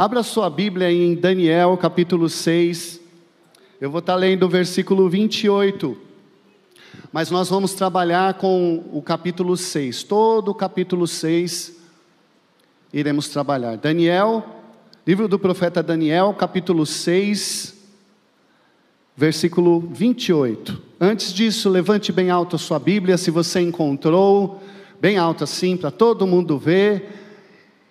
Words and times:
Abra 0.00 0.22
sua 0.22 0.48
Bíblia 0.48 0.90
em 0.90 1.14
Daniel 1.14 1.76
capítulo 1.76 2.26
6. 2.26 2.98
Eu 3.78 3.90
vou 3.90 3.98
estar 3.98 4.14
lendo 4.14 4.44
o 4.44 4.48
versículo 4.48 5.10
28. 5.10 5.94
Mas 7.12 7.30
nós 7.30 7.50
vamos 7.50 7.74
trabalhar 7.74 8.32
com 8.32 8.82
o 8.94 9.02
capítulo 9.02 9.58
6. 9.58 10.02
Todo 10.04 10.52
o 10.52 10.54
capítulo 10.54 11.06
6 11.06 11.76
iremos 12.94 13.28
trabalhar. 13.28 13.76
Daniel, 13.76 14.42
livro 15.06 15.28
do 15.28 15.38
profeta 15.38 15.82
Daniel, 15.82 16.32
capítulo 16.32 16.86
6, 16.86 17.76
versículo 19.14 19.80
28. 19.80 20.80
Antes 20.98 21.30
disso, 21.30 21.68
levante 21.68 22.10
bem 22.10 22.30
alto 22.30 22.56
a 22.56 22.58
sua 22.58 22.78
Bíblia, 22.78 23.18
se 23.18 23.30
você 23.30 23.60
encontrou, 23.60 24.62
bem 24.98 25.18
alto 25.18 25.44
assim, 25.44 25.76
para 25.76 25.90
todo 25.90 26.26
mundo 26.26 26.56
ver, 26.56 27.20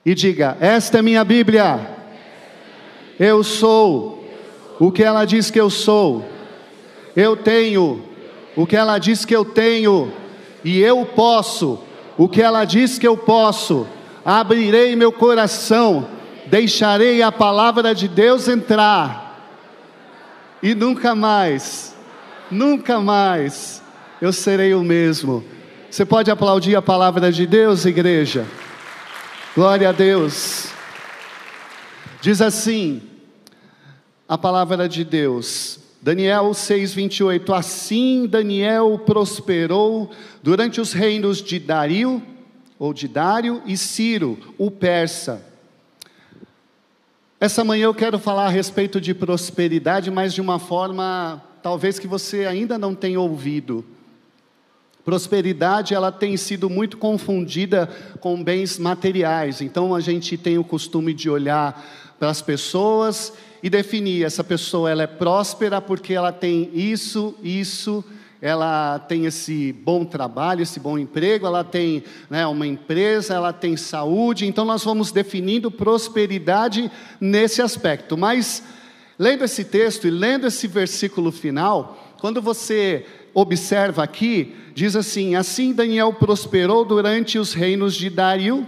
e 0.04 0.16
diga: 0.16 0.58
Esta 0.60 0.98
é 0.98 1.02
minha 1.04 1.24
Bíblia, 1.24 1.99
eu 3.20 3.44
sou 3.44 4.24
o 4.80 4.92
que 4.92 5.04
ela 5.04 5.26
diz 5.26 5.52
que 5.52 5.60
eu 5.60 5.70
sou, 5.70 6.26
eu 7.16 7.36
tenho 7.36 8.02
o 8.56 8.66
que 8.66 8.76
ela 8.76 8.98
diz 8.98 9.26
que 9.26 9.36
eu 9.36 9.44
tenho, 9.44 10.12
e 10.64 10.80
eu 10.80 11.06
posso 11.06 11.80
o 12.18 12.28
que 12.28 12.42
ela 12.42 12.66
diz 12.66 12.98
que 12.98 13.08
eu 13.08 13.16
posso. 13.16 13.88
Abrirei 14.26 14.96
meu 14.96 15.12
coração, 15.12 16.08
deixarei 16.48 17.22
a 17.22 17.32
palavra 17.32 17.94
de 17.96 18.08
Deus 18.08 18.48
entrar, 18.48 19.28
e 20.62 20.76
nunca 20.76 21.16
mais, 21.16 21.96
nunca 22.52 23.00
mais 23.00 23.82
eu 24.22 24.34
serei 24.34 24.74
o 24.74 24.84
mesmo. 24.84 25.44
Você 25.90 26.06
pode 26.06 26.30
aplaudir 26.30 26.76
a 26.76 26.82
palavra 26.82 27.32
de 27.32 27.48
Deus, 27.48 27.86
igreja? 27.86 28.46
Glória 29.56 29.90
a 29.90 29.92
Deus. 29.92 30.68
Diz 32.22 32.42
assim, 32.42 33.02
a 34.30 34.38
palavra 34.38 34.88
de 34.88 35.04
Deus, 35.04 35.80
Daniel 36.00 36.54
6:28. 36.54 37.52
Assim 37.52 38.28
Daniel 38.28 39.02
prosperou 39.04 40.12
durante 40.44 40.80
os 40.80 40.94
reinos 40.94 41.42
de 41.42 41.58
Dario 41.58 42.22
ou 42.78 42.94
de 42.94 43.08
Dário 43.08 43.60
e 43.66 43.76
Ciro, 43.76 44.38
o 44.56 44.70
persa. 44.70 45.44
Essa 47.40 47.64
manhã 47.64 47.86
eu 47.86 47.94
quero 47.94 48.20
falar 48.20 48.46
a 48.46 48.50
respeito 48.50 49.02
de 49.02 49.16
prosperidade, 49.16 50.12
mas 50.12 50.32
de 50.32 50.42
uma 50.42 50.60
forma 50.60 51.42
talvez 51.64 51.98
que 51.98 52.06
você 52.06 52.46
ainda 52.46 52.78
não 52.78 52.94
tenha 52.94 53.20
ouvido. 53.20 53.84
Prosperidade, 55.04 55.96
ela 55.96 56.12
tem 56.12 56.38
sido 56.38 56.70
muito 56.70 56.98
confundida 56.98 57.88
com 58.20 58.44
bens 58.44 58.78
materiais. 58.78 59.60
Então 59.60 59.96
a 59.96 60.00
gente 60.00 60.38
tem 60.38 60.60
o 60.60 60.64
costume 60.64 61.16
de 61.16 61.32
olhar 61.32 61.84
para 62.20 62.30
as 62.30 62.44
pessoas 62.44 63.34
e 63.62 63.70
definir 63.70 64.24
essa 64.24 64.44
pessoa 64.44 64.90
ela 64.90 65.04
é 65.04 65.08
próspera 65.08 65.82
porque 65.82 66.14
ela 66.14 66.32
tem 66.32 66.70
isso, 66.74 67.36
isso, 67.44 68.04
ela 68.42 69.00
tem 69.00 69.26
esse 69.26 69.74
bom 69.74 70.06
trabalho, 70.06 70.62
esse 70.62 70.80
bom 70.80 70.98
emprego, 70.98 71.46
ela 71.46 71.64
tem 71.64 72.04
né, 72.30 72.48
uma 72.48 72.66
empresa, 72.66 73.34
ela 73.34 73.52
tem 73.52 73.76
saúde. 73.76 74.46
Então 74.46 74.64
nós 74.64 74.84
vamos 74.84 75.12
definindo 75.12 75.70
prosperidade 75.70 76.90
nesse 77.20 77.62
aspecto. 77.62 78.18
Mas 78.18 78.64
lendo 79.18 79.44
esse 79.44 79.66
texto 79.66 80.08
e 80.08 80.10
lendo 80.10 80.48
esse 80.48 80.68
versículo 80.68 81.32
final, 81.32 82.16
quando 82.22 82.42
você 82.42 83.06
observa 83.34 84.04
aqui, 84.04 84.56
diz 84.74 84.96
assim: 84.96 85.36
Assim 85.36 85.74
Daniel 85.74 86.14
prosperou 86.14 86.86
durante 86.86 87.38
os 87.38 87.54
reinos 87.54 87.96
de 87.96 88.10
Dario 88.10 88.66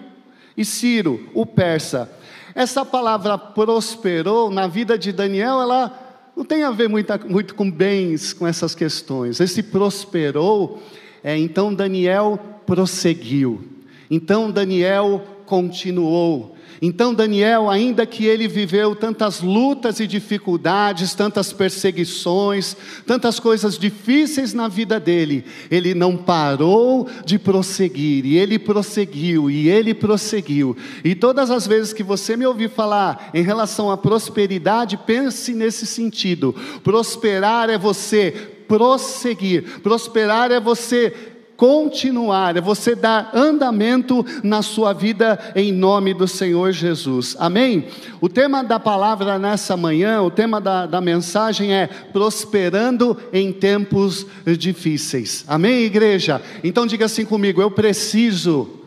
e 0.55 0.65
Ciro, 0.65 1.29
o 1.33 1.45
persa. 1.45 2.11
Essa 2.53 2.85
palavra 2.85 3.37
prosperou 3.37 4.49
na 4.51 4.67
vida 4.67 4.97
de 4.97 5.11
Daniel, 5.11 5.61
ela 5.61 6.11
não 6.35 6.45
tem 6.45 6.63
a 6.63 6.71
ver 6.71 6.87
muito, 6.87 7.55
com 7.55 7.69
bens, 7.69 8.33
com 8.33 8.47
essas 8.47 8.73
questões. 8.73 9.39
Esse 9.39 9.61
prosperou, 9.61 10.81
é, 11.23 11.37
então 11.37 11.73
Daniel 11.73 12.39
prosseguiu. 12.65 13.61
Então 14.09 14.51
Daniel 14.51 15.23
continuou. 15.45 16.55
Então, 16.83 17.13
Daniel, 17.13 17.69
ainda 17.69 18.07
que 18.07 18.25
ele 18.25 18.47
viveu 18.47 18.95
tantas 18.95 19.39
lutas 19.39 19.99
e 19.99 20.07
dificuldades, 20.07 21.13
tantas 21.13 21.53
perseguições, 21.53 22.75
tantas 23.05 23.39
coisas 23.39 23.77
difíceis 23.77 24.51
na 24.51 24.67
vida 24.67 24.99
dele, 24.99 25.45
ele 25.69 25.93
não 25.93 26.17
parou 26.17 27.07
de 27.23 27.37
prosseguir, 27.37 28.25
e 28.25 28.35
ele 28.35 28.57
prosseguiu, 28.57 29.47
e 29.47 29.69
ele 29.69 29.93
prosseguiu. 29.93 30.75
E 31.03 31.13
todas 31.13 31.51
as 31.51 31.67
vezes 31.67 31.93
que 31.93 32.01
você 32.01 32.35
me 32.35 32.47
ouvir 32.47 32.71
falar 32.71 33.29
em 33.31 33.43
relação 33.43 33.91
à 33.91 33.95
prosperidade, 33.95 34.97
pense 34.97 35.53
nesse 35.53 35.85
sentido: 35.85 36.55
prosperar 36.83 37.69
é 37.69 37.77
você 37.77 38.31
prosseguir, 38.67 39.81
prosperar 39.81 40.49
é 40.49 40.59
você 40.59 41.13
continuar, 41.61 42.57
é 42.57 42.59
você 42.59 42.95
dar 42.95 43.29
andamento 43.35 44.25
na 44.43 44.63
sua 44.63 44.93
vida 44.93 45.37
em 45.55 45.71
nome 45.71 46.11
do 46.11 46.27
Senhor 46.27 46.71
Jesus. 46.71 47.35
Amém? 47.37 47.85
O 48.19 48.27
tema 48.27 48.63
da 48.63 48.79
palavra 48.79 49.37
nessa 49.37 49.77
manhã, 49.77 50.23
o 50.23 50.31
tema 50.31 50.59
da, 50.59 50.87
da 50.87 50.99
mensagem 50.99 51.71
é 51.71 51.85
prosperando 51.85 53.15
em 53.31 53.53
tempos 53.53 54.25
difíceis. 54.57 55.45
Amém, 55.47 55.83
igreja? 55.83 56.41
Então 56.63 56.87
diga 56.87 57.05
assim 57.05 57.25
comigo: 57.25 57.61
eu 57.61 57.69
preciso 57.69 58.79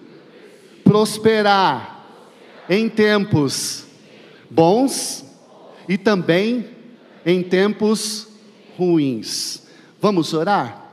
prosperar 0.82 2.08
em 2.68 2.88
tempos 2.88 3.84
bons 4.50 5.24
e 5.88 5.96
também 5.96 6.70
em 7.24 7.40
tempos 7.40 8.26
ruins. 8.76 9.62
Vamos 10.00 10.34
orar? 10.34 10.83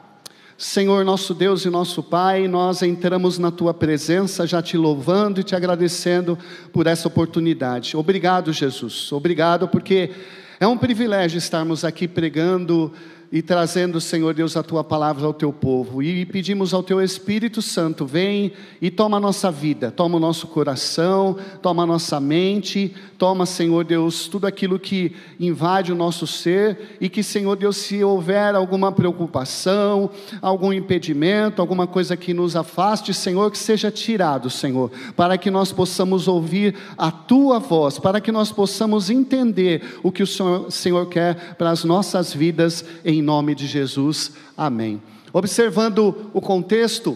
Senhor 0.61 1.03
nosso 1.03 1.33
Deus 1.33 1.65
e 1.65 1.71
nosso 1.71 2.03
Pai, 2.03 2.47
nós 2.47 2.83
entramos 2.83 3.39
na 3.39 3.49
tua 3.49 3.73
presença 3.73 4.45
já 4.45 4.61
te 4.61 4.77
louvando 4.77 5.41
e 5.41 5.43
te 5.43 5.55
agradecendo 5.55 6.37
por 6.71 6.85
essa 6.85 7.07
oportunidade. 7.07 7.97
Obrigado, 7.97 8.53
Jesus. 8.53 9.11
Obrigado 9.11 9.67
porque 9.67 10.11
é 10.59 10.67
um 10.67 10.77
privilégio 10.77 11.39
estarmos 11.39 11.83
aqui 11.83 12.07
pregando 12.07 12.93
e 13.31 13.41
trazendo, 13.41 14.01
Senhor 14.01 14.33
Deus, 14.33 14.57
a 14.57 14.63
tua 14.63 14.83
palavra 14.83 15.25
ao 15.25 15.33
teu 15.33 15.53
povo. 15.53 16.03
E 16.03 16.25
pedimos 16.25 16.73
ao 16.73 16.83
teu 16.83 17.01
Espírito 17.01 17.61
Santo, 17.61 18.05
vem 18.05 18.51
e 18.81 18.91
toma 18.91 19.17
a 19.17 19.19
nossa 19.21 19.49
vida, 19.49 19.89
toma 19.89 20.17
o 20.17 20.19
nosso 20.19 20.47
coração, 20.47 21.37
toma 21.61 21.83
a 21.83 21.85
nossa 21.85 22.19
mente, 22.19 22.93
toma, 23.17 23.45
Senhor 23.45 23.85
Deus, 23.85 24.27
tudo 24.27 24.47
aquilo 24.47 24.77
que 24.77 25.15
invade 25.39 25.93
o 25.93 25.95
nosso 25.95 26.27
ser 26.27 26.97
e 26.99 27.07
que, 27.07 27.23
Senhor 27.23 27.55
Deus, 27.55 27.77
se 27.77 28.03
houver 28.03 28.53
alguma 28.53 28.91
preocupação, 28.91 30.09
algum 30.41 30.73
impedimento, 30.73 31.61
alguma 31.61 31.87
coisa 31.87 32.17
que 32.17 32.33
nos 32.33 32.55
afaste, 32.55 33.13
Senhor, 33.13 33.49
que 33.51 33.57
seja 33.57 33.89
tirado, 33.89 34.49
Senhor, 34.49 34.91
para 35.15 35.37
que 35.37 35.49
nós 35.49 35.71
possamos 35.71 36.27
ouvir 36.27 36.75
a 36.97 37.11
tua 37.11 37.59
voz, 37.59 37.97
para 37.97 38.19
que 38.19 38.31
nós 38.31 38.51
possamos 38.51 39.09
entender 39.09 39.99
o 40.03 40.11
que 40.11 40.23
o 40.23 40.71
Senhor, 40.71 41.05
quer 41.07 41.55
para 41.55 41.69
as 41.69 41.83
nossas 41.83 42.33
vidas 42.33 42.83
em 43.05 43.20
em 43.21 43.23
nome 43.23 43.53
de 43.53 43.67
Jesus, 43.67 44.31
amém. 44.57 44.99
Observando 45.31 46.31
o 46.33 46.41
contexto, 46.41 47.15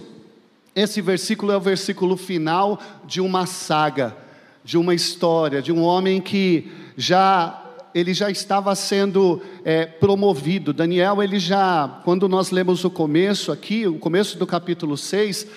esse 0.76 1.02
versículo 1.02 1.52
é 1.52 1.58
o 1.58 1.60
versículo 1.62 2.16
final 2.16 2.80
de 3.06 3.20
uma 3.20 3.48
saga, 3.48 4.16
de 4.64 4.78
uma 4.78 4.94
história, 4.94 5.64
de 5.64 5.72
um 5.72 5.82
homem 5.82 6.22
que 6.22 6.72
já 6.96 7.62
ele 7.94 8.14
já 8.14 8.30
estava 8.30 8.76
sendo 8.76 9.42
é, 9.64 9.86
promovido. 9.86 10.74
Daniel, 10.74 11.24
ele 11.24 11.40
já, 11.40 12.02
quando 12.04 12.28
nós 12.28 12.52
lemos 12.52 12.84
o 12.84 12.90
começo 12.90 13.54
aqui, 13.54 13.88
o 13.88 13.98
começo 13.98 14.38
do 14.38 14.46
capítulo 14.46 14.98
6, 14.98 15.48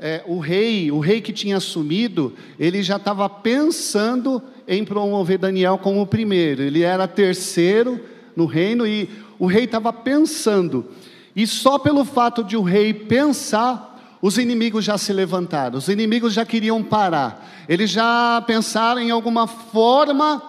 é, 0.00 0.20
o 0.26 0.40
rei, 0.40 0.90
o 0.90 0.98
rei 0.98 1.20
que 1.20 1.32
tinha 1.32 1.58
assumido, 1.58 2.34
ele 2.58 2.82
já 2.82 2.96
estava 2.96 3.28
pensando 3.28 4.42
em 4.66 4.84
promover 4.84 5.38
Daniel 5.38 5.78
como 5.78 6.04
primeiro. 6.08 6.60
Ele 6.60 6.82
era 6.82 7.06
terceiro 7.06 8.00
no 8.34 8.46
reino 8.46 8.84
e 8.84 9.08
o 9.38 9.46
rei 9.46 9.64
estava 9.64 9.92
pensando, 9.92 10.86
e 11.34 11.46
só 11.46 11.78
pelo 11.78 12.04
fato 12.04 12.42
de 12.42 12.56
o 12.56 12.62
rei 12.62 12.94
pensar, 12.94 14.18
os 14.22 14.38
inimigos 14.38 14.84
já 14.84 14.96
se 14.96 15.12
levantaram, 15.12 15.78
os 15.78 15.88
inimigos 15.88 16.32
já 16.32 16.44
queriam 16.44 16.82
parar, 16.82 17.46
eles 17.68 17.90
já 17.90 18.42
pensaram 18.46 19.00
em 19.00 19.10
alguma 19.10 19.46
forma 19.46 20.42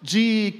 de 0.00 0.54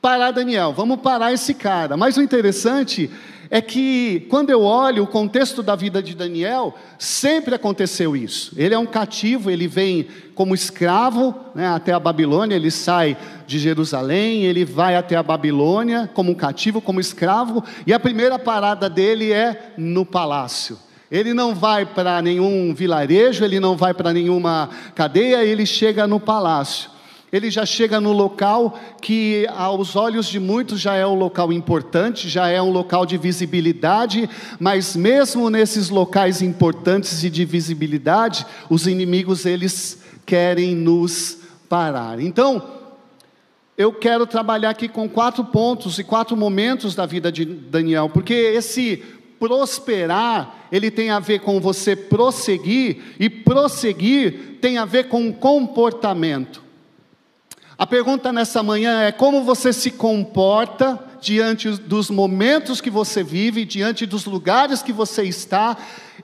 parar 0.00 0.30
Daniel, 0.30 0.72
vamos 0.72 1.00
parar 1.00 1.32
esse 1.32 1.54
cara. 1.54 1.96
Mas 1.96 2.16
o 2.16 2.22
interessante 2.22 3.10
é 3.50 3.60
que, 3.60 4.26
quando 4.28 4.50
eu 4.50 4.62
olho 4.62 5.04
o 5.04 5.06
contexto 5.06 5.62
da 5.62 5.74
vida 5.74 6.02
de 6.02 6.14
Daniel, 6.14 6.74
sempre 6.98 7.54
aconteceu 7.54 8.14
isso. 8.14 8.52
Ele 8.56 8.74
é 8.74 8.78
um 8.78 8.86
cativo, 8.86 9.50
ele 9.50 9.66
vem 9.66 10.06
como 10.34 10.54
escravo 10.54 11.34
né, 11.54 11.66
até 11.66 11.92
a 11.92 11.98
Babilônia, 11.98 12.56
ele 12.56 12.70
sai 12.70 13.16
de 13.46 13.58
Jerusalém, 13.58 14.44
ele 14.44 14.64
vai 14.64 14.96
até 14.96 15.16
a 15.16 15.22
Babilônia 15.22 16.10
como 16.12 16.32
um 16.32 16.34
cativo, 16.34 16.80
como 16.80 17.00
escravo, 17.00 17.64
e 17.86 17.92
a 17.92 18.00
primeira 18.00 18.38
parada 18.38 18.88
dele 18.90 19.32
é 19.32 19.72
no 19.78 20.04
palácio. 20.04 20.78
Ele 21.10 21.32
não 21.32 21.54
vai 21.54 21.86
para 21.86 22.20
nenhum 22.20 22.74
vilarejo, 22.74 23.42
ele 23.42 23.58
não 23.58 23.76
vai 23.76 23.94
para 23.94 24.12
nenhuma 24.12 24.68
cadeia, 24.94 25.42
ele 25.42 25.64
chega 25.64 26.06
no 26.06 26.20
palácio. 26.20 26.97
Ele 27.32 27.50
já 27.50 27.66
chega 27.66 28.00
no 28.00 28.12
local 28.12 28.78
que, 29.00 29.46
aos 29.54 29.96
olhos 29.96 30.26
de 30.26 30.40
muitos, 30.40 30.80
já 30.80 30.94
é 30.94 31.06
um 31.06 31.14
local 31.14 31.52
importante, 31.52 32.28
já 32.28 32.48
é 32.48 32.60
um 32.60 32.70
local 32.70 33.04
de 33.04 33.18
visibilidade, 33.18 34.28
mas 34.58 34.96
mesmo 34.96 35.50
nesses 35.50 35.90
locais 35.90 36.40
importantes 36.40 37.22
e 37.22 37.30
de 37.30 37.44
visibilidade, 37.44 38.46
os 38.70 38.86
inimigos 38.86 39.44
eles 39.44 40.02
querem 40.24 40.74
nos 40.74 41.38
parar. 41.68 42.18
Então, 42.20 42.62
eu 43.76 43.92
quero 43.92 44.26
trabalhar 44.26 44.70
aqui 44.70 44.88
com 44.88 45.08
quatro 45.08 45.44
pontos 45.44 45.98
e 45.98 46.04
quatro 46.04 46.36
momentos 46.36 46.94
da 46.94 47.06
vida 47.06 47.30
de 47.30 47.44
Daniel, 47.44 48.08
porque 48.08 48.34
esse 48.34 49.02
prosperar, 49.38 50.66
ele 50.72 50.90
tem 50.90 51.10
a 51.10 51.20
ver 51.20 51.40
com 51.40 51.60
você 51.60 51.94
prosseguir, 51.94 53.14
e 53.20 53.30
prosseguir 53.30 54.58
tem 54.60 54.78
a 54.78 54.84
ver 54.84 55.04
com 55.04 55.32
comportamento. 55.32 56.67
A 57.78 57.86
pergunta 57.86 58.32
nessa 58.32 58.60
manhã 58.60 59.02
é 59.02 59.12
como 59.12 59.44
você 59.44 59.72
se 59.72 59.92
comporta 59.92 60.98
diante 61.20 61.70
dos 61.70 62.10
momentos 62.10 62.80
que 62.80 62.90
você 62.90 63.22
vive, 63.22 63.64
diante 63.64 64.04
dos 64.04 64.24
lugares 64.24 64.82
que 64.82 64.92
você 64.92 65.22
está. 65.22 65.76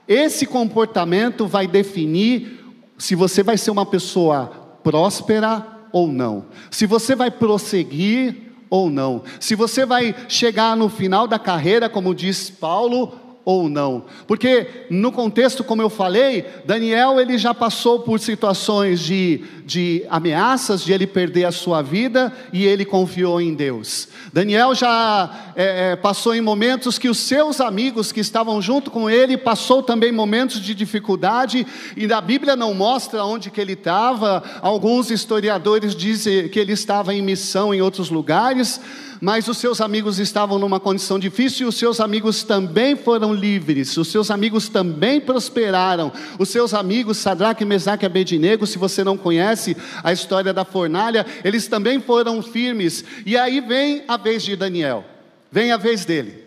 Esse 0.05 0.45
comportamento 0.45 1.47
vai 1.47 1.65
definir 1.65 2.59
se 2.97 3.15
você 3.15 3.41
vai 3.41 3.57
ser 3.57 3.71
uma 3.71 3.85
pessoa 3.85 4.47
próspera 4.83 5.65
ou 5.93 6.09
não, 6.09 6.47
se 6.69 6.85
você 6.85 7.15
vai 7.15 7.31
prosseguir 7.31 8.51
ou 8.69 8.89
não, 8.89 9.23
se 9.39 9.55
você 9.55 9.85
vai 9.85 10.13
chegar 10.27 10.75
no 10.75 10.89
final 10.89 11.25
da 11.25 11.39
carreira, 11.39 11.87
como 11.87 12.13
diz 12.13 12.49
Paulo, 12.49 13.17
ou 13.45 13.69
não. 13.69 14.05
Porque 14.25 14.87
no 14.89 15.11
contexto, 15.11 15.63
como 15.63 15.81
eu 15.81 15.89
falei, 15.89 16.43
Daniel 16.65 17.21
ele 17.21 17.37
já 17.37 17.53
passou 17.53 17.99
por 17.99 18.19
situações 18.19 18.99
de, 18.99 19.43
de 19.63 20.03
ameaças, 20.09 20.83
de 20.83 20.91
ele 20.91 21.05
perder 21.05 21.45
a 21.45 21.51
sua 21.51 21.83
vida 21.83 22.33
e 22.51 22.65
ele 22.65 22.83
confiou 22.83 23.39
em 23.39 23.53
Deus. 23.53 24.07
Daniel 24.33 24.73
já 24.73 25.53
é, 25.55 25.91
é, 25.91 25.95
passou 25.95 26.33
em 26.33 26.41
momentos 26.41 26.97
que 26.97 27.07
os 27.07 27.19
seus 27.19 27.61
amigos 27.61 28.11
que 28.11 28.19
estavam 28.19 28.59
junto 28.59 28.89
com 28.89 29.07
ele 29.07 29.37
passou 29.37 29.83
também 29.83 30.11
momentos 30.11 30.59
de 30.59 30.73
dificuldade 30.73 31.67
e 31.95 32.11
a 32.11 32.19
Bíblia 32.19 32.55
não 32.55 32.73
mostra 32.73 33.23
onde 33.23 33.51
que 33.51 33.61
ele 33.61 33.73
estava. 33.73 34.43
Alguns 34.61 35.11
historiadores 35.11 35.95
dizem 35.95 36.49
que 36.49 36.59
ele 36.59 36.73
estava 36.73 37.13
em 37.13 37.21
missão 37.21 37.71
em 37.71 37.81
outros 37.81 38.09
lugares 38.09 38.81
mas 39.21 39.47
os 39.47 39.57
seus 39.57 39.81
amigos 39.81 40.19
estavam 40.19 40.59
numa 40.59 40.79
condição 40.79 41.17
difícil 41.17 41.65
e 41.65 41.69
os 41.69 41.75
seus 41.75 41.99
amigos 41.99 42.43
também 42.43 42.95
foram 42.95 43.33
livres, 43.33 43.95
os 43.97 44.07
seus 44.07 44.29
amigos 44.29 44.69
também 44.69 45.19
prosperaram. 45.21 46.11
Os 46.39 46.49
seus 46.49 46.73
amigos, 46.73 47.17
Sadraque, 47.17 47.65
Mesaque 47.65 48.05
e 48.05 48.07
Abednego, 48.07 48.65
se 48.65 48.77
você 48.77 49.03
não 49.03 49.17
conhece 49.17 49.75
a 50.03 50.11
história 50.11 50.53
da 50.53 50.65
fornalha, 50.65 51.25
eles 51.43 51.67
também 51.67 51.99
foram 51.99 52.41
firmes. 52.41 53.03
E 53.25 53.37
aí 53.37 53.61
vem 53.61 54.03
a 54.07 54.17
vez 54.17 54.43
de 54.43 54.55
Daniel, 54.55 55.05
vem 55.51 55.71
a 55.71 55.77
vez 55.77 56.05
dele, 56.05 56.43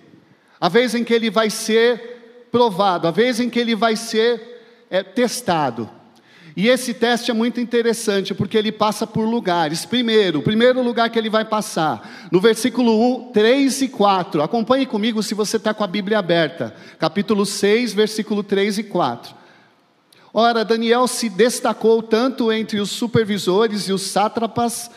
a 0.60 0.68
vez 0.68 0.94
em 0.94 1.04
que 1.04 1.14
ele 1.14 1.30
vai 1.30 1.50
ser 1.50 2.46
provado, 2.50 3.06
a 3.06 3.10
vez 3.10 3.40
em 3.40 3.48
que 3.48 3.58
ele 3.58 3.74
vai 3.74 3.96
ser 3.96 4.86
é, 4.90 5.02
testado. 5.02 5.97
E 6.58 6.66
esse 6.66 6.92
teste 6.92 7.30
é 7.30 7.34
muito 7.34 7.60
interessante, 7.60 8.34
porque 8.34 8.58
ele 8.58 8.72
passa 8.72 9.06
por 9.06 9.24
lugares. 9.24 9.86
Primeiro, 9.86 10.40
o 10.40 10.42
primeiro 10.42 10.82
lugar 10.82 11.08
que 11.08 11.16
ele 11.16 11.30
vai 11.30 11.44
passar, 11.44 12.28
no 12.32 12.40
versículo 12.40 13.28
1, 13.28 13.30
3 13.30 13.82
e 13.82 13.88
4. 13.88 14.42
Acompanhe 14.42 14.84
comigo 14.84 15.22
se 15.22 15.34
você 15.34 15.56
está 15.56 15.72
com 15.72 15.84
a 15.84 15.86
Bíblia 15.86 16.18
aberta. 16.18 16.74
Capítulo 16.98 17.46
6, 17.46 17.94
versículo 17.94 18.42
3 18.42 18.78
e 18.78 18.82
4. 18.82 19.36
Ora, 20.34 20.64
Daniel 20.64 21.06
se 21.06 21.28
destacou 21.28 22.02
tanto 22.02 22.50
entre 22.50 22.80
os 22.80 22.90
supervisores 22.90 23.82
e 23.82 23.92
os 23.92 24.02
sátrapas, 24.02 24.90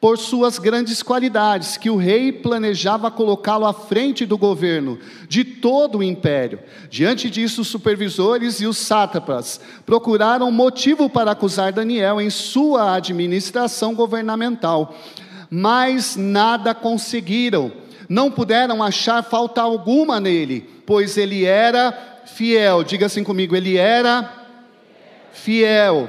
por 0.00 0.18
suas 0.18 0.58
grandes 0.58 1.02
qualidades, 1.02 1.76
que 1.76 1.88
o 1.88 1.96
rei 1.96 2.30
planejava 2.30 3.10
colocá-lo 3.10 3.66
à 3.66 3.72
frente 3.72 4.26
do 4.26 4.36
governo 4.36 4.98
de 5.28 5.42
todo 5.42 5.98
o 5.98 6.02
império. 6.02 6.60
Diante 6.90 7.30
disso, 7.30 7.62
os 7.62 7.68
supervisores 7.68 8.60
e 8.60 8.66
os 8.66 8.76
sátrapas 8.76 9.60
procuraram 9.86 10.50
motivo 10.50 11.08
para 11.08 11.30
acusar 11.30 11.72
Daniel 11.72 12.20
em 12.20 12.28
sua 12.28 12.94
administração 12.94 13.94
governamental, 13.94 14.94
mas 15.50 16.14
nada 16.14 16.74
conseguiram. 16.74 17.72
Não 18.08 18.30
puderam 18.30 18.82
achar 18.82 19.24
falta 19.24 19.62
alguma 19.62 20.20
nele, 20.20 20.68
pois 20.84 21.16
ele 21.16 21.44
era 21.44 22.22
fiel. 22.26 22.84
Diga 22.84 23.06
assim 23.06 23.24
comigo, 23.24 23.56
ele 23.56 23.76
era 23.76 24.30
fiel. 25.32 26.08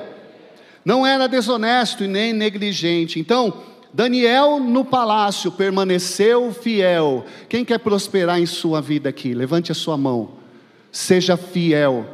Não 0.83 1.05
era 1.05 1.27
desonesto 1.27 2.03
e 2.03 2.07
nem 2.07 2.31
negligente. 2.33 3.19
Então, 3.19 3.61
Daniel 3.97 4.59
no 4.59 4.85
palácio 4.85 5.51
permaneceu 5.51 6.53
fiel. 6.53 7.25
Quem 7.49 7.65
quer 7.65 7.79
prosperar 7.79 8.39
em 8.39 8.45
sua 8.45 8.79
vida 8.79 9.09
aqui? 9.09 9.33
Levante 9.33 9.71
a 9.71 9.75
sua 9.75 9.97
mão. 9.97 10.33
Seja 10.91 11.35
fiel. 11.35 12.05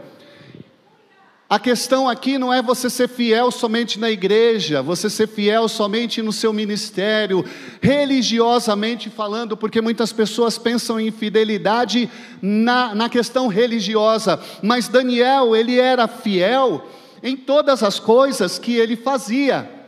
A 1.50 1.60
questão 1.60 2.08
aqui 2.08 2.38
não 2.38 2.54
é 2.54 2.62
você 2.62 2.90
ser 2.90 3.10
fiel 3.10 3.52
somente 3.52 4.00
na 4.00 4.10
igreja, 4.10 4.82
você 4.82 5.10
ser 5.10 5.28
fiel 5.28 5.68
somente 5.68 6.22
no 6.22 6.32
seu 6.32 6.54
ministério, 6.54 7.44
religiosamente 7.82 9.10
falando, 9.10 9.58
porque 9.58 9.82
muitas 9.82 10.14
pessoas 10.14 10.58
pensam 10.58 10.98
em 10.98 11.12
fidelidade 11.12 12.10
na, 12.42 12.96
na 12.96 13.10
questão 13.10 13.50
religiosa, 13.50 14.40
mas 14.62 14.88
Daniel, 14.88 15.54
ele 15.54 15.78
era 15.78 16.08
fiel 16.08 16.88
em 17.22 17.36
todas 17.36 17.84
as 17.84 18.00
coisas 18.00 18.58
que 18.58 18.74
ele 18.74 18.96
fazia. 18.96 19.83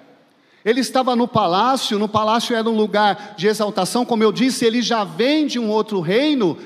Ele 0.65 0.79
estava 0.79 1.15
no 1.15 1.27
palácio, 1.27 2.00
no 2.00 2.09
palácio 2.09 2.56
era 2.56 2.67
um 2.67 2.75
lugar 2.75 3.35
de 3.38 3.45
exaltação, 3.47 4.03
como 4.03 4.23
eu 4.23 4.31
disse, 4.31 4.65
ele 4.65 4.81
já 4.81 5.03
vem 5.03 5.45
de 5.45 5.59
um 5.59 5.69
outro 5.69 6.01
reino, 6.01 6.57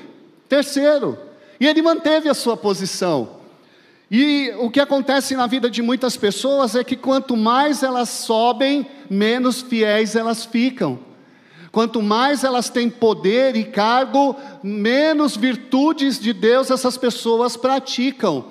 terceiro, 0.48 1.18
e 1.60 1.66
ele 1.66 1.82
manteve 1.82 2.26
a 2.26 2.32
sua 2.32 2.56
posição. 2.56 3.38
E 4.10 4.52
o 4.58 4.70
que 4.70 4.80
acontece 4.80 5.36
na 5.36 5.46
vida 5.46 5.68
de 5.68 5.82
muitas 5.82 6.16
pessoas 6.16 6.74
é 6.74 6.82
que 6.82 6.96
quanto 6.96 7.36
mais 7.36 7.82
elas 7.82 8.08
sobem, 8.08 8.86
menos 9.08 9.60
fiéis 9.60 10.16
elas 10.16 10.46
ficam. 10.46 10.98
Quanto 11.70 12.02
mais 12.02 12.42
elas 12.42 12.70
têm 12.70 12.88
poder 12.88 13.54
e 13.54 13.64
cargo, 13.64 14.34
menos 14.62 15.36
virtudes 15.36 16.18
de 16.18 16.32
Deus 16.32 16.70
essas 16.70 16.96
pessoas 16.96 17.56
praticam. 17.56 18.46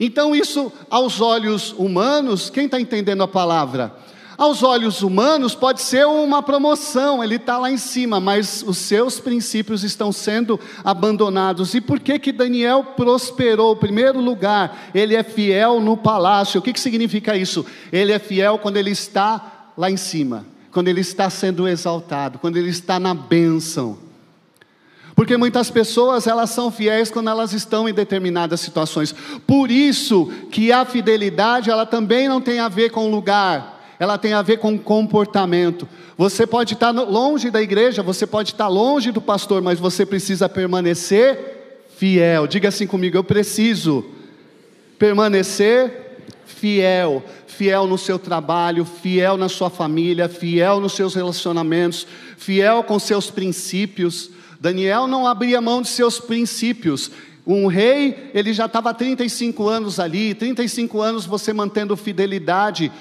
Então, 0.00 0.34
isso, 0.34 0.72
aos 0.88 1.20
olhos 1.20 1.72
humanos, 1.76 2.48
quem 2.48 2.64
está 2.64 2.80
entendendo 2.80 3.22
a 3.22 3.28
palavra? 3.28 3.94
Aos 4.38 4.62
olhos 4.62 5.02
humanos 5.02 5.54
pode 5.54 5.82
ser 5.82 6.06
uma 6.06 6.42
promoção, 6.42 7.22
ele 7.22 7.36
está 7.36 7.58
lá 7.58 7.70
em 7.70 7.76
cima, 7.76 8.18
mas 8.18 8.64
os 8.66 8.78
seus 8.78 9.20
princípios 9.20 9.84
estão 9.84 10.10
sendo 10.10 10.58
abandonados. 10.82 11.74
E 11.74 11.80
por 11.80 12.00
que 12.00 12.18
que 12.18 12.32
Daniel 12.32 12.82
prosperou? 12.96 13.76
Primeiro 13.76 14.20
lugar, 14.20 14.90
ele 14.94 15.14
é 15.14 15.22
fiel 15.22 15.80
no 15.80 15.96
palácio. 15.96 16.60
O 16.60 16.62
que, 16.62 16.72
que 16.72 16.80
significa 16.80 17.36
isso? 17.36 17.64
Ele 17.92 18.12
é 18.12 18.18
fiel 18.18 18.58
quando 18.58 18.78
ele 18.78 18.90
está 18.90 19.70
lá 19.76 19.90
em 19.90 19.96
cima, 19.96 20.46
quando 20.70 20.88
ele 20.88 21.00
está 21.00 21.28
sendo 21.28 21.68
exaltado, 21.68 22.38
quando 22.38 22.56
ele 22.56 22.70
está 22.70 22.98
na 22.98 23.14
bênção. 23.14 23.98
Porque 25.14 25.36
muitas 25.36 25.70
pessoas 25.70 26.26
elas 26.26 26.50
são 26.50 26.70
fiéis 26.70 27.10
quando 27.10 27.28
elas 27.28 27.52
estão 27.52 27.88
em 27.88 27.92
determinadas 27.92 28.60
situações. 28.60 29.14
Por 29.46 29.70
isso 29.70 30.26
que 30.50 30.72
a 30.72 30.84
fidelidade 30.84 31.70
ela 31.70 31.84
também 31.84 32.28
não 32.28 32.40
tem 32.40 32.60
a 32.60 32.68
ver 32.68 32.90
com 32.90 33.10
lugar, 33.10 33.71
ela 34.02 34.18
tem 34.18 34.32
a 34.32 34.42
ver 34.42 34.56
com 34.56 34.76
comportamento. 34.76 35.88
Você 36.18 36.44
pode 36.44 36.74
estar 36.74 36.90
longe 36.90 37.52
da 37.52 37.62
igreja, 37.62 38.02
você 38.02 38.26
pode 38.26 38.50
estar 38.50 38.66
longe 38.66 39.12
do 39.12 39.20
pastor, 39.20 39.62
mas 39.62 39.78
você 39.78 40.04
precisa 40.04 40.48
permanecer 40.48 41.84
fiel. 41.96 42.48
Diga 42.48 42.68
assim 42.70 42.84
comigo: 42.84 43.16
eu 43.16 43.22
preciso 43.22 44.04
permanecer 44.98 46.18
fiel. 46.44 47.22
Fiel 47.46 47.86
no 47.86 47.96
seu 47.96 48.18
trabalho, 48.18 48.84
fiel 48.84 49.36
na 49.36 49.48
sua 49.48 49.70
família, 49.70 50.28
fiel 50.28 50.80
nos 50.80 50.94
seus 50.94 51.14
relacionamentos, 51.14 52.04
fiel 52.36 52.82
com 52.82 52.98
seus 52.98 53.30
princípios. 53.30 54.30
Daniel 54.60 55.06
não 55.06 55.28
abria 55.28 55.60
mão 55.60 55.80
de 55.80 55.86
seus 55.88 56.18
princípios. 56.18 57.08
Um 57.44 57.66
rei, 57.66 58.30
ele 58.32 58.52
já 58.52 58.66
estava 58.66 58.94
35 58.94 59.68
anos 59.68 59.98
ali, 59.98 60.32
35 60.32 61.00
anos 61.00 61.26
você 61.26 61.52
mantendo 61.52 61.96
fidelidade 61.96 62.92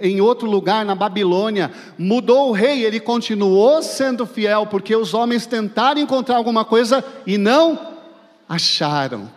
em 0.00 0.22
outro 0.22 0.48
lugar, 0.48 0.86
na 0.86 0.94
Babilônia. 0.94 1.70
Mudou 1.98 2.48
o 2.48 2.52
rei, 2.52 2.82
ele 2.82 2.98
continuou 2.98 3.82
sendo 3.82 4.24
fiel, 4.24 4.66
porque 4.66 4.96
os 4.96 5.12
homens 5.12 5.44
tentaram 5.44 6.00
encontrar 6.00 6.36
alguma 6.36 6.64
coisa 6.64 7.04
e 7.26 7.36
não 7.36 7.78
acharam. 8.48 9.30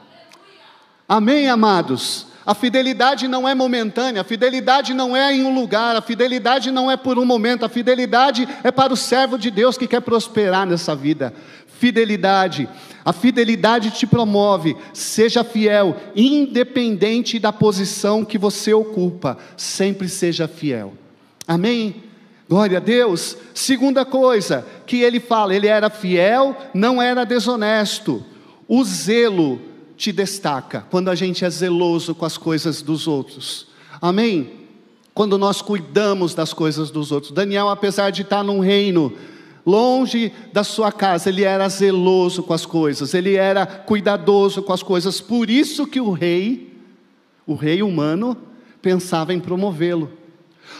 Amém, 1.10 1.50
amados? 1.50 2.28
A 2.46 2.56
fidelidade 2.56 3.28
não 3.28 3.46
é 3.46 3.54
momentânea, 3.54 4.22
a 4.22 4.24
fidelidade 4.24 4.94
não 4.94 5.14
é 5.14 5.34
em 5.34 5.44
um 5.44 5.54
lugar, 5.54 5.98
a 5.98 6.02
fidelidade 6.02 6.72
não 6.72 6.90
é 6.90 6.96
por 6.96 7.20
um 7.20 7.26
momento, 7.26 7.66
a 7.66 7.70
fidelidade 7.70 8.48
é 8.64 8.72
para 8.72 8.94
o 8.94 8.96
servo 8.96 9.38
de 9.38 9.52
Deus 9.52 9.78
que 9.78 9.86
quer 9.86 10.00
prosperar 10.00 10.66
nessa 10.66 10.96
vida. 10.96 11.34
Fidelidade. 11.80 12.68
A 13.06 13.14
fidelidade 13.14 13.92
te 13.92 14.06
promove, 14.06 14.76
seja 14.94 15.44
fiel, 15.44 15.96
independente 16.16 17.40
da 17.40 17.54
posição 17.54 18.26
que 18.26 18.38
você 18.38 18.74
ocupa, 18.74 19.38
sempre 19.56 20.10
seja 20.10 20.48
fiel. 20.48 20.94
Amém? 21.48 22.04
Glória 22.50 22.78
a 22.78 22.82
Deus. 22.82 23.38
Segunda 23.54 24.04
coisa 24.04 24.66
que 24.86 25.02
ele 25.02 25.20
fala, 25.20 25.56
ele 25.56 25.68
era 25.68 25.90
fiel, 25.90 26.56
não 26.74 27.02
era 27.02 27.26
desonesto. 27.26 28.26
O 28.68 28.84
zelo 28.84 29.62
te 29.96 30.12
destaca 30.12 30.86
quando 30.90 31.10
a 31.10 31.16
gente 31.16 31.46
é 31.46 31.50
zeloso 31.50 32.14
com 32.14 32.26
as 32.26 32.38
coisas 32.38 32.82
dos 32.82 33.08
outros. 33.08 33.68
Amém? 34.02 34.52
Quando 35.14 35.38
nós 35.38 35.62
cuidamos 35.62 36.34
das 36.34 36.54
coisas 36.54 36.92
dos 36.92 37.12
outros. 37.12 37.32
Daniel, 37.32 37.70
apesar 37.70 38.12
de 38.12 38.22
estar 38.22 38.44
num 38.44 38.60
reino 38.60 39.14
longe 39.68 40.32
da 40.54 40.64
sua 40.64 40.94
casa, 40.94 41.28
ele 41.28 41.44
era 41.44 41.68
zeloso 41.68 42.42
com 42.42 42.54
as 42.54 42.66
coisas, 42.66 43.14
ele 43.14 43.36
era 43.36 43.66
cuidadoso 43.66 44.64
com 44.64 44.72
as 44.72 44.82
coisas. 44.82 45.20
Por 45.20 45.50
isso 45.50 45.86
que 45.86 46.00
o 46.00 46.12
rei, 46.12 46.74
o 47.46 47.54
rei 47.54 47.84
humano, 47.84 48.38
pensava 48.82 49.34
em 49.34 49.42
promovê-lo. 49.42 50.10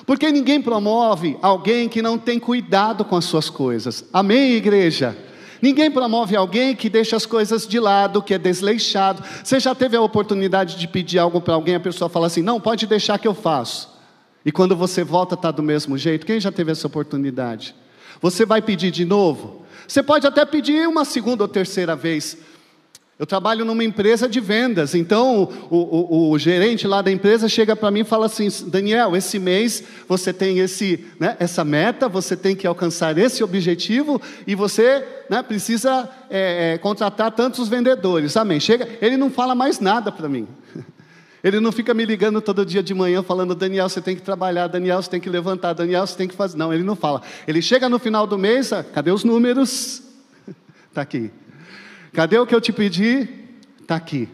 Porque 0.06 0.32
ninguém 0.32 0.62
promove 0.62 1.38
alguém 1.42 1.90
que 1.90 2.02
não 2.02 2.18
tem 2.18 2.40
cuidado 2.40 3.04
com 3.04 3.18
as 3.18 3.26
suas 3.26 3.50
coisas. 3.50 4.06
Amém, 4.14 4.54
igreja? 4.54 5.18
Ninguém 5.62 5.92
promove 5.92 6.38
alguém 6.38 6.74
que 6.74 6.90
deixa 6.90 7.18
as 7.18 7.26
coisas 7.26 7.68
de 7.68 7.80
lado, 7.82 8.22
que 8.22 8.34
é 8.34 8.38
desleixado. 8.38 9.22
Você 9.44 9.60
já 9.60 9.76
teve 9.76 9.98
a 9.98 10.02
oportunidade 10.02 10.78
de 10.78 10.88
pedir 10.88 11.20
algo 11.20 11.42
para 11.42 11.56
alguém, 11.56 11.76
a 11.76 11.80
pessoa 11.80 12.08
fala 12.08 12.28
assim: 12.28 12.42
não, 12.42 12.62
pode 12.62 12.88
deixar 12.88 13.18
que 13.18 13.28
eu 13.28 13.34
faço. 13.34 13.90
E 14.46 14.52
quando 14.52 14.78
você 14.78 15.04
volta, 15.04 15.36
está 15.36 15.52
do 15.52 15.64
mesmo 15.64 15.98
jeito. 15.98 16.26
Quem 16.26 16.40
já 16.40 16.52
teve 16.54 16.72
essa 16.72 16.88
oportunidade? 16.88 17.76
Você 18.22 18.46
vai 18.46 18.62
pedir 18.62 18.92
de 18.92 19.06
novo? 19.06 19.66
Você 19.88 20.04
pode 20.04 20.28
até 20.28 20.46
pedir 20.46 20.88
uma 20.88 21.06
segunda 21.06 21.44
ou 21.44 21.48
terceira 21.48 21.96
vez, 21.96 22.38
eu 23.20 23.26
trabalho 23.26 23.66
numa 23.66 23.84
empresa 23.84 24.30
de 24.30 24.40
vendas, 24.40 24.94
então 24.94 25.50
o, 25.72 25.76
o, 25.76 26.32
o 26.32 26.38
gerente 26.38 26.86
lá 26.86 27.02
da 27.02 27.12
empresa 27.12 27.50
chega 27.50 27.76
para 27.76 27.90
mim 27.90 28.02
e 28.02 28.04
fala 28.04 28.28
assim: 28.28 28.48
Daniel, 28.68 29.16
esse 29.16 29.40
mês 29.40 29.84
você 30.08 30.32
tem 30.32 30.60
esse, 30.60 31.04
né, 31.20 31.36
essa 31.40 31.64
meta, 31.66 32.08
você 32.08 32.38
tem 32.38 32.56
que 32.56 32.68
alcançar 32.68 33.18
esse 33.18 33.44
objetivo 33.44 34.22
e 34.46 34.54
você 34.54 35.04
né, 35.32 35.42
precisa 35.42 36.08
é, 36.30 36.78
contratar 36.78 37.32
tantos 37.32 37.68
vendedores. 37.68 38.38
Amém. 38.38 38.60
Chega, 38.60 38.88
ele 39.02 39.18
não 39.18 39.32
fala 39.32 39.56
mais 39.56 39.80
nada 39.80 40.12
para 40.12 40.30
mim. 40.30 40.48
Ele 41.44 41.60
não 41.60 41.72
fica 41.72 41.94
me 41.94 42.04
ligando 42.04 42.42
todo 42.42 42.66
dia 42.66 42.82
de 42.82 42.94
manhã 42.94 43.22
falando, 43.22 43.54
Daniel, 43.54 43.88
você 43.88 44.02
tem 44.02 44.16
que 44.16 44.22
trabalhar, 44.22 44.68
Daniel, 44.68 45.02
você 45.02 45.10
tem 45.10 45.20
que 45.20 45.30
levantar, 45.30 45.74
Daniel, 45.74 46.06
você 46.06 46.18
tem 46.18 46.28
que 46.28 46.36
fazer. 46.36 46.58
Não, 46.58 46.74
ele 46.74 46.84
não 46.84 46.96
fala. 46.96 47.22
Ele 47.48 47.62
chega 47.62 47.88
no 47.88 48.00
final 48.00 48.26
do 48.26 48.38
mês, 48.38 48.74
ah, 48.74 48.84
cadê 48.84 49.12
os 49.12 49.24
números? 49.24 50.02
Está 50.90 51.02
aqui. 51.04 51.32
Cadê 52.12 52.38
o 52.40 52.48
que 52.48 52.56
eu 52.56 52.62
te 52.62 52.74
pedi? 52.74 53.30
Está 53.82 53.96
aqui. 53.96 54.28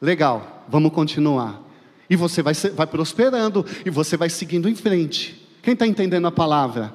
Legal, 0.00 0.64
vamos 0.68 0.92
continuar. 0.92 1.60
E 2.08 2.16
você 2.16 2.40
vai, 2.42 2.54
vai 2.54 2.86
prosperando, 2.86 3.64
e 3.84 3.90
você 3.90 4.16
vai 4.16 4.30
seguindo 4.30 4.68
em 4.68 4.74
frente. 4.74 5.46
Quem 5.62 5.74
está 5.74 5.86
entendendo 5.86 6.26
a 6.26 6.32
palavra? 6.32 6.92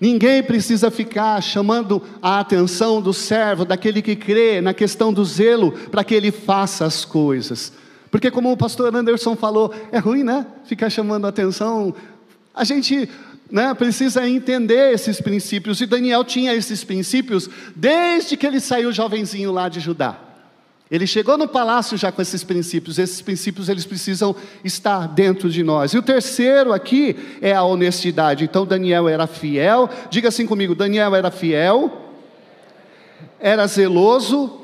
Ninguém 0.00 0.42
precisa 0.42 0.90
ficar 0.90 1.42
chamando 1.42 2.02
a 2.22 2.40
atenção 2.40 3.02
do 3.02 3.12
servo, 3.12 3.66
daquele 3.66 4.00
que 4.00 4.16
crê 4.16 4.62
na 4.62 4.72
questão 4.72 5.12
do 5.12 5.22
zelo, 5.26 5.72
para 5.72 6.02
que 6.02 6.14
ele 6.14 6.30
faça 6.30 6.86
as 6.86 7.04
coisas. 7.04 7.74
Porque, 8.10 8.30
como 8.30 8.50
o 8.50 8.56
pastor 8.56 8.94
Anderson 8.94 9.36
falou, 9.36 9.72
é 9.92 9.98
ruim, 9.98 10.24
né? 10.24 10.46
Ficar 10.64 10.90
chamando 10.90 11.26
a 11.26 11.28
atenção. 11.28 11.94
A 12.52 12.64
gente 12.64 13.08
né, 13.50 13.72
precisa 13.74 14.28
entender 14.28 14.92
esses 14.92 15.20
princípios, 15.20 15.80
e 15.80 15.86
Daniel 15.86 16.24
tinha 16.24 16.54
esses 16.54 16.82
princípios 16.84 17.48
desde 17.74 18.36
que 18.36 18.46
ele 18.46 18.60
saiu 18.60 18.92
jovenzinho 18.92 19.52
lá 19.52 19.68
de 19.68 19.80
Judá. 19.80 20.18
Ele 20.90 21.06
chegou 21.06 21.38
no 21.38 21.46
palácio 21.46 21.96
já 21.96 22.10
com 22.10 22.20
esses 22.20 22.42
princípios, 22.42 22.98
esses 22.98 23.22
princípios 23.22 23.68
eles 23.68 23.86
precisam 23.86 24.34
estar 24.64 25.06
dentro 25.06 25.48
de 25.48 25.62
nós. 25.62 25.92
E 25.92 25.98
o 25.98 26.02
terceiro 26.02 26.72
aqui 26.72 27.16
é 27.40 27.54
a 27.54 27.62
honestidade. 27.62 28.42
Então 28.42 28.66
Daniel 28.66 29.08
era 29.08 29.28
fiel, 29.28 29.88
diga 30.10 30.28
assim 30.28 30.46
comigo: 30.46 30.74
Daniel 30.74 31.14
era 31.14 31.30
fiel, 31.30 32.10
era 33.38 33.68
zeloso 33.68 34.60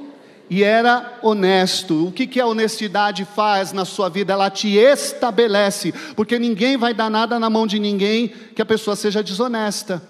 e 0.49 0.63
era 0.63 1.19
honesto. 1.23 2.07
O 2.07 2.13
que, 2.13 2.27
que 2.27 2.41
a 2.41 2.47
honestidade 2.47 3.25
faz 3.25 3.73
na 3.73 3.85
sua 3.85 4.09
vida? 4.09 4.33
Ela 4.33 4.51
te 4.51 4.77
estabelece, 4.77 5.93
porque 6.15 6.39
ninguém 6.39 6.77
vai 6.77 6.95
dar 6.95 7.11
nada 7.11 7.39
na 7.39 7.51
mão 7.51 7.67
de 7.67 7.79
ninguém 7.79 8.33
que 8.55 8.63
a 8.63 8.67
pessoa 8.67 8.97
seja 8.97 9.23
desonesta. 9.23 10.03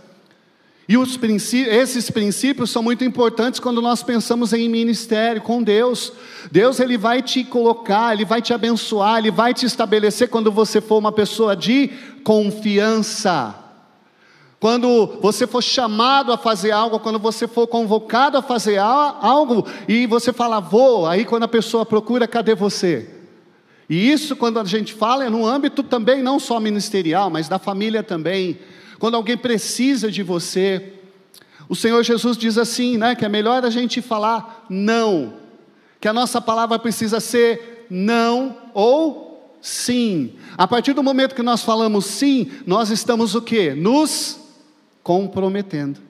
E 0.89 0.97
princípios, 1.17 1.75
esses 1.75 2.11
princípios 2.11 2.71
são 2.71 2.81
muito 2.81 3.05
importantes 3.05 3.59
quando 3.59 3.83
nós 3.83 4.05
pensamos 4.05 4.53
em 4.53 4.69
ministério 4.69 5.43
com 5.43 5.61
Deus. 5.61 6.13
Deus 6.53 6.79
ele 6.79 6.97
vai 6.97 7.23
te 7.23 7.43
colocar, 7.43 8.13
ele 8.13 8.25
vai 8.25 8.41
te 8.41 8.55
abençoar, 8.55 9.19
ele 9.19 9.33
vai 9.33 9.53
te 9.53 9.67
estabelecer 9.67 10.29
quando 10.29 10.53
você 10.53 10.81
for 10.81 10.99
uma 10.99 11.11
pessoa 11.11 11.57
de 11.57 11.91
confiança. 12.23 13.66
Quando 14.59 15.19
você 15.21 15.47
for 15.47 15.63
chamado 15.63 16.33
a 16.33 16.39
fazer 16.39 16.71
algo, 16.71 16.99
quando 16.99 17.19
você 17.19 17.47
for 17.47 17.67
convocado 17.67 18.39
a 18.39 18.43
fazer 18.43 18.79
algo 18.79 19.67
e 19.87 20.07
você 20.07 20.33
fala 20.33 20.61
vou, 20.61 21.07
aí 21.07 21.25
quando 21.25 21.43
a 21.43 21.49
pessoa 21.49 21.85
procura, 21.85 22.27
cadê 22.27 22.55
você? 22.55 23.11
E 23.89 24.11
isso 24.11 24.35
quando 24.35 24.59
a 24.59 24.65
gente 24.65 24.95
fala 24.95 25.27
é 25.27 25.31
no 25.31 25.47
âmbito 25.47 25.83
também 25.83 26.23
não 26.23 26.41
só 26.41 26.59
ministerial, 26.59 27.29
mas 27.29 27.49
da 27.49 27.59
família 27.59 28.03
também. 28.03 28.59
Quando 28.99 29.15
alguém 29.15 29.37
precisa 29.37 30.11
de 30.11 30.23
você, 30.23 30.95
o 31.69 31.77
Senhor 31.77 32.03
Jesus 32.03 32.37
diz 32.37 32.57
assim, 32.57 32.97
né, 32.97 33.15
que 33.15 33.27
é 33.27 33.29
melhor 33.29 33.63
a 33.63 33.71
gente 33.71 34.01
falar 34.01 34.67
não, 34.71 35.35
que 36.01 36.09
a 36.09 36.15
nossa 36.15 36.41
palavra 36.41 36.79
precisa 36.79 37.21
ser 37.21 37.87
não 37.91 38.57
ou 38.73 39.55
sim. 39.61 40.33
A 40.57 40.67
partir 40.67 40.95
do 40.95 41.03
momento 41.03 41.35
que 41.35 41.43
nós 41.43 41.63
falamos 41.63 42.07
sim, 42.07 42.51
nós 42.67 42.89
estamos 42.89 43.35
o 43.35 43.43
quê? 43.43 43.75
Nos 43.75 44.46
comprometendo. 45.07 46.01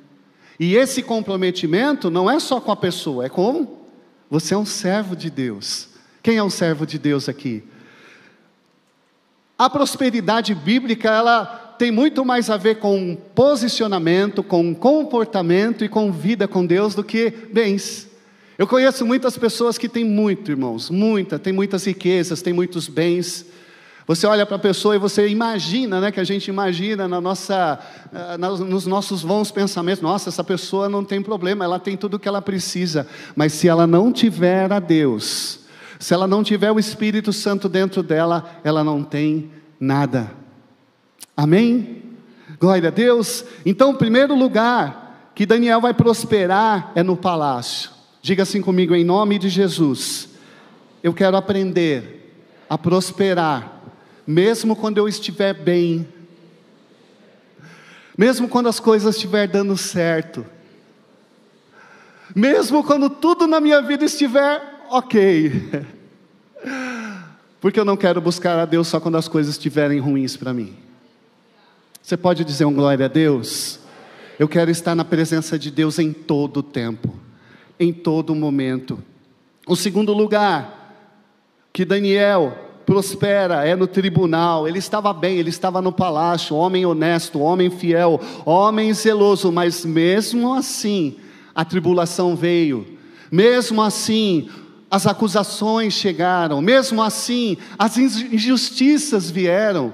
E 0.59 0.75
esse 0.75 1.03
comprometimento 1.03 2.09
não 2.09 2.31
é 2.31 2.41
só 2.41 2.59
com 2.59 2.73
a 2.73 2.77
pessoa, 2.77 3.27
é 3.27 3.29
com 3.29 3.77
você 4.31 4.55
é 4.55 4.57
um 4.57 4.65
servo 4.65 5.15
de 5.15 5.29
Deus. 5.29 5.91
Quem 6.23 6.39
é 6.39 6.43
um 6.43 6.49
servo 6.49 6.87
de 6.87 6.99
Deus 6.99 7.29
aqui? 7.29 7.63
A 9.59 9.69
prosperidade 9.69 10.55
bíblica, 10.55 11.11
ela 11.11 11.45
tem 11.79 11.91
muito 11.91 12.25
mais 12.25 12.49
a 12.49 12.57
ver 12.57 12.77
com 12.77 13.15
posicionamento, 13.35 14.43
com 14.43 14.75
comportamento 14.75 15.85
e 15.85 15.91
com 15.91 16.11
vida 16.11 16.49
com 16.49 16.65
Deus 16.65 16.95
do 16.95 17.05
que 17.05 17.31
bens. 17.53 18.09
Eu 18.57 18.67
conheço 18.67 19.05
muitas 19.05 19.37
pessoas 19.37 19.77
que 19.77 19.91
têm 19.91 20.07
muito, 20.07 20.51
irmãos, 20.51 20.89
muita, 20.89 21.39
tem 21.39 21.53
muitas 21.53 21.85
riquezas, 21.85 22.41
tem 22.41 22.55
muitos 22.55 22.89
bens, 22.89 23.45
você 24.07 24.25
olha 24.27 24.47
para 24.47 24.55
a 24.55 24.61
pessoa 24.61 24.95
e 24.95 24.99
você 24.99 25.27
imagina, 25.27 26.01
né, 26.01 26.13
que 26.13 26.21
a 26.21 26.25
gente 26.25 26.47
imagina 26.47 27.09
na 27.09 27.21
nossa, 27.21 27.79
eh, 28.15 28.39
nos 28.39 28.87
nossos 28.87 29.25
bons 29.25 29.51
pensamentos, 29.51 30.01
nossa, 30.01 30.29
essa 30.29 30.45
pessoa 30.45 30.89
não 30.89 31.05
tem 31.05 31.21
problema, 31.21 31.65
ela 31.65 31.81
tem 31.81 31.97
tudo 31.97 32.15
o 32.15 32.19
que 32.19 32.29
ela 32.29 32.41
precisa, 32.41 33.09
mas 33.35 33.53
se 33.53 33.67
ela 33.67 33.85
não 33.85 34.13
tiver 34.13 34.73
a 34.73 34.79
Deus, 34.79 35.61
se 35.99 36.15
ela 36.15 36.29
não 36.29 36.45
tiver 36.45 36.71
o 36.71 36.79
Espírito 36.79 37.33
Santo 37.33 37.69
dentro 37.69 38.01
dela, 38.01 38.61
ela 38.63 38.85
não 38.85 39.03
tem 39.03 39.51
nada. 39.81 40.31
Amém? 41.37 42.03
Glória 42.61 42.89
a 42.89 42.93
Deus. 42.93 43.45
Então, 43.65 43.91
o 43.91 43.97
primeiro 43.97 44.37
lugar 44.37 45.31
que 45.35 45.45
Daniel 45.45 45.81
vai 45.81 45.93
prosperar 45.93 46.93
é 46.95 47.03
no 47.03 47.17
palácio. 47.17 47.91
Diga 48.23 48.45
assim 48.45 48.63
comigo, 48.63 48.95
em 48.95 49.05
nome 49.05 49.39
de 49.39 49.49
Jesus. 49.49 50.29
Eu 51.03 51.13
quero 51.13 51.37
aprender 51.37 52.41
a 52.69 52.79
prosperar 52.79 53.76
mesmo 54.27 54.75
quando 54.75 54.99
eu 54.99 55.07
estiver 55.07 55.55
bem, 55.55 56.09
mesmo 58.19 58.49
quando 58.49 58.69
as 58.69 58.81
coisas 58.81 59.15
estiver 59.15 59.47
dando 59.47 59.77
certo, 59.77 60.45
mesmo 62.35 62.83
quando 62.83 63.09
tudo 63.09 63.47
na 63.47 63.61
minha 63.61 63.81
vida 63.81 64.05
estiver 64.05 64.61
ok, 64.91 65.71
porque 67.61 67.79
eu 67.79 67.85
não 67.85 67.97
quero 67.97 68.21
buscar 68.21 68.59
a 68.59 68.65
Deus 68.65 68.89
só 68.89 68.99
quando 68.99 69.17
as 69.17 69.29
coisas 69.29 69.55
estiverem 69.55 70.01
ruins 70.01 70.37
para 70.37 70.53
mim. 70.53 70.75
Você 72.03 72.17
pode 72.17 72.45
dizer 72.45 72.65
um 72.65 72.75
glória 72.75 73.07
a 73.07 73.09
Deus? 73.09 73.81
Eu 74.39 74.49
quero 74.49 74.71
estar 74.71 74.95
na 74.95 75.05
presença 75.05 75.59
de 75.59 75.71
Deus 75.71 75.99
em 75.99 76.13
todo 76.13 76.59
o 76.59 76.63
tempo, 76.63 77.15
em 77.79 77.93
todo 77.93 78.35
momento. 78.35 79.03
O 79.67 79.75
segundo 79.75 80.13
lugar, 80.13 80.95
que 81.73 81.85
Daniel 81.85 82.66
prospera, 82.87 83.67
é 83.67 83.75
no 83.75 83.89
tribunal. 83.89 84.67
Ele 84.67 84.79
estava 84.79 85.13
bem, 85.13 85.37
ele 85.37 85.51
estava 85.51 85.83
no 85.83 85.91
palácio, 85.91 86.57
homem 86.57 86.87
honesto, 86.87 87.41
homem 87.41 87.69
fiel, 87.69 88.21
homem 88.45 88.95
zeloso, 88.95 89.51
mas 89.51 89.85
mesmo 89.85 90.55
assim, 90.55 91.17
a 91.55 91.65
tribulação 91.65 92.37
veio. 92.37 92.87
Mesmo 93.31 93.83
assim, 93.83 94.49
as 94.89 95.07
acusações 95.07 95.93
chegaram, 95.95 96.63
mesmo 96.63 97.03
assim, 97.03 97.59
as 97.77 97.99
injustiças 97.99 99.31
vieram. 99.31 99.93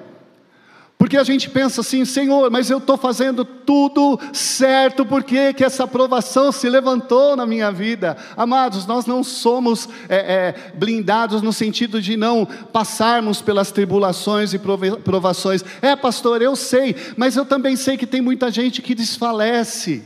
Porque 1.03 1.17
a 1.17 1.25
gente 1.25 1.51
pensa 1.51 1.81
assim, 1.81 2.05
Senhor, 2.05 2.49
mas 2.49 2.71
eu 2.71 2.79
estou 2.79 2.97
fazendo 2.97 3.45
tudo 3.45 4.21
certo, 4.33 5.05
por 5.05 5.25
que, 5.25 5.53
essa 5.59 5.83
aprovação 5.83 6.53
se 6.53 6.69
levantou 6.69 7.35
na 7.35 7.45
minha 7.45 7.73
vida? 7.73 8.17
Amados, 8.37 8.87
nós 8.87 9.05
não 9.05 9.25
somos 9.25 9.89
é, 10.09 10.17
é, 10.17 10.55
blindados 10.77 11.43
no 11.43 11.53
sentido 11.53 12.01
de 12.01 12.17
não 12.17 12.47
passarmos 12.73 13.43
pelas 13.43 13.73
tribulações 13.73 14.55
e 14.55 14.61
provações. 15.03 15.65
É, 15.83 15.97
pastor, 15.97 16.41
eu 16.41 16.55
sei, 16.55 16.95
mas 17.17 17.35
eu 17.35 17.45
também 17.45 17.75
sei 17.75 17.97
que 17.97 18.07
tem 18.07 18.21
muita 18.21 18.49
gente 18.49 18.81
que 18.81 18.95
desfalece 18.95 20.05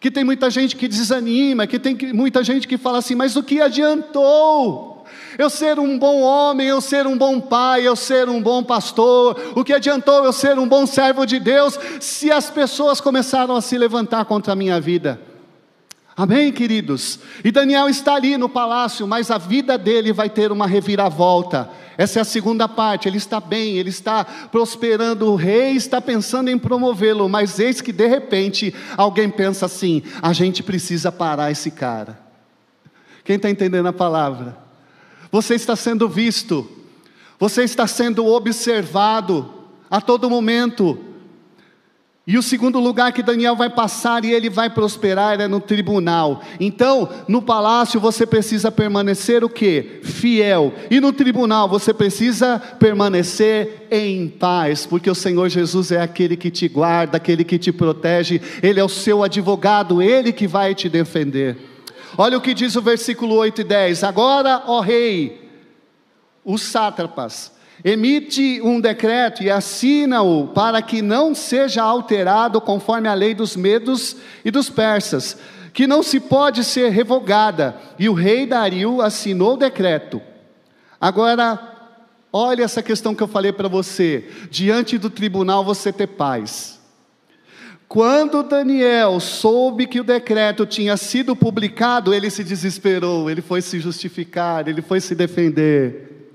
que 0.00 0.10
tem 0.10 0.24
muita 0.24 0.50
gente 0.50 0.76
que 0.76 0.88
desanima, 0.88 1.66
que 1.66 1.78
tem 1.78 1.96
muita 2.12 2.44
gente 2.44 2.68
que 2.68 2.76
fala 2.76 2.98
assim, 2.98 3.14
mas 3.14 3.34
o 3.34 3.42
que 3.42 3.60
adiantou? 3.60 4.95
Eu 5.38 5.50
ser 5.50 5.78
um 5.78 5.98
bom 5.98 6.20
homem, 6.20 6.66
eu 6.66 6.80
ser 6.80 7.06
um 7.06 7.16
bom 7.16 7.40
pai, 7.40 7.86
eu 7.86 7.96
ser 7.96 8.28
um 8.28 8.42
bom 8.42 8.62
pastor, 8.62 9.52
o 9.54 9.64
que 9.64 9.72
adiantou 9.72 10.24
eu 10.24 10.32
ser 10.32 10.58
um 10.58 10.66
bom 10.66 10.86
servo 10.86 11.26
de 11.26 11.38
Deus, 11.38 11.78
se 12.00 12.30
as 12.30 12.50
pessoas 12.50 13.00
começaram 13.00 13.54
a 13.54 13.60
se 13.60 13.76
levantar 13.76 14.24
contra 14.24 14.52
a 14.52 14.56
minha 14.56 14.80
vida? 14.80 15.20
Amém, 16.16 16.50
queridos? 16.50 17.18
E 17.44 17.52
Daniel 17.52 17.90
está 17.90 18.14
ali 18.14 18.38
no 18.38 18.48
palácio, 18.48 19.06
mas 19.06 19.30
a 19.30 19.36
vida 19.36 19.76
dele 19.76 20.14
vai 20.14 20.30
ter 20.30 20.50
uma 20.50 20.66
reviravolta. 20.66 21.68
Essa 21.98 22.20
é 22.20 22.22
a 22.22 22.24
segunda 22.24 22.66
parte. 22.66 23.06
Ele 23.06 23.18
está 23.18 23.38
bem, 23.38 23.76
ele 23.76 23.90
está 23.90 24.24
prosperando, 24.24 25.30
o 25.30 25.36
rei 25.36 25.72
está 25.72 26.00
pensando 26.00 26.48
em 26.48 26.58
promovê-lo, 26.58 27.28
mas 27.28 27.58
eis 27.58 27.82
que 27.82 27.92
de 27.92 28.06
repente 28.06 28.74
alguém 28.96 29.28
pensa 29.28 29.66
assim: 29.66 30.02
a 30.22 30.32
gente 30.32 30.62
precisa 30.62 31.12
parar 31.12 31.50
esse 31.50 31.70
cara. 31.70 32.18
Quem 33.22 33.36
está 33.36 33.50
entendendo 33.50 33.88
a 33.88 33.92
palavra? 33.92 34.65
Você 35.36 35.54
está 35.54 35.76
sendo 35.76 36.08
visto, 36.08 36.66
você 37.38 37.62
está 37.62 37.86
sendo 37.86 38.24
observado 38.24 39.46
a 39.90 40.00
todo 40.00 40.30
momento. 40.30 40.96
E 42.26 42.38
o 42.38 42.42
segundo 42.42 42.80
lugar 42.80 43.12
que 43.12 43.22
Daniel 43.22 43.54
vai 43.54 43.68
passar 43.68 44.24
e 44.24 44.32
ele 44.32 44.48
vai 44.48 44.70
prosperar 44.70 45.38
é 45.38 45.46
no 45.46 45.60
tribunal. 45.60 46.40
Então, 46.58 47.10
no 47.28 47.42
palácio 47.42 48.00
você 48.00 48.24
precisa 48.24 48.72
permanecer 48.72 49.44
o 49.44 49.48
quê? 49.50 50.00
Fiel. 50.02 50.72
E 50.90 51.00
no 51.00 51.12
tribunal 51.12 51.68
você 51.68 51.92
precisa 51.92 52.58
permanecer 52.58 53.88
em 53.90 54.28
paz, 54.28 54.86
porque 54.86 55.10
o 55.10 55.14
Senhor 55.14 55.50
Jesus 55.50 55.92
é 55.92 56.00
aquele 56.00 56.34
que 56.38 56.50
te 56.50 56.66
guarda, 56.66 57.18
aquele 57.18 57.44
que 57.44 57.58
te 57.58 57.70
protege, 57.70 58.40
ele 58.62 58.80
é 58.80 58.84
o 58.84 58.88
seu 58.88 59.22
advogado, 59.22 60.00
ele 60.00 60.32
que 60.32 60.46
vai 60.46 60.74
te 60.74 60.88
defender. 60.88 61.75
Olha 62.16 62.36
o 62.36 62.40
que 62.40 62.54
diz 62.54 62.76
o 62.76 62.82
versículo 62.82 63.34
8 63.34 63.62
e 63.62 63.64
10: 63.64 64.04
Agora, 64.04 64.62
ó 64.66 64.80
rei, 64.80 65.50
os 66.44 66.62
sátrapas, 66.62 67.52
emite 67.84 68.60
um 68.62 68.80
decreto 68.80 69.42
e 69.42 69.50
assina-o 69.50 70.48
para 70.48 70.80
que 70.80 71.02
não 71.02 71.34
seja 71.34 71.82
alterado 71.82 72.60
conforme 72.60 73.08
a 73.08 73.14
lei 73.14 73.34
dos 73.34 73.56
medos 73.56 74.16
e 74.44 74.50
dos 74.50 74.70
persas, 74.70 75.36
que 75.72 75.86
não 75.86 76.02
se 76.02 76.20
pode 76.20 76.64
ser 76.64 76.90
revogada. 76.90 77.76
E 77.98 78.08
o 78.08 78.14
rei 78.14 78.46
Dario 78.46 79.02
assinou 79.02 79.54
o 79.54 79.58
decreto. 79.58 80.22
Agora, 81.00 81.58
olha 82.32 82.64
essa 82.64 82.82
questão 82.82 83.14
que 83.14 83.22
eu 83.22 83.28
falei 83.28 83.52
para 83.52 83.68
você: 83.68 84.30
diante 84.50 84.96
do 84.96 85.10
tribunal 85.10 85.64
você 85.64 85.92
ter 85.92 86.06
paz. 86.06 86.75
Quando 87.88 88.42
Daniel 88.42 89.20
soube 89.20 89.86
que 89.86 90.00
o 90.00 90.04
decreto 90.04 90.66
tinha 90.66 90.96
sido 90.96 91.36
publicado, 91.36 92.12
ele 92.12 92.30
se 92.30 92.42
desesperou, 92.42 93.30
ele 93.30 93.40
foi 93.40 93.62
se 93.62 93.78
justificar, 93.78 94.66
ele 94.66 94.82
foi 94.82 95.00
se 95.00 95.14
defender. 95.14 96.30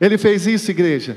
Ele 0.00 0.18
fez 0.18 0.46
isso, 0.46 0.70
igreja. 0.70 1.16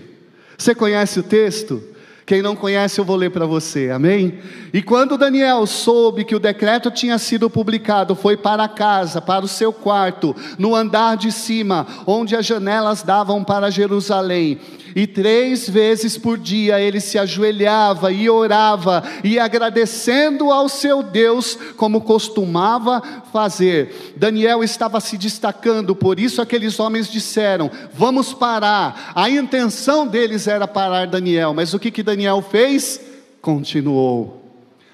Você 0.58 0.74
conhece 0.74 1.20
o 1.20 1.24
texto? 1.24 1.84
Quem 2.30 2.44
não 2.44 2.56
conhece, 2.56 3.02
eu 3.02 3.06
vou 3.06 3.16
ler 3.16 3.32
para 3.32 3.48
você, 3.48 3.90
amém? 3.90 4.38
E 4.72 4.84
quando 4.84 5.18
Daniel 5.18 5.66
soube 5.66 6.24
que 6.24 6.36
o 6.36 6.40
decreto 6.40 6.92
tinha 6.92 7.18
sido 7.18 7.50
publicado, 7.50 8.14
foi 8.14 8.38
para 8.38 8.68
casa, 8.68 9.20
para 9.20 9.44
o 9.44 9.48
seu 9.48 9.74
quarto, 9.74 10.36
no 10.56 10.76
andar 10.76 11.18
de 11.18 11.32
cima, 11.32 11.88
onde 12.06 12.36
as 12.36 12.46
janelas 12.46 13.02
davam 13.02 13.44
para 13.44 13.72
Jerusalém 13.72 14.60
e 14.96 15.08
três 15.08 15.70
vezes 15.70 16.18
por 16.18 16.38
dia 16.38 16.80
ele 16.80 17.00
se 17.00 17.18
ajoelhava 17.18 18.12
e 18.12 18.30
orava, 18.30 19.04
e 19.24 19.40
agradecendo 19.40 20.52
ao 20.52 20.68
seu 20.68 21.04
Deus, 21.04 21.58
como 21.78 22.02
costumava 22.02 23.02
fazer. 23.32 24.14
Daniel 24.18 24.64
estava 24.64 25.00
se 25.00 25.18
destacando, 25.18 25.96
por 25.96 26.20
isso 26.20 26.42
aqueles 26.42 26.80
homens 26.80 27.10
disseram: 27.10 27.70
Vamos 27.94 28.34
parar. 28.34 29.14
A 29.16 29.30
intenção 29.30 30.08
deles 30.08 30.48
era 30.48 30.68
parar 30.68 31.08
Daniel, 31.08 31.54
mas 31.54 31.74
o 31.74 31.80
que, 31.80 31.92
que 31.92 32.04
Daniel 32.04 32.19
fez? 32.50 33.00
Continuou. 33.42 34.44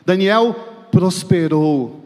Daniel 0.06 0.54
prosperou. 0.92 2.04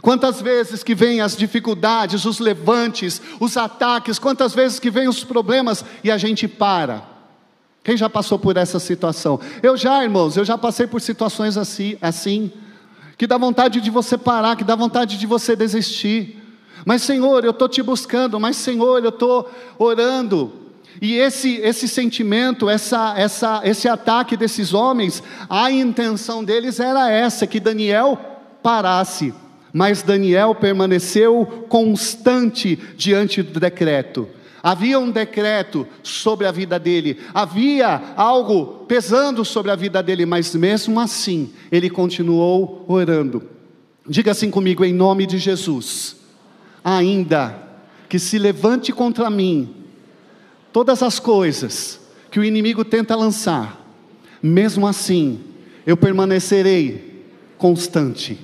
Quantas 0.00 0.40
vezes 0.40 0.82
que 0.82 0.94
vêm 0.94 1.20
as 1.20 1.36
dificuldades, 1.36 2.24
os 2.24 2.38
levantes, 2.38 3.20
os 3.40 3.56
ataques, 3.56 4.18
quantas 4.18 4.54
vezes 4.54 4.78
que 4.78 4.90
vêm 4.90 5.08
os 5.08 5.24
problemas 5.24 5.84
e 6.04 6.10
a 6.10 6.18
gente 6.18 6.46
para. 6.46 7.02
Quem 7.82 7.96
já 7.96 8.08
passou 8.08 8.38
por 8.38 8.56
essa 8.56 8.78
situação? 8.78 9.40
Eu 9.62 9.76
já, 9.76 10.02
irmãos, 10.02 10.36
eu 10.36 10.44
já 10.44 10.58
passei 10.58 10.86
por 10.86 11.00
situações 11.00 11.56
assim, 11.56 11.96
assim, 12.00 12.52
que 13.16 13.26
dá 13.26 13.38
vontade 13.38 13.80
de 13.80 13.90
você 13.90 14.18
parar, 14.18 14.56
que 14.56 14.64
dá 14.64 14.76
vontade 14.76 15.18
de 15.18 15.26
você 15.26 15.56
desistir. 15.56 16.42
Mas 16.84 17.02
Senhor, 17.02 17.44
eu 17.44 17.50
estou 17.50 17.68
te 17.68 17.82
buscando, 17.82 18.38
mas 18.38 18.56
Senhor, 18.56 19.02
eu 19.02 19.08
estou 19.08 19.50
orando. 19.78 20.52
E 21.00 21.14
esse, 21.14 21.56
esse 21.56 21.86
sentimento, 21.86 22.68
essa, 22.68 23.14
essa, 23.16 23.60
esse 23.64 23.88
ataque 23.88 24.36
desses 24.36 24.74
homens, 24.74 25.22
a 25.48 25.70
intenção 25.70 26.42
deles 26.42 26.80
era 26.80 27.10
essa: 27.10 27.46
que 27.46 27.60
Daniel 27.60 28.18
parasse. 28.62 29.32
Mas 29.72 30.02
Daniel 30.02 30.54
permaneceu 30.54 31.66
constante 31.68 32.76
diante 32.96 33.42
do 33.42 33.60
decreto. 33.60 34.28
Havia 34.62 34.98
um 34.98 35.10
decreto 35.10 35.86
sobre 36.02 36.46
a 36.46 36.50
vida 36.50 36.78
dele, 36.78 37.18
havia 37.32 38.14
algo 38.16 38.84
pesando 38.88 39.44
sobre 39.44 39.70
a 39.70 39.76
vida 39.76 40.02
dele, 40.02 40.26
mas 40.26 40.54
mesmo 40.54 40.98
assim, 40.98 41.52
ele 41.70 41.88
continuou 41.88 42.84
orando. 42.88 43.42
Diga 44.08 44.32
assim 44.32 44.50
comigo, 44.50 44.84
em 44.84 44.92
nome 44.92 45.26
de 45.26 45.38
Jesus. 45.38 46.16
Ainda 46.82 47.56
que 48.08 48.18
se 48.18 48.38
levante 48.38 48.90
contra 48.90 49.30
mim 49.30 49.77
todas 50.72 51.02
as 51.02 51.18
coisas 51.18 52.00
que 52.30 52.38
o 52.38 52.44
inimigo 52.44 52.84
tenta 52.84 53.16
lançar, 53.16 53.84
mesmo 54.42 54.86
assim, 54.86 55.40
eu 55.86 55.96
permanecerei 55.96 57.24
constante. 57.56 58.38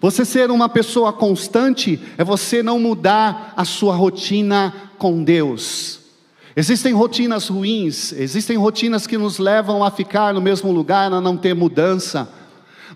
Você 0.00 0.24
ser 0.24 0.50
uma 0.50 0.68
pessoa 0.68 1.12
constante 1.12 2.00
é 2.16 2.24
você 2.24 2.62
não 2.62 2.78
mudar 2.78 3.52
a 3.56 3.64
sua 3.64 3.94
rotina 3.94 4.74
com 4.96 5.22
Deus. 5.22 6.00
Existem 6.56 6.92
rotinas 6.92 7.48
ruins, 7.48 8.12
existem 8.12 8.56
rotinas 8.56 9.06
que 9.06 9.16
nos 9.16 9.38
levam 9.38 9.84
a 9.84 9.90
ficar 9.90 10.34
no 10.34 10.40
mesmo 10.40 10.72
lugar, 10.72 11.12
a 11.12 11.20
não 11.20 11.36
ter 11.36 11.54
mudança. 11.54 12.28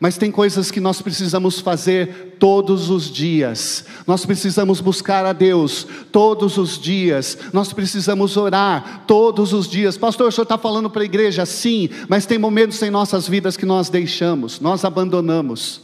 Mas 0.01 0.19
tem 0.19 0.31
coisas 0.31 0.71
que 0.71 0.81
nós 0.81 1.01
precisamos 1.01 1.61
fazer 1.61 2.37
todos 2.39 2.91
os 2.91 3.11
dias. 3.11 3.85
Nós 4.07 4.27
precisamos 4.27 4.81
buscar 4.81 5.25
a 5.25 5.33
Deus 5.33 5.87
todos 6.11 6.59
os 6.59 6.79
dias. 6.79 7.39
Nós 7.53 7.73
precisamos 7.73 8.37
orar 8.37 9.05
todos 9.07 9.53
os 9.53 9.69
dias. 9.69 9.97
Pastor, 9.97 10.29
o 10.29 10.33
senhor 10.33 10.43
está 10.43 10.59
falando 10.59 10.91
para 10.91 11.03
a 11.03 11.07
igreja? 11.07 11.47
Sim, 11.47 11.89
mas 12.09 12.27
tem 12.27 12.39
momentos 12.39 12.83
em 12.83 12.91
nossas 12.91 13.29
vidas 13.29 13.57
que 13.57 13.65
nós 13.65 13.89
deixamos, 13.89 14.61
nós 14.61 14.85
abandonamos. 14.85 15.83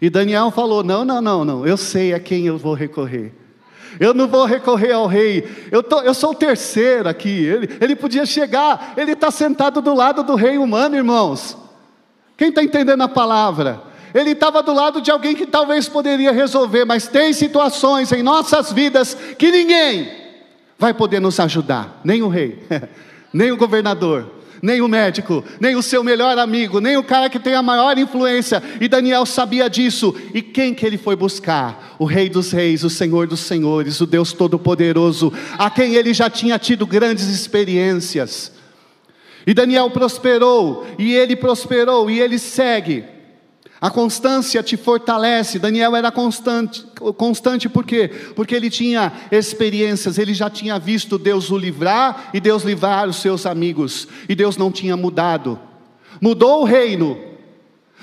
E 0.00 0.10
Daniel 0.10 0.50
falou: 0.50 0.82
Não, 0.82 1.04
não, 1.04 1.20
não, 1.20 1.44
não, 1.44 1.66
eu 1.66 1.76
sei 1.76 2.12
a 2.12 2.20
quem 2.20 2.46
eu 2.46 2.58
vou 2.58 2.74
recorrer. 2.74 3.32
Eu 3.98 4.12
não 4.12 4.28
vou 4.28 4.44
recorrer 4.44 4.92
ao 4.92 5.06
rei. 5.06 5.48
Eu, 5.72 5.82
tô, 5.82 6.00
eu 6.02 6.14
sou 6.14 6.30
o 6.30 6.34
terceiro 6.34 7.08
aqui. 7.08 7.44
Ele, 7.44 7.68
ele 7.80 7.96
podia 7.96 8.26
chegar, 8.26 8.94
ele 8.96 9.12
está 9.12 9.30
sentado 9.30 9.80
do 9.80 9.94
lado 9.94 10.22
do 10.22 10.34
rei 10.34 10.58
humano, 10.58 10.94
irmãos. 10.94 11.56
Quem 12.38 12.50
está 12.50 12.62
entendendo 12.62 13.02
a 13.02 13.08
palavra? 13.08 13.82
Ele 14.14 14.30
estava 14.30 14.62
do 14.62 14.72
lado 14.72 15.02
de 15.02 15.10
alguém 15.10 15.34
que 15.34 15.44
talvez 15.44 15.88
poderia 15.88 16.30
resolver, 16.30 16.84
mas 16.84 17.08
tem 17.08 17.32
situações 17.32 18.12
em 18.12 18.22
nossas 18.22 18.72
vidas 18.72 19.14
que 19.36 19.50
ninguém 19.50 20.08
vai 20.78 20.94
poder 20.94 21.20
nos 21.20 21.38
ajudar, 21.40 22.00
nem 22.04 22.22
o 22.22 22.28
rei, 22.28 22.62
nem 23.34 23.50
o 23.50 23.56
governador, 23.56 24.30
nem 24.62 24.80
o 24.80 24.86
médico, 24.86 25.44
nem 25.60 25.74
o 25.74 25.82
seu 25.82 26.04
melhor 26.04 26.38
amigo, 26.38 26.80
nem 26.80 26.96
o 26.96 27.02
cara 27.02 27.28
que 27.28 27.40
tem 27.40 27.54
a 27.54 27.62
maior 27.62 27.98
influência. 27.98 28.62
E 28.80 28.86
Daniel 28.86 29.26
sabia 29.26 29.68
disso. 29.68 30.14
E 30.32 30.40
quem 30.40 30.74
que 30.74 30.86
ele 30.86 30.96
foi 30.96 31.16
buscar? 31.16 31.96
O 31.98 32.04
Rei 32.04 32.28
dos 32.28 32.52
Reis, 32.52 32.84
o 32.84 32.90
Senhor 32.90 33.26
dos 33.26 33.40
Senhores, 33.40 34.00
o 34.00 34.06
Deus 34.06 34.32
Todo-Poderoso, 34.32 35.32
a 35.58 35.68
quem 35.68 35.94
ele 35.94 36.14
já 36.14 36.30
tinha 36.30 36.58
tido 36.58 36.86
grandes 36.86 37.26
experiências. 37.26 38.57
E 39.46 39.54
Daniel 39.54 39.90
prosperou, 39.90 40.86
e 40.98 41.14
ele 41.14 41.34
prosperou, 41.36 42.10
e 42.10 42.20
ele 42.20 42.38
segue. 42.38 43.04
A 43.80 43.90
constância 43.90 44.62
te 44.62 44.76
fortalece. 44.76 45.58
Daniel 45.58 45.94
era 45.94 46.10
constante, 46.10 46.84
constante 47.16 47.68
por 47.68 47.84
quê? 47.84 48.10
Porque 48.34 48.54
ele 48.54 48.68
tinha 48.68 49.12
experiências, 49.30 50.18
ele 50.18 50.34
já 50.34 50.50
tinha 50.50 50.78
visto 50.78 51.16
Deus 51.16 51.50
o 51.50 51.56
livrar 51.56 52.30
e 52.34 52.40
Deus 52.40 52.64
livrar 52.64 53.08
os 53.08 53.16
seus 53.16 53.46
amigos, 53.46 54.08
e 54.28 54.34
Deus 54.34 54.56
não 54.56 54.72
tinha 54.72 54.96
mudado. 54.96 55.58
Mudou 56.20 56.62
o 56.62 56.64
reino, 56.64 57.16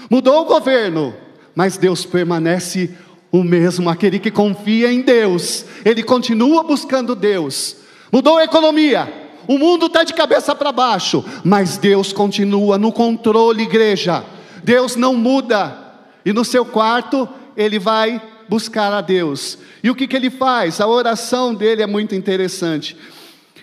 mudou 0.09 0.43
o 0.43 0.45
governo, 0.45 1.13
mas 1.53 1.77
Deus 1.77 2.05
permanece 2.05 2.95
o 3.31 3.43
mesmo, 3.43 3.89
aquele 3.89 4.17
que 4.17 4.31
confia 4.31 4.91
em 4.93 5.01
Deus, 5.01 5.65
ele 5.83 6.01
continua 6.03 6.63
buscando 6.63 7.15
Deus. 7.15 7.75
Mudou 8.09 8.37
a 8.37 8.45
economia, 8.45 9.11
o 9.47 9.57
mundo 9.57 9.85
está 9.87 10.03
de 10.03 10.13
cabeça 10.13 10.55
para 10.55 10.71
baixo, 10.71 11.23
mas 11.43 11.77
Deus 11.77 12.11
continua 12.11 12.77
no 12.77 12.91
controle, 12.91 13.63
igreja. 13.63 14.23
Deus 14.63 14.95
não 14.95 15.13
muda, 15.13 15.77
e 16.25 16.33
no 16.33 16.43
seu 16.43 16.65
quarto 16.65 17.29
ele 17.55 17.77
vai 17.77 18.21
buscar 18.49 18.91
a 18.91 19.01
Deus. 19.01 19.57
E 19.83 19.89
o 19.89 19.95
que, 19.95 20.07
que 20.07 20.15
ele 20.15 20.29
faz? 20.29 20.81
A 20.81 20.87
oração 20.87 21.53
dele 21.53 21.81
é 21.81 21.87
muito 21.87 22.15
interessante. 22.15 22.97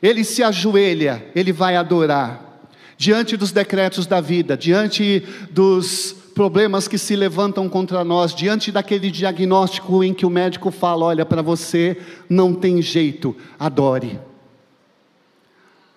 Ele 0.00 0.24
se 0.24 0.42
ajoelha, 0.42 1.24
ele 1.34 1.52
vai 1.52 1.76
adorar, 1.76 2.60
diante 2.96 3.36
dos 3.36 3.52
decretos 3.52 4.06
da 4.06 4.20
vida, 4.20 4.56
diante 4.56 5.24
dos 5.50 6.14
problemas 6.34 6.88
que 6.88 6.98
se 6.98 7.14
levantam 7.14 7.68
contra 7.68 8.04
nós, 8.04 8.34
diante 8.34 8.72
daquele 8.72 9.10
diagnóstico 9.10 10.02
em 10.02 10.14
que 10.14 10.26
o 10.26 10.30
médico 10.30 10.70
fala: 10.70 11.04
olha, 11.06 11.24
para 11.24 11.42
você 11.42 11.96
não 12.28 12.54
tem 12.54 12.80
jeito, 12.82 13.36
adore. 13.58 14.18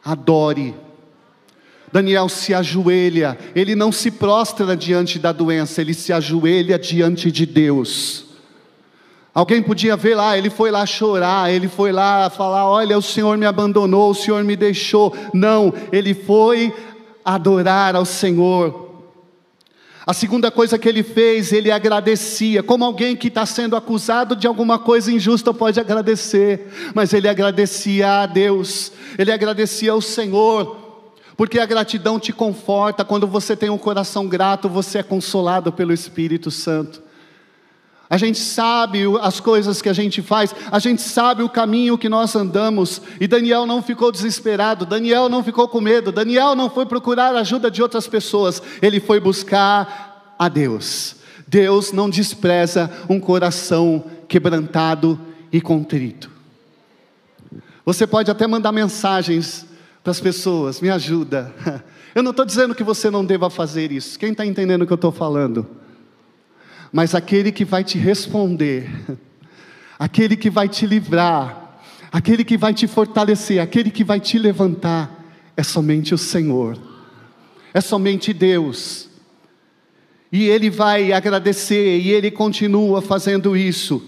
Adore. 0.06 0.76
Daniel 1.91 2.30
se 2.30 2.54
ajoelha, 2.54 3.38
ele 3.56 3.74
não 3.74 3.91
se 3.91 4.12
prostra 4.12 4.78
diante 4.78 5.18
da 5.18 5.32
doença, 5.32 5.82
ele 5.82 5.94
se 5.94 6.13
ajoelha 6.13 6.78
diante 6.78 7.32
de 7.32 7.46
Deus. 7.46 8.26
Alguém 9.34 9.62
podia 9.62 9.98
ver 9.98 10.15
lá, 10.15 10.38
ele 10.38 10.50
foi 10.50 10.72
lá 10.72 10.86
chorar, 10.86 11.52
ele 11.52 11.68
foi 11.68 11.91
lá 11.91 12.30
falar: 12.30 12.70
Olha, 12.70 12.98
o 12.98 13.02
Senhor 13.02 13.38
me 13.38 13.46
abandonou, 13.46 14.12
o 14.12 14.15
Senhor 14.15 14.44
me 14.44 14.56
deixou. 14.56 15.13
Não, 15.34 15.74
ele 15.91 16.13
foi 16.13 16.74
adorar 17.24 17.96
ao 17.96 18.06
Senhor. 18.06 18.85
A 20.06 20.13
segunda 20.13 20.52
coisa 20.52 20.78
que 20.78 20.88
ele 20.88 21.02
fez, 21.02 21.52
ele 21.52 21.72
agradecia, 21.72 22.62
como 22.62 22.86
alguém 22.86 23.15
que 23.15 23.28
está 23.28 23.46
sendo 23.46 23.76
acusado 23.76 24.36
de 24.36 24.46
alguma 24.46 24.78
coisa 24.78 25.12
injusta 25.12 25.54
pode 25.54 25.80
agradecer, 25.80 26.68
mas 26.94 27.12
ele 27.12 27.28
agradecia 27.28 28.22
a 28.22 28.26
Deus, 28.26 28.91
ele 29.18 29.32
agradecia 29.32 29.91
ao 29.91 30.02
Senhor 30.02 30.86
porque 31.38 31.60
a 31.60 31.65
gratidão 31.65 32.20
te 32.20 32.32
conforta, 32.32 33.04
quando 33.04 33.28
você 33.28 33.56
tem 33.56 33.70
um 33.70 33.78
coração 33.78 34.28
grato, 34.28 34.70
você 34.70 35.00
é 35.00 35.04
consolado 35.04 35.72
pelo 35.72 35.91
Espírito 35.91 36.50
Santo. 36.50 37.04
A 38.10 38.18
gente 38.18 38.38
sabe 38.38 39.02
as 39.22 39.39
coisas 39.39 39.82
que 39.82 39.89
a 39.89 39.94
gente 39.94 40.22
faz, 40.22 40.54
a 40.72 40.78
gente 40.78 41.02
sabe 41.02 41.41
o 41.41 41.50
caminho 41.50 41.98
que 41.98 42.08
nós 42.08 42.36
andamos, 42.36 43.02
e 43.20 43.28
Daniel 43.28 43.65
não 43.65 43.82
ficou 43.82 44.12
desesperado, 44.12 44.86
Daniel 44.86 45.28
não 45.28 45.44
ficou 45.44 45.68
com 45.68 45.82
medo, 45.82 46.12
Daniel 46.12 46.56
não 46.56 46.70
foi 46.70 46.86
procurar 46.86 47.36
ajuda 47.36 47.72
de 47.72 47.82
outras 47.82 48.08
pessoas, 48.08 48.62
ele 48.80 49.00
foi 49.00 49.20
buscar 49.20 50.36
a 50.38 50.48
Deus. 50.48 51.15
Deus 51.48 51.91
não 51.91 52.10
despreza 52.10 52.91
um 53.10 53.20
coração 53.20 54.04
quebrantado 54.28 55.20
e 55.52 55.60
contrito. 55.60 56.30
Você 57.84 58.06
pode 58.06 58.30
até 58.30 58.46
mandar 58.46 58.72
mensagens 58.72 59.65
para 60.04 60.12
as 60.12 60.20
pessoas, 60.20 60.80
me 60.80 60.89
ajuda. 60.89 61.54
Eu 62.13 62.22
não 62.22 62.32
estou 62.32 62.46
dizendo 62.46 62.76
que 62.76 62.84
você 62.84 63.10
não 63.10 63.26
deva 63.26 63.50
fazer 63.50 63.91
isso, 63.91 64.18
quem 64.18 64.32
está 64.32 64.46
entendendo 64.46 64.84
o 64.84 64.88
que 64.88 64.94
eu 64.94 64.96
estou 64.96 65.12
falando? 65.12 65.68
Mas 66.95 67.13
aquele 67.13 67.51
que 67.51 67.65
vai 67.65 67.84
te 67.84 67.97
responder, 67.97 68.89
aquele 69.99 70.38
que 70.38 70.49
vai 70.49 70.69
te 70.69 70.88
livrar, 70.88 71.81
aquele 72.10 72.41
que 72.41 72.58
vai 72.58 72.73
te 72.73 72.88
fortalecer, 72.88 73.60
aquele 73.60 73.91
que 73.91 74.01
vai 74.01 74.17
te 74.17 74.39
levantar, 74.39 75.12
é 75.58 75.62
somente 75.62 76.13
o 76.13 76.17
Senhor, 76.17 76.77
é 77.73 77.81
somente 77.81 78.31
Deus. 78.31 79.10
E 80.31 80.45
Ele 80.45 80.69
vai 80.69 81.12
agradecer, 81.12 81.99
e 81.99 82.12
Ele 82.12 82.31
continua 82.31 83.01
fazendo 83.01 83.58
isso. 83.58 84.01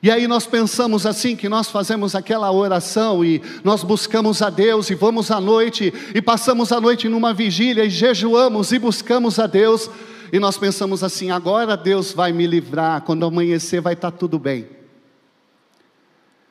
E 0.00 0.08
aí 0.08 0.28
nós 0.28 0.46
pensamos 0.46 1.06
assim, 1.06 1.34
que 1.34 1.48
nós 1.48 1.68
fazemos 1.68 2.14
aquela 2.14 2.52
oração 2.52 3.24
e 3.24 3.42
nós 3.64 3.82
buscamos 3.82 4.40
a 4.40 4.50
Deus 4.50 4.88
e 4.88 4.94
vamos 4.94 5.32
à 5.32 5.40
noite 5.40 5.92
e 6.14 6.22
passamos 6.22 6.70
a 6.70 6.80
noite 6.80 7.08
numa 7.08 7.34
vigília 7.34 7.84
e 7.84 7.90
jejuamos 7.90 8.70
e 8.70 8.78
buscamos 8.78 9.40
a 9.40 9.48
Deus 9.48 9.90
e 10.32 10.38
nós 10.38 10.56
pensamos 10.58 11.02
assim: 11.02 11.30
agora 11.30 11.76
Deus 11.76 12.12
vai 12.12 12.32
me 12.32 12.46
livrar, 12.46 13.02
quando 13.02 13.24
amanhecer 13.24 13.80
vai 13.80 13.94
estar 13.94 14.10
tudo 14.10 14.38
bem. 14.38 14.68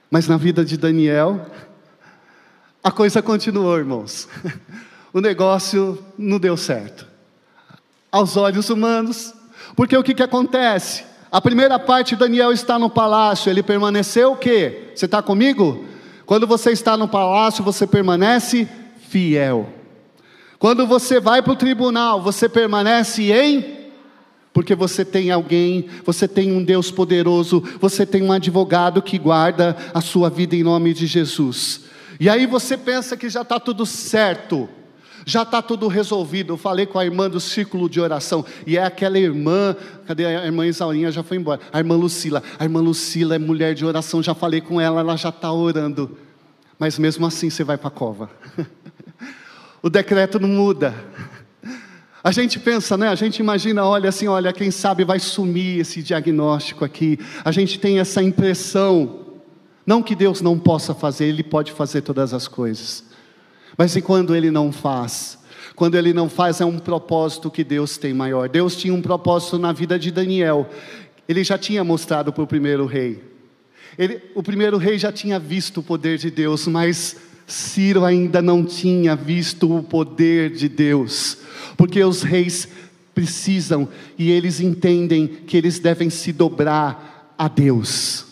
Mas 0.09 0.27
na 0.27 0.37
vida 0.37 0.65
de 0.65 0.75
Daniel, 0.75 1.45
a 2.83 2.91
coisa 2.91 3.21
continuou, 3.21 3.77
irmãos. 3.77 4.27
O 5.11 5.19
negócio 5.19 5.97
não 6.15 6.37
deu 6.37 6.55
certo. 6.55 7.07
Aos 8.11 8.37
olhos 8.37 8.69
humanos, 8.69 9.33
porque 9.75 9.97
o 9.97 10.03
que, 10.03 10.13
que 10.13 10.21
acontece? 10.21 11.03
A 11.31 11.41
primeira 11.41 11.79
parte, 11.79 12.15
Daniel 12.15 12.51
está 12.51 12.77
no 12.77 12.91
palácio, 12.91 13.49
ele 13.49 13.63
permaneceu 13.63 14.33
o 14.33 14.37
quê? 14.37 14.91
Você 14.95 15.05
está 15.05 15.21
comigo? 15.21 15.83
Quando 16.27 16.45
você 16.45 16.71
está 16.71 16.95
no 16.95 17.07
palácio, 17.07 17.63
você 17.63 17.87
permanece 17.87 18.67
fiel. 19.09 19.78
Quando 20.59 20.85
você 20.85 21.19
vai 21.19 21.41
para 21.41 21.53
o 21.53 21.55
tribunal, 21.55 22.21
você 22.21 22.47
permanece 22.47 23.31
em 23.31 23.79
porque 24.51 24.75
você 24.75 25.05
tem 25.05 25.31
alguém, 25.31 25.87
você 26.03 26.27
tem 26.27 26.51
um 26.51 26.61
Deus 26.61 26.91
poderoso, 26.91 27.63
você 27.79 28.05
tem 28.05 28.21
um 28.21 28.31
advogado 28.31 29.01
que 29.01 29.17
guarda 29.17 29.77
a 29.93 30.01
sua 30.01 30.29
vida 30.29 30.55
em 30.55 30.63
nome 30.63 30.93
de 30.93 31.07
Jesus. 31.07 31.85
E 32.19 32.27
aí 32.27 32.45
você 32.45 32.75
pensa 32.75 33.15
que 33.15 33.29
já 33.29 33.41
está 33.41 33.59
tudo 33.59 33.85
certo 33.85 34.67
já 35.25 35.43
está 35.43 35.61
tudo 35.61 35.87
resolvido. 35.87 36.53
Eu 36.53 36.57
falei 36.57 36.85
com 36.85 36.97
a 36.97 37.05
irmã 37.05 37.29
do 37.29 37.39
círculo 37.39 37.89
de 37.89 38.01
oração, 38.01 38.43
e 38.65 38.77
é 38.77 38.83
aquela 38.83 39.19
irmã, 39.19 39.75
cadê 40.05 40.25
a 40.25 40.45
irmã 40.45 40.65
Isaurinha? 40.65 41.11
Já 41.11 41.23
foi 41.23 41.37
embora. 41.37 41.61
A 41.71 41.77
irmã 41.77 41.95
Lucila, 41.95 42.41
a 42.57 42.63
irmã 42.63 42.81
Lucila 42.81 43.35
é 43.35 43.39
mulher 43.39 43.73
de 43.73 43.85
oração, 43.85 44.23
já 44.23 44.33
falei 44.33 44.61
com 44.61 44.81
ela, 44.81 45.01
ela 45.01 45.15
já 45.15 45.29
está 45.29 45.51
orando. 45.51 46.17
Mas 46.77 46.97
mesmo 46.97 47.25
assim 47.25 47.49
você 47.49 47.63
vai 47.63 47.77
para 47.77 47.89
a 47.89 47.91
cova. 47.91 48.29
o 49.81 49.89
decreto 49.89 50.39
não 50.39 50.49
muda. 50.49 50.93
A 52.23 52.31
gente 52.31 52.59
pensa, 52.59 52.97
né? 52.97 53.07
A 53.07 53.15
gente 53.15 53.39
imagina, 53.39 53.85
olha 53.85 54.09
assim, 54.09 54.27
olha, 54.27 54.51
quem 54.51 54.71
sabe 54.71 55.05
vai 55.05 55.19
sumir 55.19 55.79
esse 55.79 56.03
diagnóstico 56.03 56.83
aqui. 56.83 57.17
A 57.45 57.51
gente 57.51 57.79
tem 57.79 57.99
essa 57.99 58.21
impressão. 58.21 59.27
Não 59.85 60.03
que 60.03 60.15
Deus 60.15 60.41
não 60.41 60.59
possa 60.59 60.93
fazer, 60.93 61.25
Ele 61.25 61.43
pode 61.43 61.71
fazer 61.71 62.01
todas 62.01 62.33
as 62.33 62.47
coisas. 62.47 63.05
Mas 63.77 63.95
e 63.95 64.01
quando 64.01 64.35
ele 64.35 64.51
não 64.51 64.73
faz? 64.73 65.39
Quando 65.73 65.95
ele 65.95 66.11
não 66.11 66.27
faz, 66.27 66.59
é 66.59 66.65
um 66.65 66.77
propósito 66.77 67.49
que 67.49 67.63
Deus 67.63 67.97
tem 67.97 68.13
maior. 68.13 68.49
Deus 68.49 68.75
tinha 68.75 68.93
um 68.93 69.01
propósito 69.01 69.57
na 69.57 69.71
vida 69.71 69.97
de 69.97 70.11
Daniel. 70.11 70.69
Ele 71.25 71.41
já 71.45 71.57
tinha 71.57 71.81
mostrado 71.81 72.33
para 72.33 72.43
o 72.43 72.47
primeiro 72.47 72.85
rei. 72.85 73.23
Ele, 73.97 74.21
o 74.35 74.43
primeiro 74.43 74.77
rei 74.77 74.99
já 74.99 75.13
tinha 75.13 75.39
visto 75.39 75.79
o 75.79 75.83
poder 75.83 76.17
de 76.17 76.29
Deus, 76.29 76.67
mas 76.67 77.15
Ciro 77.51 78.05
ainda 78.05 78.41
não 78.41 78.63
tinha 78.63 79.15
visto 79.15 79.75
o 79.75 79.83
poder 79.83 80.51
de 80.51 80.69
Deus, 80.69 81.37
porque 81.75 82.03
os 82.03 82.21
reis 82.21 82.67
precisam 83.13 83.89
e 84.17 84.31
eles 84.31 84.61
entendem 84.61 85.27
que 85.27 85.57
eles 85.57 85.79
devem 85.79 86.09
se 86.09 86.31
dobrar 86.31 87.33
a 87.37 87.47
Deus. 87.47 88.25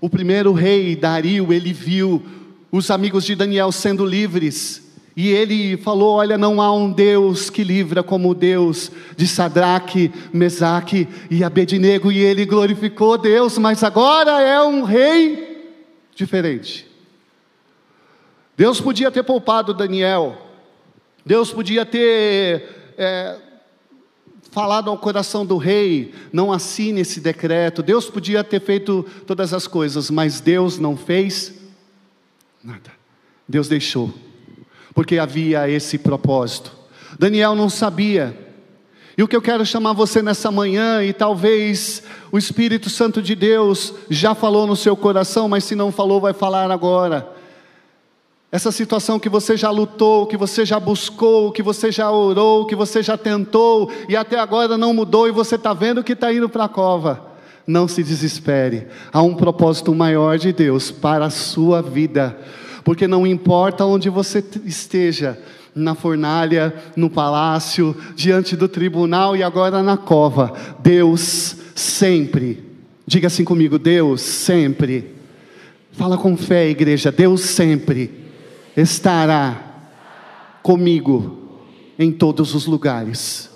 O 0.00 0.10
primeiro 0.10 0.52
rei, 0.52 0.96
Dario, 0.96 1.52
ele 1.52 1.72
viu 1.72 2.22
os 2.70 2.90
amigos 2.90 3.24
de 3.24 3.34
Daniel 3.34 3.70
sendo 3.70 4.04
livres. 4.04 4.82
E 5.16 5.28
ele 5.28 5.76
falou: 5.76 6.16
Olha, 6.16 6.36
não 6.36 6.60
há 6.60 6.74
um 6.74 6.90
Deus 6.90 7.48
que 7.48 7.62
livra 7.62 8.02
como 8.02 8.30
o 8.30 8.34
Deus 8.34 8.90
de 9.16 9.28
Sadraque, 9.28 10.10
Mesaque 10.32 11.08
e 11.30 11.44
Abednego. 11.44 12.10
E 12.10 12.18
ele 12.18 12.44
glorificou 12.44 13.16
Deus, 13.16 13.56
mas 13.58 13.84
agora 13.84 14.42
é 14.42 14.60
um 14.60 14.82
rei 14.82 15.72
diferente. 16.14 16.93
Deus 18.56 18.80
podia 18.80 19.10
ter 19.10 19.22
poupado 19.22 19.74
Daniel, 19.74 20.38
Deus 21.26 21.52
podia 21.52 21.84
ter 21.84 22.94
é, 22.96 23.36
falado 24.50 24.90
ao 24.90 24.98
coração 24.98 25.44
do 25.44 25.56
rei: 25.56 26.14
não 26.32 26.52
assine 26.52 27.00
esse 27.00 27.20
decreto. 27.20 27.82
Deus 27.82 28.08
podia 28.08 28.44
ter 28.44 28.60
feito 28.60 29.04
todas 29.26 29.52
as 29.52 29.66
coisas, 29.66 30.10
mas 30.10 30.40
Deus 30.40 30.78
não 30.78 30.96
fez 30.96 31.64
Nada. 32.64 32.90
Deus 33.46 33.68
deixou, 33.68 34.10
porque 34.94 35.18
havia 35.18 35.68
esse 35.68 35.98
propósito. 35.98 36.72
Daniel 37.18 37.54
não 37.54 37.68
sabia. 37.68 38.34
E 39.18 39.22
o 39.22 39.28
que 39.28 39.36
eu 39.36 39.42
quero 39.42 39.66
chamar 39.66 39.92
você 39.92 40.22
nessa 40.22 40.50
manhã, 40.50 41.04
e 41.04 41.12
talvez 41.12 42.02
o 42.32 42.38
Espírito 42.38 42.88
Santo 42.88 43.20
de 43.20 43.34
Deus 43.34 43.92
já 44.08 44.34
falou 44.34 44.66
no 44.66 44.74
seu 44.74 44.96
coração, 44.96 45.46
mas 45.46 45.64
se 45.64 45.74
não 45.74 45.92
falou, 45.92 46.22
vai 46.22 46.32
falar 46.32 46.70
agora. 46.70 47.33
Essa 48.54 48.70
situação 48.70 49.18
que 49.18 49.28
você 49.28 49.56
já 49.56 49.68
lutou, 49.68 50.28
que 50.28 50.36
você 50.36 50.64
já 50.64 50.78
buscou, 50.78 51.50
que 51.50 51.60
você 51.60 51.90
já 51.90 52.08
orou, 52.08 52.66
que 52.66 52.76
você 52.76 53.02
já 53.02 53.18
tentou 53.18 53.90
e 54.08 54.14
até 54.14 54.38
agora 54.38 54.78
não 54.78 54.94
mudou 54.94 55.26
e 55.26 55.32
você 55.32 55.56
está 55.56 55.74
vendo 55.74 56.04
que 56.04 56.12
está 56.12 56.32
indo 56.32 56.48
para 56.48 56.66
a 56.66 56.68
cova. 56.68 57.32
Não 57.66 57.88
se 57.88 58.00
desespere, 58.04 58.86
há 59.12 59.20
um 59.22 59.34
propósito 59.34 59.92
maior 59.92 60.38
de 60.38 60.52
Deus 60.52 60.92
para 60.92 61.24
a 61.24 61.30
sua 61.30 61.82
vida, 61.82 62.38
porque 62.84 63.08
não 63.08 63.26
importa 63.26 63.84
onde 63.86 64.08
você 64.08 64.44
esteja, 64.64 65.36
na 65.74 65.96
fornalha, 65.96 66.72
no 66.94 67.10
palácio, 67.10 67.96
diante 68.14 68.54
do 68.54 68.68
tribunal 68.68 69.36
e 69.36 69.42
agora 69.42 69.82
na 69.82 69.96
cova, 69.96 70.52
Deus 70.78 71.56
sempre, 71.74 72.62
diga 73.04 73.26
assim 73.26 73.42
comigo: 73.42 73.80
Deus 73.80 74.20
sempre, 74.20 75.12
fala 75.90 76.16
com 76.16 76.36
fé, 76.36 76.68
igreja, 76.68 77.10
Deus 77.10 77.40
sempre 77.40 78.22
estará 78.76 79.60
comigo 80.62 81.38
em 81.98 82.10
todos 82.10 82.54
os 82.54 82.66
lugares. 82.66 83.50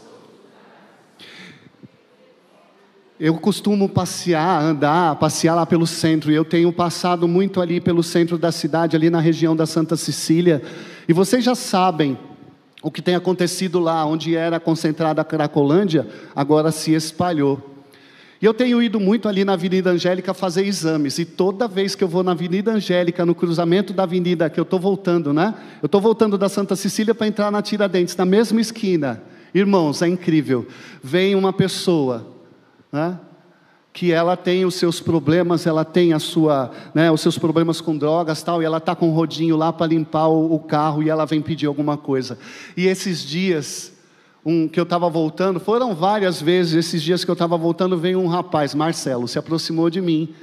Eu 3.19 3.35
costumo 3.35 3.89
passear, 3.89 4.63
andar, 4.63 5.17
passear 5.17 5.57
lá 5.57 5.67
pelo 5.67 5.89
centro, 5.89 6.31
e 6.31 6.35
eu 6.37 6.45
tenho 6.45 6.73
passado 6.73 7.27
muito 7.27 7.61
ali 7.61 7.81
pelo 7.81 8.03
centro 8.03 8.39
da 8.39 8.53
cidade, 8.53 8.95
ali 8.95 9.11
na 9.11 9.19
região 9.19 9.57
da 9.57 9.67
Santa 9.67 9.97
Cecília, 9.97 10.63
e 11.09 11.13
vocês 11.13 11.43
já 11.43 11.57
sabem 11.57 12.17
o 12.81 12.93
que 12.93 13.03
tem 13.03 13.17
acontecido 13.17 13.81
lá, 13.81 14.05
onde 14.05 14.37
era 14.37 14.61
concentrada 14.61 15.21
a 15.21 15.25
Cracolândia, 15.25 16.07
agora 16.35 16.71
se 16.71 16.95
espalhou. 16.95 17.78
E 18.41 18.47
eu 18.47 18.55
tenho 18.55 18.81
ido 18.81 19.01
muito 19.01 19.29
ali 19.29 19.45
na 19.45 19.55
Avenida 19.55 19.91
Angélica 19.91 20.33
fazer 20.33 20.65
exames, 20.65 21.19
e 21.19 21.25
toda 21.25 21.67
vez 21.67 21.95
que 21.95 22.05
eu 22.05 22.09
vou 22.09 22.23
na 22.23 22.33
Avenida 22.33 22.71
Angélica, 22.71 23.27
no 23.27 23.35
cruzamento 23.35 23.93
da 23.93 24.05
avenida, 24.05 24.49
que 24.49 24.61
eu 24.61 24.63
estou 24.63 24.79
voltando, 24.79 25.33
né? 25.33 25.55
Eu 25.83 25.87
estou 25.87 26.01
voltando 26.01 26.39
da 26.39 26.49
Santa 26.49 26.77
Cecília 26.77 27.15
para 27.15 27.27
entrar 27.27 27.51
na 27.51 27.61
Tiradentes, 27.61 28.17
na 28.17 28.25
mesma 28.25 28.61
esquina. 28.61 29.23
Irmãos, 29.53 30.03
é 30.03 30.09
incrível. 30.09 30.67
Vem 31.03 31.35
uma 31.35 31.53
pessoa, 31.53 32.29
né? 32.93 33.19
que 33.99 34.13
ela 34.13 34.37
tem 34.37 34.65
os 34.65 34.77
seus 34.77 35.01
problemas, 35.01 35.67
ela 35.67 35.85
tem 35.85 36.13
a 36.13 36.21
sua, 36.21 36.71
né, 36.95 37.11
os 37.11 37.21
seus 37.21 37.37
problemas 37.37 37.81
com 37.81 37.99
drogas 37.99 38.41
tal, 38.45 38.63
e 38.63 38.65
ela 38.65 38.77
está 38.77 38.95
com 38.95 39.09
um 39.09 39.13
rodinho 39.13 39.57
lá 39.57 39.73
para 39.73 39.89
limpar 39.89 40.29
o, 40.29 40.55
o 40.55 40.61
carro 40.61 41.03
e 41.03 41.11
ela 41.11 41.25
vem 41.25 41.43
pedir 41.43 41.67
alguma 41.67 41.97
coisa. 41.97 42.39
E 42.77 42.87
esses 42.87 43.25
dias 43.25 43.93
um, 44.49 44.67
que 44.67 44.81
eu 44.81 44.85
estava 44.85 45.11
voltando, 45.11 45.61
foram 45.61 45.95
várias 45.95 46.41
vezes, 46.41 46.73
esses 46.73 47.03
dias 47.03 47.23
que 47.23 47.31
eu 47.31 47.35
estava 47.35 47.55
voltando, 47.59 47.99
veio 47.99 48.19
um 48.19 48.27
rapaz, 48.27 48.75
Marcelo, 48.75 49.29
se 49.29 49.39
aproximou 49.39 49.91
de 49.91 50.01
mim. 50.01 50.35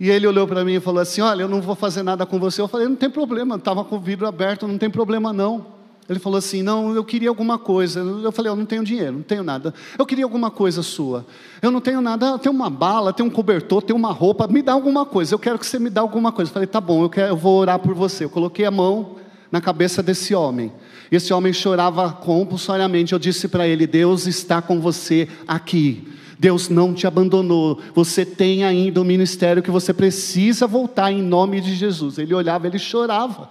E 0.00 0.10
ele 0.10 0.26
olhou 0.26 0.44
para 0.48 0.64
mim 0.64 0.74
e 0.74 0.80
falou 0.80 1.00
assim: 1.00 1.20
Olha, 1.20 1.42
eu 1.42 1.48
não 1.48 1.60
vou 1.60 1.76
fazer 1.76 2.02
nada 2.02 2.26
com 2.26 2.40
você. 2.40 2.60
Eu 2.60 2.66
falei: 2.66 2.88
Não 2.88 2.96
tem 2.96 3.08
problema, 3.08 3.54
estava 3.54 3.84
com 3.84 3.96
o 3.96 4.00
vidro 4.00 4.26
aberto, 4.26 4.66
não 4.66 4.76
tem 4.76 4.90
problema 4.90 5.32
não. 5.32 5.66
Ele 6.08 6.18
falou 6.18 6.38
assim: 6.38 6.62
Não, 6.62 6.92
eu 6.92 7.04
queria 7.04 7.28
alguma 7.28 7.58
coisa. 7.58 8.00
Eu 8.00 8.32
falei: 8.32 8.50
Eu 8.50 8.56
não 8.56 8.66
tenho 8.66 8.82
dinheiro, 8.82 9.12
não 9.12 9.22
tenho 9.22 9.44
nada. 9.44 9.72
Eu 9.96 10.04
queria 10.04 10.24
alguma 10.24 10.50
coisa 10.50 10.82
sua. 10.82 11.24
Eu 11.62 11.70
não 11.70 11.80
tenho 11.80 12.00
nada, 12.00 12.38
tenho 12.38 12.54
uma 12.54 12.70
bala, 12.70 13.12
tenho 13.12 13.28
um 13.28 13.32
cobertor, 13.32 13.82
tenho 13.82 13.98
uma 13.98 14.10
roupa, 14.10 14.48
me 14.48 14.62
dá 14.62 14.72
alguma 14.72 15.06
coisa. 15.06 15.34
Eu 15.34 15.38
quero 15.38 15.58
que 15.58 15.66
você 15.66 15.78
me 15.78 15.90
dê 15.90 16.00
alguma 16.00 16.32
coisa. 16.32 16.48
Eu 16.48 16.54
falei: 16.54 16.66
Tá 16.66 16.80
bom, 16.80 17.04
eu, 17.04 17.10
quero, 17.10 17.28
eu 17.28 17.36
vou 17.36 17.60
orar 17.60 17.78
por 17.78 17.94
você. 17.94 18.24
Eu 18.24 18.30
coloquei 18.30 18.64
a 18.64 18.70
mão 18.70 19.20
na 19.50 19.60
cabeça 19.60 20.02
desse 20.02 20.34
homem. 20.34 20.72
Esse 21.10 21.32
homem 21.32 21.52
chorava 21.52 22.12
compulsoriamente. 22.12 23.12
Eu 23.12 23.18
disse 23.18 23.48
para 23.48 23.66
ele: 23.66 23.86
Deus 23.86 24.26
está 24.26 24.62
com 24.62 24.80
você 24.80 25.28
aqui. 25.46 26.06
Deus 26.38 26.68
não 26.68 26.94
te 26.94 27.06
abandonou. 27.06 27.80
Você 27.94 28.24
tem 28.24 28.64
ainda 28.64 29.00
um 29.00 29.04
ministério 29.04 29.62
que 29.62 29.70
você 29.70 29.92
precisa 29.92 30.66
voltar 30.66 31.12
em 31.12 31.20
nome 31.20 31.60
de 31.60 31.74
Jesus. 31.74 32.16
Ele 32.16 32.32
olhava, 32.32 32.66
ele 32.66 32.78
chorava. 32.78 33.50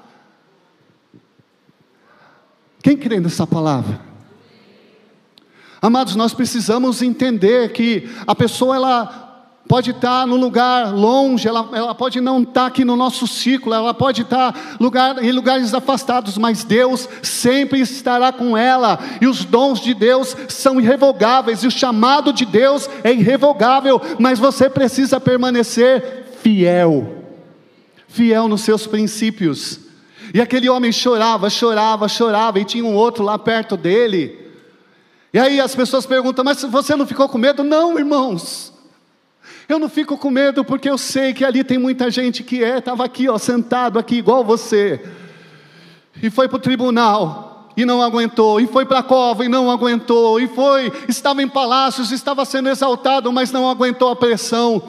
Quem 2.81 2.97
crê 2.97 3.19
nessa 3.19 3.45
palavra? 3.45 4.01
Amados, 5.81 6.15
nós 6.15 6.33
precisamos 6.33 7.01
entender 7.01 7.71
que 7.71 8.09
a 8.25 8.33
pessoa 8.33 8.75
ela 8.75 9.28
pode 9.69 9.91
estar 9.91 10.25
no 10.25 10.35
lugar 10.35 10.91
longe, 10.91 11.47
ela, 11.47 11.69
ela 11.73 11.93
pode 11.93 12.19
não 12.19 12.41
estar 12.41 12.65
aqui 12.65 12.83
no 12.83 12.95
nosso 12.95 13.27
círculo, 13.27 13.75
ela 13.75 13.93
pode 13.93 14.23
estar 14.23 14.77
lugar, 14.79 15.23
em 15.23 15.31
lugares 15.31 15.75
afastados, 15.75 16.39
mas 16.39 16.63
Deus 16.63 17.07
sempre 17.21 17.79
estará 17.79 18.33
com 18.33 18.57
ela, 18.57 18.97
e 19.21 19.27
os 19.27 19.45
dons 19.45 19.79
de 19.79 19.93
Deus 19.93 20.35
são 20.47 20.81
irrevogáveis, 20.81 21.63
e 21.63 21.67
o 21.67 21.71
chamado 21.71 22.33
de 22.33 22.45
Deus 22.45 22.89
é 23.03 23.13
irrevogável, 23.13 24.01
mas 24.17 24.39
você 24.39 24.67
precisa 24.67 25.19
permanecer 25.19 26.29
fiel, 26.41 27.25
fiel 28.07 28.47
nos 28.47 28.61
seus 28.61 28.87
princípios. 28.87 29.81
E 30.33 30.41
aquele 30.41 30.67
homem 30.67 30.91
chorava, 30.91 31.47
chorava, 31.47 32.07
chorava, 32.07 32.59
e 32.59 32.65
tinha 32.65 32.83
um 32.83 32.95
outro 32.95 33.23
lá 33.23 33.37
perto 33.37 33.77
dele. 33.77 34.35
E 35.31 35.37
aí 35.37 35.61
as 35.61 35.75
pessoas 35.75 36.07
perguntam: 36.07 36.43
Mas 36.43 36.63
você 36.63 36.95
não 36.95 37.05
ficou 37.05 37.29
com 37.29 37.37
medo? 37.37 37.63
Não, 37.63 37.97
irmãos. 37.97 38.68
Eu 39.69 39.77
não 39.77 39.87
fico 39.87 40.17
com 40.17 40.31
medo 40.31 40.65
porque 40.65 40.89
eu 40.89 40.97
sei 40.97 41.31
que 41.31 41.45
ali 41.45 41.63
tem 41.63 41.77
muita 41.77 42.09
gente 42.09 42.41
que 42.41 42.63
é, 42.63 42.79
estava 42.79 43.05
aqui, 43.05 43.29
ó, 43.29 43.37
sentado 43.37 43.99
aqui 43.99 44.15
igual 44.15 44.43
você. 44.43 44.99
E 46.23 46.31
foi 46.31 46.47
para 46.49 46.57
o 46.57 46.59
tribunal 46.59 47.69
e 47.77 47.85
não 47.85 48.01
aguentou, 48.01 48.59
e 48.59 48.65
foi 48.65 48.83
para 48.83 48.99
a 48.99 49.03
cova 49.03 49.45
e 49.45 49.47
não 49.47 49.69
aguentou, 49.69 50.39
e 50.39 50.47
foi, 50.47 50.91
estava 51.07 51.43
em 51.43 51.47
palácios, 51.47 52.11
estava 52.11 52.43
sendo 52.45 52.67
exaltado, 52.67 53.31
mas 53.31 53.51
não 53.51 53.69
aguentou 53.69 54.09
a 54.09 54.15
pressão. 54.15 54.81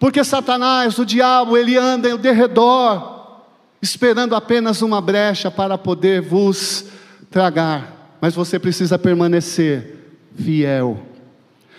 Porque 0.00 0.24
Satanás, 0.24 0.98
o 0.98 1.06
diabo, 1.06 1.56
ele 1.56 1.76
anda 1.78 2.10
ao 2.10 2.18
derredor, 2.18 3.38
esperando 3.80 4.34
apenas 4.34 4.82
uma 4.82 5.00
brecha 5.00 5.48
para 5.48 5.78
poder 5.78 6.20
vos 6.20 6.86
tragar. 7.30 8.16
Mas 8.20 8.34
você 8.34 8.58
precisa 8.58 8.98
permanecer 8.98 9.96
fiel. 10.36 11.00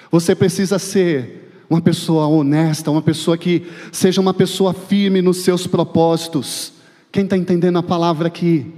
Você 0.09 0.33
precisa 0.33 0.79
ser 0.79 1.42
uma 1.69 1.81
pessoa 1.81 2.27
honesta, 2.27 2.91
uma 2.91 3.01
pessoa 3.01 3.37
que 3.37 3.67
seja 3.91 4.21
uma 4.21 4.33
pessoa 4.33 4.73
firme 4.73 5.21
nos 5.21 5.37
seus 5.37 5.65
propósitos. 5.65 6.73
Quem 7.11 7.23
está 7.23 7.37
entendendo 7.37 7.77
a 7.77 7.83
palavra 7.83 8.27
aqui? 8.27 8.71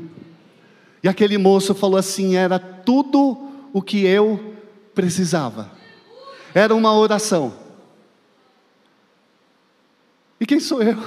E 1.04 1.08
aquele 1.08 1.38
moço 1.38 1.74
falou 1.74 1.98
assim: 1.98 2.36
era 2.36 2.58
tudo 2.60 3.38
o 3.74 3.82
que 3.82 4.06
eu 4.06 4.56
precisava, 4.94 5.72
era 6.54 6.74
uma 6.74 6.96
oração. 6.98 7.54
E 10.40 10.46
quem 10.46 10.60
sou 10.60 10.82
eu? 10.82 10.98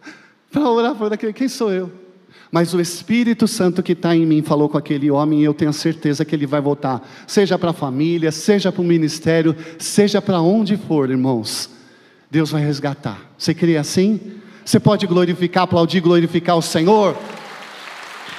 Para 0.50 0.70
orar 0.70 0.94
por 0.94 1.12
aquele, 1.12 1.32
quem 1.32 1.48
sou 1.48 1.70
eu? 1.72 2.07
Mas 2.50 2.72
o 2.72 2.80
Espírito 2.80 3.46
Santo 3.46 3.82
que 3.82 3.92
está 3.92 4.16
em 4.16 4.24
mim 4.24 4.42
falou 4.42 4.68
com 4.68 4.78
aquele 4.78 5.10
homem 5.10 5.40
e 5.40 5.44
eu 5.44 5.52
tenho 5.52 5.72
certeza 5.72 6.24
que 6.24 6.34
ele 6.34 6.46
vai 6.46 6.60
voltar, 6.60 7.06
seja 7.26 7.58
para 7.58 7.70
a 7.70 7.74
família, 7.74 8.32
seja 8.32 8.72
para 8.72 8.80
o 8.80 8.84
ministério, 8.84 9.54
seja 9.78 10.22
para 10.22 10.40
onde 10.40 10.76
for, 10.76 11.10
irmãos. 11.10 11.70
Deus 12.30 12.50
vai 12.50 12.62
resgatar. 12.62 13.18
Você 13.36 13.52
crê 13.54 13.76
assim? 13.76 14.20
Você 14.64 14.80
pode 14.80 15.06
glorificar, 15.06 15.64
aplaudir, 15.64 16.00
glorificar 16.00 16.56
o 16.56 16.62
Senhor? 16.62 17.16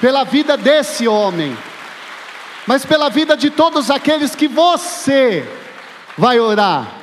Pela 0.00 0.24
vida 0.24 0.56
desse 0.56 1.06
homem, 1.06 1.56
mas 2.66 2.84
pela 2.84 3.08
vida 3.08 3.36
de 3.36 3.50
todos 3.50 3.90
aqueles 3.90 4.34
que 4.34 4.48
você 4.48 5.44
vai 6.16 6.40
orar 6.40 6.99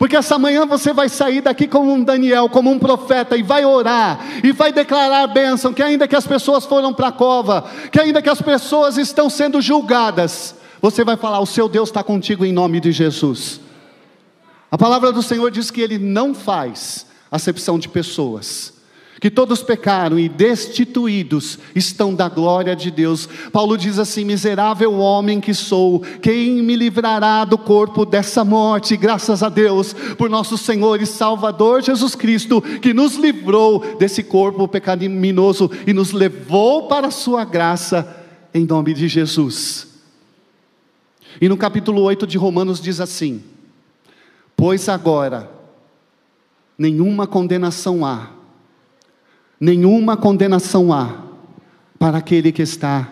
porque 0.00 0.16
essa 0.16 0.38
manhã 0.38 0.64
você 0.64 0.94
vai 0.94 1.10
sair 1.10 1.42
daqui 1.42 1.68
como 1.68 1.92
um 1.92 2.02
Daniel, 2.02 2.48
como 2.48 2.70
um 2.70 2.78
profeta, 2.78 3.36
e 3.36 3.42
vai 3.42 3.66
orar, 3.66 4.18
e 4.42 4.50
vai 4.50 4.72
declarar 4.72 5.26
bênção, 5.26 5.74
que 5.74 5.82
ainda 5.82 6.08
que 6.08 6.16
as 6.16 6.26
pessoas 6.26 6.64
foram 6.64 6.94
para 6.94 7.08
a 7.08 7.12
cova, 7.12 7.70
que 7.92 8.00
ainda 8.00 8.22
que 8.22 8.30
as 8.30 8.40
pessoas 8.40 8.96
estão 8.96 9.28
sendo 9.28 9.60
julgadas, 9.60 10.54
você 10.80 11.04
vai 11.04 11.18
falar: 11.18 11.40
o 11.40 11.46
seu 11.46 11.68
Deus 11.68 11.90
está 11.90 12.02
contigo 12.02 12.46
em 12.46 12.52
nome 12.52 12.80
de 12.80 12.90
Jesus. 12.92 13.60
A 14.70 14.78
palavra 14.78 15.12
do 15.12 15.22
Senhor 15.22 15.50
diz 15.50 15.70
que 15.70 15.82
Ele 15.82 15.98
não 15.98 16.34
faz 16.34 17.04
acepção 17.30 17.78
de 17.78 17.86
pessoas 17.86 18.79
que 19.20 19.30
todos 19.30 19.62
pecaram 19.62 20.18
e 20.18 20.30
destituídos 20.30 21.58
estão 21.74 22.14
da 22.14 22.26
glória 22.26 22.74
de 22.74 22.90
Deus. 22.90 23.28
Paulo 23.52 23.76
diz 23.76 23.98
assim: 23.98 24.24
Miserável 24.24 24.94
homem 24.94 25.40
que 25.42 25.52
sou, 25.52 26.00
quem 26.22 26.62
me 26.62 26.74
livrará 26.74 27.44
do 27.44 27.58
corpo 27.58 28.06
dessa 28.06 28.42
morte? 28.42 28.96
Graças 28.96 29.42
a 29.42 29.50
Deus, 29.50 29.92
por 30.16 30.30
nosso 30.30 30.56
Senhor 30.56 31.02
e 31.02 31.06
Salvador 31.06 31.82
Jesus 31.82 32.14
Cristo, 32.14 32.62
que 32.62 32.94
nos 32.94 33.16
livrou 33.16 33.96
desse 33.98 34.22
corpo 34.22 34.66
pecaminoso 34.66 35.70
e 35.86 35.92
nos 35.92 36.12
levou 36.12 36.88
para 36.88 37.08
a 37.08 37.12
sua 37.12 37.44
graça, 37.44 38.24
em 38.54 38.64
nome 38.64 38.94
de 38.94 39.06
Jesus. 39.06 39.86
E 41.38 41.46
no 41.46 41.58
capítulo 41.58 42.00
8 42.02 42.26
de 42.26 42.38
Romanos 42.38 42.80
diz 42.80 43.00
assim: 43.00 43.42
Pois 44.56 44.88
agora, 44.88 45.50
nenhuma 46.78 47.26
condenação 47.26 48.02
há 48.02 48.39
nenhuma 49.60 50.16
condenação 50.16 50.92
há 50.92 51.14
para 51.98 52.18
aquele 52.18 52.50
que 52.50 52.62
está 52.62 53.08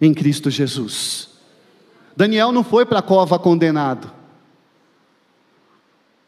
em 0.00 0.14
Cristo 0.14 0.48
Jesus. 0.48 1.28
Daniel 2.16 2.52
não 2.52 2.62
foi 2.62 2.86
para 2.86 3.00
a 3.00 3.02
cova 3.02 3.38
condenado. 3.38 4.18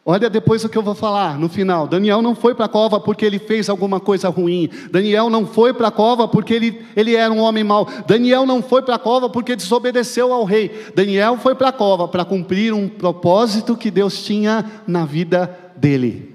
Olha 0.03 0.29
depois 0.29 0.65
o 0.65 0.69
que 0.69 0.77
eu 0.77 0.81
vou 0.81 0.95
falar 0.95 1.37
no 1.37 1.47
final. 1.47 1.87
Daniel 1.87 2.23
não 2.23 2.33
foi 2.33 2.55
para 2.55 2.65
a 2.65 2.69
cova 2.69 2.99
porque 2.99 3.23
ele 3.23 3.37
fez 3.37 3.69
alguma 3.69 3.99
coisa 3.99 4.29
ruim. 4.29 4.67
Daniel 4.91 5.29
não 5.29 5.45
foi 5.45 5.73
para 5.73 5.89
a 5.89 5.91
cova 5.91 6.27
porque 6.27 6.53
ele, 6.53 6.83
ele 6.95 7.15
era 7.15 7.31
um 7.31 7.39
homem 7.39 7.63
mau. 7.63 7.87
Daniel 8.07 8.45
não 8.45 8.63
foi 8.63 8.81
para 8.81 8.95
a 8.95 8.99
cova 8.99 9.29
porque 9.29 9.55
desobedeceu 9.55 10.33
ao 10.33 10.43
rei. 10.43 10.71
Daniel 10.95 11.37
foi 11.37 11.53
para 11.53 11.69
a 11.69 11.73
cova 11.73 12.07
para 12.07 12.25
cumprir 12.25 12.73
um 12.73 12.89
propósito 12.89 13.77
que 13.77 13.91
Deus 13.91 14.23
tinha 14.23 14.65
na 14.87 15.05
vida 15.05 15.55
dele. 15.77 16.30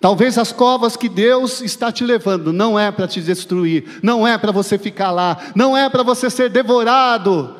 Talvez 0.00 0.38
as 0.38 0.52
covas 0.52 0.96
que 0.96 1.08
Deus 1.08 1.60
está 1.60 1.90
te 1.90 2.04
levando 2.04 2.52
não 2.52 2.78
é 2.78 2.90
para 2.92 3.08
te 3.08 3.20
destruir, 3.20 3.98
não 4.02 4.26
é 4.26 4.38
para 4.38 4.52
você 4.52 4.78
ficar 4.78 5.10
lá, 5.10 5.36
não 5.54 5.76
é 5.76 5.88
para 5.88 6.04
você 6.04 6.30
ser 6.30 6.48
devorado 6.48 7.56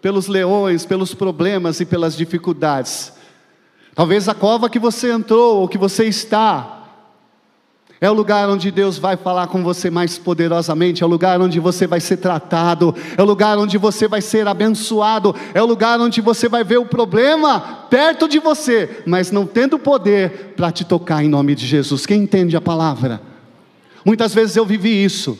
pelos 0.00 0.26
leões, 0.26 0.86
pelos 0.86 1.14
problemas 1.14 1.80
e 1.80 1.84
pelas 1.84 2.16
dificuldades. 2.16 3.12
Talvez 3.94 4.26
a 4.28 4.34
cova 4.34 4.70
que 4.70 4.78
você 4.78 5.12
entrou 5.12 5.60
ou 5.60 5.68
que 5.68 5.76
você 5.76 6.06
está 6.06 6.81
é 8.02 8.10
o 8.10 8.14
lugar 8.14 8.48
onde 8.48 8.72
Deus 8.72 8.98
vai 8.98 9.16
falar 9.16 9.46
com 9.46 9.62
você 9.62 9.88
mais 9.88 10.18
poderosamente, 10.18 11.04
é 11.04 11.06
o 11.06 11.08
lugar 11.08 11.40
onde 11.40 11.60
você 11.60 11.86
vai 11.86 12.00
ser 12.00 12.16
tratado, 12.16 12.92
é 13.16 13.22
o 13.22 13.24
lugar 13.24 13.56
onde 13.58 13.78
você 13.78 14.08
vai 14.08 14.20
ser 14.20 14.48
abençoado, 14.48 15.32
é 15.54 15.62
o 15.62 15.66
lugar 15.66 16.00
onde 16.00 16.20
você 16.20 16.48
vai 16.48 16.64
ver 16.64 16.78
o 16.78 16.84
problema 16.84 17.60
perto 17.88 18.26
de 18.26 18.40
você, 18.40 19.04
mas 19.06 19.30
não 19.30 19.46
tendo 19.46 19.78
poder 19.78 20.52
para 20.56 20.72
te 20.72 20.84
tocar 20.84 21.22
em 21.22 21.28
nome 21.28 21.54
de 21.54 21.64
Jesus. 21.64 22.04
Quem 22.04 22.24
entende 22.24 22.56
a 22.56 22.60
palavra? 22.60 23.22
Muitas 24.04 24.34
vezes 24.34 24.56
eu 24.56 24.66
vivi 24.66 25.04
isso. 25.04 25.38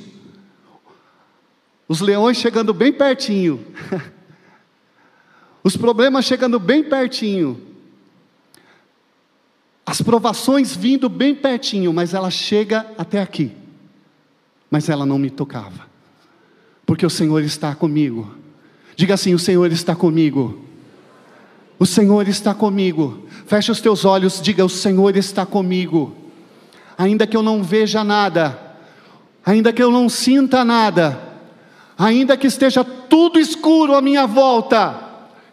Os 1.89 2.01
leões 2.01 2.37
chegando 2.37 2.73
bem 2.73 2.93
pertinho, 2.93 3.59
os 5.65 5.77
problemas 5.77 6.25
chegando 6.25 6.61
bem 6.61 6.85
pertinho, 6.85 7.72
as 9.85 10.01
provações 10.01 10.75
vindo 10.75 11.09
bem 11.09 11.35
pertinho, 11.35 11.93
mas 11.93 12.15
ela 12.15 12.31
chega 12.31 12.87
até 12.97 13.21
aqui. 13.21 13.53
Mas 14.71 14.89
ela 14.89 15.05
não 15.05 15.19
me 15.19 15.29
tocava. 15.29 15.87
Porque 16.87 17.05
o 17.05 17.11
Senhor 17.11 17.43
está 17.43 17.75
comigo. 17.75 18.35
Diga 18.97 19.15
assim: 19.15 19.35
o 19.35 19.39
Senhor 19.39 19.71
está 19.73 19.95
comigo. 19.95 20.63
O 21.79 21.87
Senhor 21.87 22.29
está 22.29 22.55
comigo. 22.55 23.27
Feche 23.47 23.73
os 23.73 23.81
teus 23.81 24.05
olhos, 24.05 24.41
diga: 24.41 24.65
o 24.65 24.69
Senhor 24.69 25.17
está 25.17 25.45
comigo. 25.45 26.17
Ainda 26.97 27.27
que 27.27 27.37
eu 27.37 27.43
não 27.43 27.63
veja 27.63 28.05
nada, 28.05 28.77
ainda 29.45 29.73
que 29.73 29.83
eu 29.83 29.91
não 29.91 30.09
sinta 30.09 30.65
nada, 30.65 31.21
ainda 31.99 32.37
que 32.37 32.47
esteja 32.47 32.85
tudo 32.85 33.39
escuro 33.39 33.95
à 33.95 34.03
minha 34.03 34.27
volta, 34.27 34.97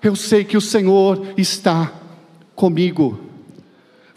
eu 0.03 0.15
sei 0.15 0.43
que 0.43 0.55
o 0.55 0.61
Senhor 0.61 1.33
está 1.37 1.91
comigo. 2.55 3.28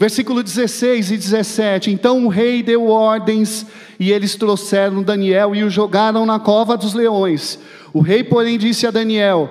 Versículo 0.02 0.42
16 0.42 1.12
e 1.12 1.16
17: 1.16 1.92
Então 1.92 2.26
o 2.26 2.28
rei 2.28 2.60
deu 2.60 2.88
ordens 2.88 3.64
e 4.00 4.10
eles 4.10 4.34
trouxeram 4.34 5.00
Daniel 5.00 5.54
e 5.54 5.62
o 5.62 5.70
jogaram 5.70 6.26
na 6.26 6.40
cova 6.40 6.76
dos 6.76 6.92
leões. 6.92 7.56
O 7.92 8.00
rei, 8.00 8.24
porém, 8.24 8.58
disse 8.58 8.84
a 8.84 8.90
Daniel: 8.90 9.48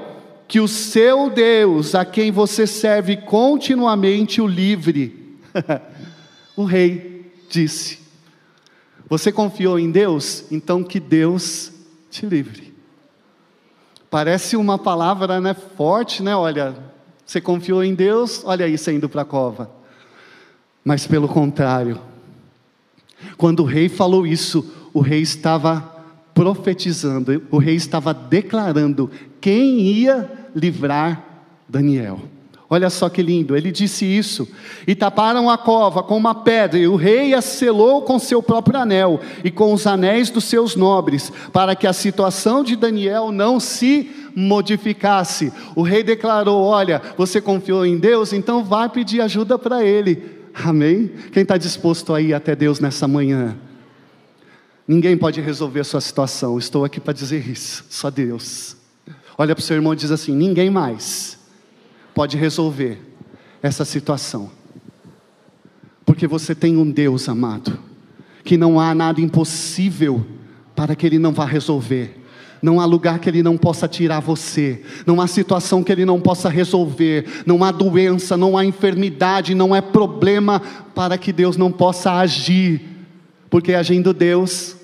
Que 0.50 0.60
o 0.60 0.68
seu 0.68 1.30
Deus, 1.30 1.96
a 1.96 2.04
quem 2.04 2.34
você 2.34 2.68
serve 2.68 3.16
continuamente, 3.16 4.42
o 4.42 4.46
livre. 4.46 5.40
o 6.58 6.66
rei 6.66 7.32
disse: 7.50 8.00
Você 9.08 9.32
confiou 9.32 9.80
em 9.80 9.90
Deus? 9.90 10.44
Então 10.52 10.84
que 10.84 11.00
Deus 11.00 11.72
te 12.10 12.26
livre. 12.26 12.74
Parece 14.10 14.58
uma 14.58 14.78
palavra 14.78 15.40
né, 15.40 15.54
forte, 15.54 16.22
né? 16.22 16.36
Olha, 16.36 16.76
você 17.26 17.40
confiou 17.40 17.86
em 17.86 17.96
Deus, 17.96 18.42
olha 18.44 18.66
aí 18.66 18.78
saindo 18.78 19.08
para 19.08 19.22
a 19.22 19.26
cova. 19.26 19.80
Mas 20.84 21.06
pelo 21.06 21.28
contrário, 21.28 22.00
quando 23.38 23.62
o 23.62 23.66
rei 23.66 23.88
falou 23.88 24.26
isso, 24.26 24.66
o 24.94 25.00
rei 25.00 25.22
estava 25.22 25.92
profetizando, 26.34 27.44
o 27.52 27.58
rei 27.58 27.76
estava 27.76 28.14
declarando 28.14 29.10
quem 29.40 29.82
ia 29.82 30.30
livrar 30.56 31.24
Daniel. 31.68 32.20
Olha 32.74 32.90
só 32.90 33.10
que 33.10 33.22
lindo, 33.22 33.56
ele 33.56 33.70
disse 33.70 34.06
isso. 34.06 34.48
E 34.88 34.96
taparam 34.96 35.50
a 35.50 35.58
cova 35.58 36.02
com 36.02 36.16
uma 36.16 36.34
pedra, 36.34 36.80
e 36.80 36.88
o 36.88 36.96
rei 36.96 37.34
a 37.34 37.42
selou 37.42 38.04
com 38.04 38.18
seu 38.18 38.42
próprio 38.42 38.80
anel 38.80 39.20
e 39.44 39.52
com 39.52 39.74
os 39.74 39.86
anéis 39.86 40.30
dos 40.30 40.46
seus 40.46 40.74
nobres, 40.74 41.34
para 41.52 41.76
que 41.76 41.86
a 41.86 41.92
situação 41.92 42.64
de 42.64 42.78
Daniel 42.78 43.30
não 43.30 43.60
se 43.60 44.10
modificasse. 44.34 45.52
O 45.76 45.82
rei 45.82 46.02
declarou: 46.02 46.64
Olha, 46.64 47.02
você 47.18 47.42
confiou 47.42 47.86
em 47.86 47.98
Deus, 47.98 48.32
então 48.32 48.64
vá 48.64 48.88
pedir 48.88 49.20
ajuda 49.20 49.60
para 49.60 49.84
ele. 49.84 50.41
Amém? 50.54 51.12
Quem 51.32 51.44
está 51.44 51.58
disposto 51.58 52.14
a 52.14 52.22
ir 52.22 52.34
até 52.34 52.56
Deus 52.56 52.80
nessa 52.80 53.08
manhã? 53.08 53.58
Ninguém 54.88 55.18
pode 55.18 55.40
resolver 55.40 55.80
a 55.80 55.84
sua 55.84 56.02
situação, 56.02 56.58
estou 56.58 56.84
aqui 56.84 57.00
para 57.00 57.14
dizer 57.14 57.48
isso, 57.48 57.86
só 57.90 58.10
Deus. 58.10 58.76
Olha 59.38 59.56
para 59.56 59.62
o 59.62 59.66
seu 59.66 59.76
irmão 59.76 59.94
e 59.94 59.96
diz 59.96 60.12
assim: 60.12 60.36
ninguém 60.36 60.70
mais 60.70 61.40
pode 62.14 62.36
resolver 62.36 63.00
essa 63.62 63.86
situação, 63.86 64.52
porque 66.06 66.28
você 66.28 66.54
tem 66.54 66.78
um 66.78 66.90
Deus 66.90 67.30
amado, 67.30 67.80
que 68.44 68.58
não 68.58 68.80
há 68.80 68.94
nada 68.94 69.22
impossível 69.22 70.26
para 70.76 70.96
que 70.96 71.06
Ele 71.06 71.20
não 71.20 71.32
vá 71.32 71.46
resolver. 71.46 72.21
Não 72.62 72.80
há 72.80 72.86
lugar 72.86 73.18
que 73.20 73.28
Ele 73.28 73.42
não 73.42 73.58
possa 73.58 73.88
tirar 73.88 74.20
você, 74.20 74.82
não 75.06 75.20
há 75.20 75.26
situação 75.26 75.84
que 75.84 75.92
Ele 75.92 76.06
não 76.06 76.22
possa 76.22 76.48
resolver, 76.48 77.44
não 77.46 77.64
há 77.64 77.72
doença, 77.72 78.38
não 78.38 78.56
há 78.56 78.64
enfermidade, 78.64 79.56
não 79.56 79.76
é 79.76 79.82
problema 79.82 80.62
para 80.94 81.18
que 81.18 81.34
Deus 81.34 81.58
não 81.58 81.72
possa 81.72 82.14
agir, 82.14 82.82
porque 83.50 83.74
agindo 83.74 84.14
Deus, 84.14 84.76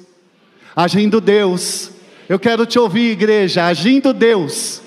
agindo 0.76 1.22
Deus, 1.22 1.92
eu 2.28 2.40
quero 2.40 2.66
te 2.66 2.80
ouvir, 2.80 3.12
igreja, 3.12 3.66
agindo 3.66 4.12
Deus. 4.12 4.82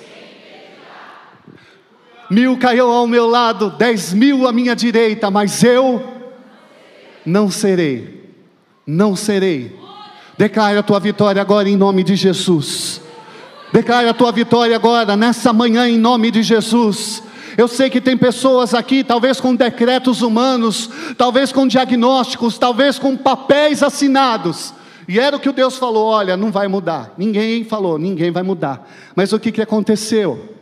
Mil 2.29 2.59
caiu 2.59 2.91
ao 2.91 3.07
meu 3.07 3.27
lado, 3.29 3.71
dez 3.71 4.13
mil 4.13 4.49
à 4.49 4.53
minha 4.53 4.75
direita, 4.75 5.31
mas 5.31 5.63
eu 5.63 6.03
não 7.25 7.51
serei, 7.51 8.33
não 8.85 9.15
serei 9.15 9.80
Declare 10.41 10.79
a 10.79 10.83
tua 10.83 10.99
vitória 10.99 11.43
agora 11.43 11.69
em 11.69 11.77
nome 11.77 12.03
de 12.03 12.17
Jesus. 12.17 13.03
Declare 13.75 14.09
a 14.09 14.15
tua 14.15 14.33
vitória 14.33 14.75
agora, 14.75 15.15
nessa 15.15 15.53
manhã, 15.53 15.87
em 15.87 15.99
nome 15.99 16.31
de 16.31 16.43
Jesus. 16.43 17.23
Eu 17.59 17.69
sei 17.69 17.91
que 17.91 18.01
tem 18.01 18.17
pessoas 18.17 18.73
aqui, 18.73 19.05
talvez 19.05 19.39
com 19.39 19.55
decretos 19.55 20.23
humanos, 20.23 20.89
talvez 21.19 21.53
com 21.53 21.67
diagnósticos, 21.67 22.57
talvez 22.57 22.99
com 22.99 23.19
papéis 23.19 23.83
assinados. 23.83 24.73
E 25.07 25.21
era 25.21 25.37
o 25.37 25.41
que 25.41 25.51
o 25.51 25.53
Deus 25.53 25.77
falou: 25.77 26.07
olha, 26.07 26.39
não 26.39 26.51
vai 26.51 26.69
mudar. 26.69 27.13
Ninguém 27.19 27.63
falou, 27.63 27.99
ninguém 27.99 28.31
vai 28.31 28.43
mudar. 28.43 28.91
Mas 29.15 29.35
o 29.35 29.39
que, 29.39 29.53
que 29.53 29.61
aconteceu? 29.61 30.57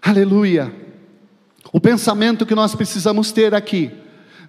Aleluia. 0.00 0.74
O 1.70 1.78
pensamento 1.78 2.46
que 2.46 2.54
nós 2.54 2.74
precisamos 2.74 3.30
ter 3.30 3.54
aqui 3.54 3.90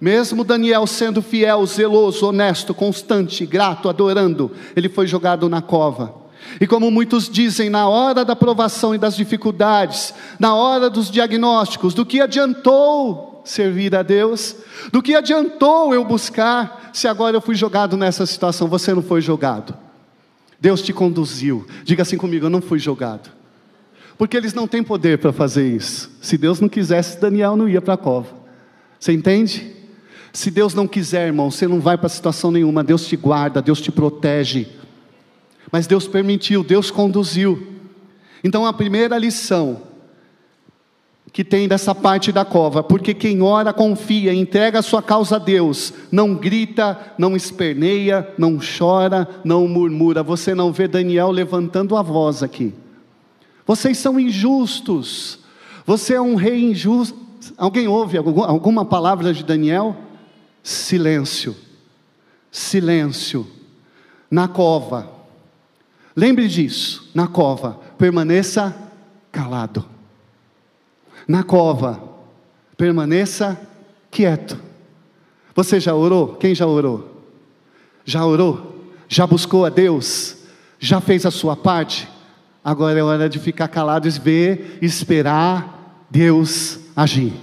mesmo 0.03 0.43
Daniel 0.43 0.85
sendo 0.85 1.21
fiel, 1.21 1.65
zeloso, 1.65 2.27
honesto, 2.27 2.73
constante, 2.73 3.45
grato, 3.45 3.87
adorando, 3.87 4.51
ele 4.75 4.89
foi 4.89 5.07
jogado 5.07 5.47
na 5.47 5.61
cova. 5.61 6.13
E 6.59 6.67
como 6.67 6.91
muitos 6.91 7.29
dizem, 7.29 7.69
na 7.69 7.87
hora 7.87 8.25
da 8.25 8.35
provação 8.35 8.93
e 8.93 8.97
das 8.97 9.15
dificuldades, 9.15 10.13
na 10.37 10.53
hora 10.53 10.89
dos 10.89 11.09
diagnósticos, 11.09 11.93
do 11.93 12.05
que 12.05 12.19
adiantou 12.19 13.41
servir 13.45 13.95
a 13.95 14.03
Deus? 14.03 14.57
Do 14.91 15.01
que 15.01 15.15
adiantou 15.15 15.93
eu 15.93 16.03
buscar, 16.03 16.89
se 16.91 17.07
agora 17.07 17.37
eu 17.37 17.41
fui 17.41 17.55
jogado 17.55 17.95
nessa 17.95 18.25
situação? 18.25 18.67
Você 18.67 18.93
não 18.93 19.01
foi 19.01 19.21
jogado. 19.21 19.73
Deus 20.59 20.81
te 20.81 20.91
conduziu. 20.91 21.65
Diga 21.85 22.01
assim 22.01 22.17
comigo: 22.17 22.47
eu 22.47 22.49
não 22.49 22.61
fui 22.61 22.77
jogado. 22.77 23.31
Porque 24.17 24.35
eles 24.35 24.53
não 24.53 24.67
têm 24.67 24.83
poder 24.83 25.17
para 25.17 25.31
fazer 25.31 25.65
isso. 25.65 26.11
Se 26.21 26.37
Deus 26.37 26.59
não 26.59 26.67
quisesse, 26.67 27.21
Daniel 27.21 27.55
não 27.55 27.69
ia 27.69 27.81
para 27.81 27.93
a 27.93 27.97
cova. 27.97 28.43
Você 28.99 29.13
entende? 29.13 29.81
Se 30.34 30.50
Deus 30.50 30.74
não 30.74 30.88
quiser, 30.88 31.28
irmão, 31.28 31.52
você 31.52 31.67
não 31.67 31.80
vai 31.80 31.96
para 31.96 32.10
situação 32.10 32.50
nenhuma. 32.50 32.84
Deus 32.84 33.06
te 33.06 33.15
guarda, 33.15 33.62
Deus 33.62 33.80
te 33.80 33.91
protege. 33.91 34.67
Mas 35.72 35.86
Deus 35.86 36.08
permitiu, 36.08 36.63
Deus 36.63 36.89
conduziu. 36.89 37.67
Então 38.43 38.65
a 38.65 38.74
primeira 38.74 39.15
lição 39.17 39.93
que 41.32 41.43
tem 41.43 41.67
dessa 41.67 41.96
parte 41.96 42.32
da 42.32 42.46
cova, 42.46 42.84
porque 42.84 43.13
quem 43.13 43.41
ora 43.41 43.74
confia, 43.74 44.34
entrega 44.34 44.80
a 44.80 44.84
sua 44.84 45.02
causa 45.02 45.38
a 45.38 45.39
Deus, 45.39 45.91
não 46.12 46.36
grita, 46.36 47.13
não 47.17 47.36
esperneia, 47.36 48.28
não 48.38 48.60
chora, 48.60 49.28
não 49.43 49.67
murmura. 49.67 50.22
Você 50.22 50.54
não 50.54 50.72
vê 50.72 50.88
Daniel 50.88 51.32
levantando 51.32 51.96
a 51.96 52.04
voz 52.04 52.43
aqui. 52.43 52.74
Vocês 53.65 53.98
são 53.98 54.19
injustos. 54.19 55.39
Você 55.86 56.15
é 56.15 56.22
um 56.22 56.36
rei 56.36 56.63
injusto. 56.63 57.17
Alguém 57.58 57.88
ouve 57.88 58.17
alguma 58.17 58.86
palavra 58.86 59.34
de 59.34 59.43
Daniel? 59.43 59.96
Silêncio, 60.63 61.56
silêncio, 62.49 63.45
na 64.31 64.48
cova. 64.48 65.12
Lembre 66.15 66.48
disso, 66.48 67.12
na 67.13 67.27
cova, 67.27 67.79
permaneça 67.98 68.75
calado. 69.31 69.85
Na 71.27 71.44
cova, 71.44 72.02
permaneça 72.77 73.60
quieto. 74.10 74.58
Você 75.54 75.79
já 75.79 75.94
orou? 75.94 76.35
Quem 76.35 76.56
já 76.56 76.65
orou? 76.65 77.23
Já 78.06 78.25
orou? 78.25 78.92
Já 79.08 79.27
buscou 79.27 79.65
a 79.65 79.69
Deus? 79.69 80.37
Já 80.79 81.00
fez 81.00 81.25
a 81.25 81.31
sua 81.31 81.56
parte? 81.56 82.08
Agora 82.63 82.98
é 82.98 83.04
hora 83.04 83.29
de 83.29 83.40
ficar 83.40 83.67
calado 83.67 84.08
e 84.08 84.12
ver, 84.12 84.79
esperar 84.81 86.06
Deus 86.10 86.79
agir. 86.96 87.33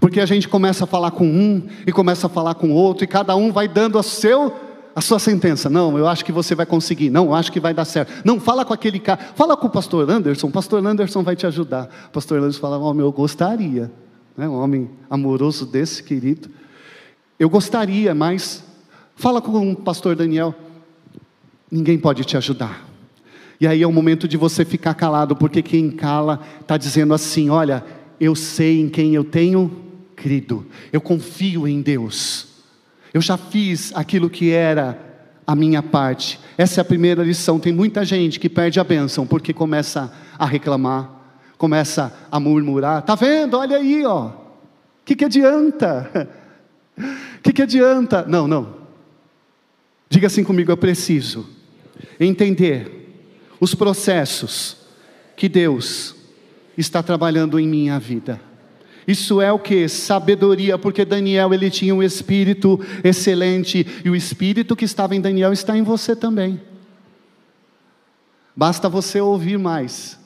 Porque 0.00 0.20
a 0.20 0.26
gente 0.26 0.48
começa 0.48 0.84
a 0.84 0.86
falar 0.86 1.10
com 1.10 1.26
um 1.26 1.62
e 1.86 1.92
começa 1.92 2.26
a 2.26 2.30
falar 2.30 2.54
com 2.54 2.70
outro, 2.70 3.04
e 3.04 3.06
cada 3.06 3.34
um 3.36 3.52
vai 3.52 3.68
dando 3.68 3.98
a, 3.98 4.02
seu, 4.02 4.54
a 4.94 5.00
sua 5.00 5.18
sentença. 5.18 5.70
Não, 5.70 5.96
eu 5.98 6.06
acho 6.06 6.24
que 6.24 6.32
você 6.32 6.54
vai 6.54 6.66
conseguir. 6.66 7.10
Não, 7.10 7.26
eu 7.26 7.34
acho 7.34 7.52
que 7.52 7.60
vai 7.60 7.72
dar 7.72 7.84
certo. 7.84 8.12
Não, 8.24 8.40
fala 8.40 8.64
com 8.64 8.72
aquele 8.72 8.98
cara. 8.98 9.20
Fala 9.34 9.56
com 9.56 9.66
o 9.66 9.70
pastor 9.70 10.08
Anderson. 10.10 10.48
O 10.48 10.50
pastor 10.50 10.84
Anderson 10.84 11.22
vai 11.22 11.36
te 11.36 11.46
ajudar. 11.46 11.88
O 12.08 12.10
pastor 12.10 12.38
Anderson 12.38 12.60
fala: 12.60 12.78
oh, 12.78 12.98
eu 13.00 13.12
gostaria. 13.12 13.90
Né? 14.36 14.48
Um 14.48 14.60
homem 14.60 14.90
amoroso 15.08 15.66
desse, 15.66 16.02
querido. 16.02 16.48
Eu 17.38 17.48
gostaria, 17.48 18.14
mas 18.14 18.64
fala 19.16 19.40
com 19.40 19.72
o 19.72 19.76
pastor 19.76 20.16
Daniel. 20.16 20.54
Ninguém 21.70 21.98
pode 21.98 22.24
te 22.24 22.36
ajudar. 22.36 22.84
E 23.60 23.66
aí 23.66 23.82
é 23.82 23.86
o 23.86 23.92
momento 23.92 24.26
de 24.26 24.36
você 24.36 24.64
ficar 24.64 24.94
calado, 24.94 25.36
porque 25.36 25.62
quem 25.62 25.90
cala 25.90 26.40
está 26.60 26.76
dizendo 26.76 27.14
assim: 27.14 27.50
olha, 27.50 27.84
eu 28.20 28.34
sei 28.34 28.80
em 28.80 28.88
quem 28.88 29.14
eu 29.14 29.24
tenho 29.24 29.83
crido, 30.24 30.64
eu 30.90 31.02
confio 31.02 31.68
em 31.68 31.82
Deus, 31.82 32.46
eu 33.12 33.20
já 33.20 33.36
fiz 33.36 33.92
aquilo 33.94 34.30
que 34.30 34.50
era 34.50 34.98
a 35.46 35.54
minha 35.54 35.82
parte. 35.82 36.40
Essa 36.56 36.80
é 36.80 36.82
a 36.82 36.84
primeira 36.84 37.22
lição. 37.22 37.60
Tem 37.60 37.74
muita 37.74 38.06
gente 38.06 38.40
que 38.40 38.48
perde 38.48 38.80
a 38.80 38.84
bênção 38.84 39.26
porque 39.26 39.52
começa 39.52 40.10
a 40.38 40.46
reclamar, 40.46 41.10
começa 41.58 42.10
a 42.32 42.40
murmurar. 42.40 43.02
Tá 43.02 43.14
vendo? 43.14 43.58
Olha 43.58 43.76
aí, 43.76 44.02
ó. 44.06 44.28
O 44.28 44.34
que, 45.04 45.14
que 45.14 45.26
adianta? 45.26 46.28
O 46.96 47.42
que, 47.44 47.52
que 47.52 47.62
adianta? 47.62 48.24
Não, 48.26 48.48
não. 48.48 48.76
Diga 50.08 50.28
assim 50.28 50.42
comigo: 50.42 50.72
eu 50.72 50.76
preciso 50.78 51.46
entender 52.18 53.12
os 53.60 53.74
processos 53.74 54.78
que 55.36 55.50
Deus 55.50 56.16
está 56.78 57.02
trabalhando 57.02 57.60
em 57.60 57.68
minha 57.68 57.98
vida. 58.00 58.40
Isso 59.06 59.40
é 59.40 59.52
o 59.52 59.58
que? 59.58 59.88
Sabedoria, 59.88 60.78
porque 60.78 61.04
Daniel 61.04 61.52
ele 61.52 61.70
tinha 61.70 61.94
um 61.94 62.02
espírito 62.02 62.80
excelente 63.02 63.86
e 64.04 64.10
o 64.10 64.16
espírito 64.16 64.74
que 64.74 64.84
estava 64.84 65.14
em 65.14 65.20
Daniel 65.20 65.52
está 65.52 65.76
em 65.76 65.82
você 65.82 66.16
também. 66.16 66.60
Basta 68.56 68.88
você 68.88 69.20
ouvir 69.20 69.58
mais. 69.58 70.18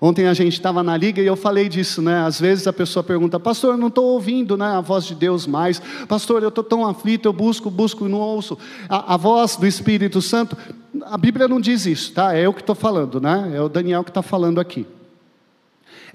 Ontem 0.00 0.26
a 0.26 0.34
gente 0.34 0.52
estava 0.52 0.82
na 0.82 0.96
liga 0.96 1.22
e 1.22 1.26
eu 1.26 1.36
falei 1.36 1.68
disso, 1.68 2.02
né? 2.02 2.20
Às 2.26 2.38
vezes 2.38 2.66
a 2.66 2.72
pessoa 2.72 3.02
pergunta, 3.02 3.40
pastor, 3.40 3.74
eu 3.74 3.78
não 3.78 3.88
estou 3.88 4.04
ouvindo 4.04 4.56
né, 4.56 4.66
a 4.66 4.80
voz 4.80 5.04
de 5.04 5.14
Deus 5.14 5.46
mais. 5.46 5.80
Pastor, 6.06 6.42
eu 6.42 6.50
estou 6.50 6.64
tão 6.64 6.86
aflito, 6.86 7.26
eu 7.26 7.32
busco, 7.32 7.70
busco 7.70 8.06
e 8.06 8.08
não 8.08 8.18
ouço. 8.18 8.58
A, 8.88 9.14
a, 9.14 9.16
voz 9.16 9.56
do 9.56 9.66
Espírito 9.66 10.20
Santo, 10.20 10.56
a 11.02 11.16
Bíblia 11.16 11.48
não 11.48 11.60
diz 11.60 11.86
isso, 11.86 12.12
tá? 12.12 12.36
É 12.36 12.44
eu 12.44 12.52
que 12.52 12.60
estou 12.60 12.74
falando, 12.74 13.20
né? 13.20 13.52
É 13.54 13.60
o 13.60 13.68
Daniel 13.68 14.04
que 14.04 14.10
está 14.10 14.22
falando 14.22 14.60
aqui. 14.60 14.86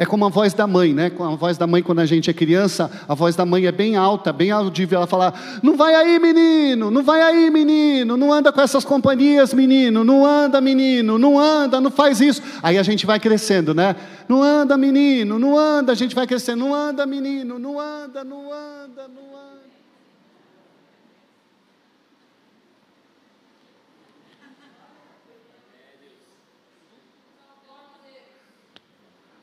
É 0.01 0.05
como 0.05 0.25
a 0.25 0.29
voz 0.29 0.51
da 0.55 0.65
mãe, 0.65 0.95
né? 0.95 1.11
A 1.19 1.35
voz 1.35 1.59
da 1.59 1.67
mãe, 1.67 1.83
quando 1.83 1.99
a 1.99 2.07
gente 2.07 2.27
é 2.27 2.33
criança, 2.33 2.89
a 3.07 3.13
voz 3.13 3.35
da 3.35 3.45
mãe 3.45 3.67
é 3.67 3.71
bem 3.71 3.95
alta, 3.95 4.33
bem 4.33 4.49
audível. 4.49 4.97
Ela 4.97 5.05
fala: 5.05 5.31
Não 5.61 5.77
vai 5.77 5.93
aí, 5.93 6.17
menino, 6.17 6.89
não 6.89 7.03
vai 7.03 7.21
aí, 7.21 7.51
menino, 7.51 8.17
não 8.17 8.33
anda 8.33 8.51
com 8.51 8.59
essas 8.59 8.83
companhias, 8.83 9.53
menino, 9.53 10.03
não 10.03 10.25
anda, 10.25 10.59
menino, 10.59 11.19
não 11.19 11.37
anda, 11.37 11.79
não 11.79 11.91
faz 11.91 12.19
isso. 12.19 12.41
Aí 12.63 12.79
a 12.79 12.83
gente 12.83 13.05
vai 13.05 13.19
crescendo, 13.19 13.75
né? 13.75 13.95
Não 14.27 14.41
anda, 14.41 14.75
menino, 14.75 15.37
não 15.37 15.55
anda, 15.55 15.91
a 15.91 15.95
gente 15.95 16.15
vai 16.15 16.25
crescendo, 16.25 16.61
não 16.61 16.73
anda, 16.73 17.05
menino, 17.05 17.59
não 17.59 17.79
anda, 17.79 18.23
não 18.23 18.51
anda, 18.51 19.07
não 19.07 19.21
anda. 19.25 19.30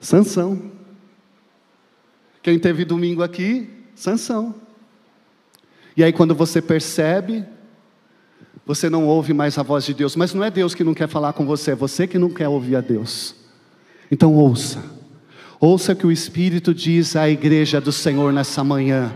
Sansão. 0.08 0.72
Quem 2.42 2.58
teve 2.58 2.82
domingo 2.82 3.22
aqui, 3.22 3.68
Sansão. 3.94 4.54
E 5.94 6.02
aí 6.02 6.14
quando 6.14 6.34
você 6.34 6.62
percebe, 6.62 7.44
você 8.64 8.88
não 8.88 9.06
ouve 9.06 9.34
mais 9.34 9.58
a 9.58 9.62
voz 9.62 9.84
de 9.84 9.92
Deus, 9.92 10.16
mas 10.16 10.32
não 10.32 10.42
é 10.42 10.50
Deus 10.50 10.74
que 10.74 10.82
não 10.82 10.94
quer 10.94 11.08
falar 11.08 11.34
com 11.34 11.44
você, 11.44 11.72
é 11.72 11.74
você 11.74 12.06
que 12.06 12.18
não 12.18 12.30
quer 12.30 12.48
ouvir 12.48 12.76
a 12.76 12.80
Deus. 12.80 13.34
Então 14.10 14.32
ouça. 14.32 14.82
Ouça 15.60 15.94
que 15.94 16.06
o 16.06 16.12
Espírito 16.12 16.72
diz 16.72 17.14
à 17.14 17.28
igreja 17.28 17.78
do 17.78 17.92
Senhor 17.92 18.32
nessa 18.32 18.64
manhã: 18.64 19.14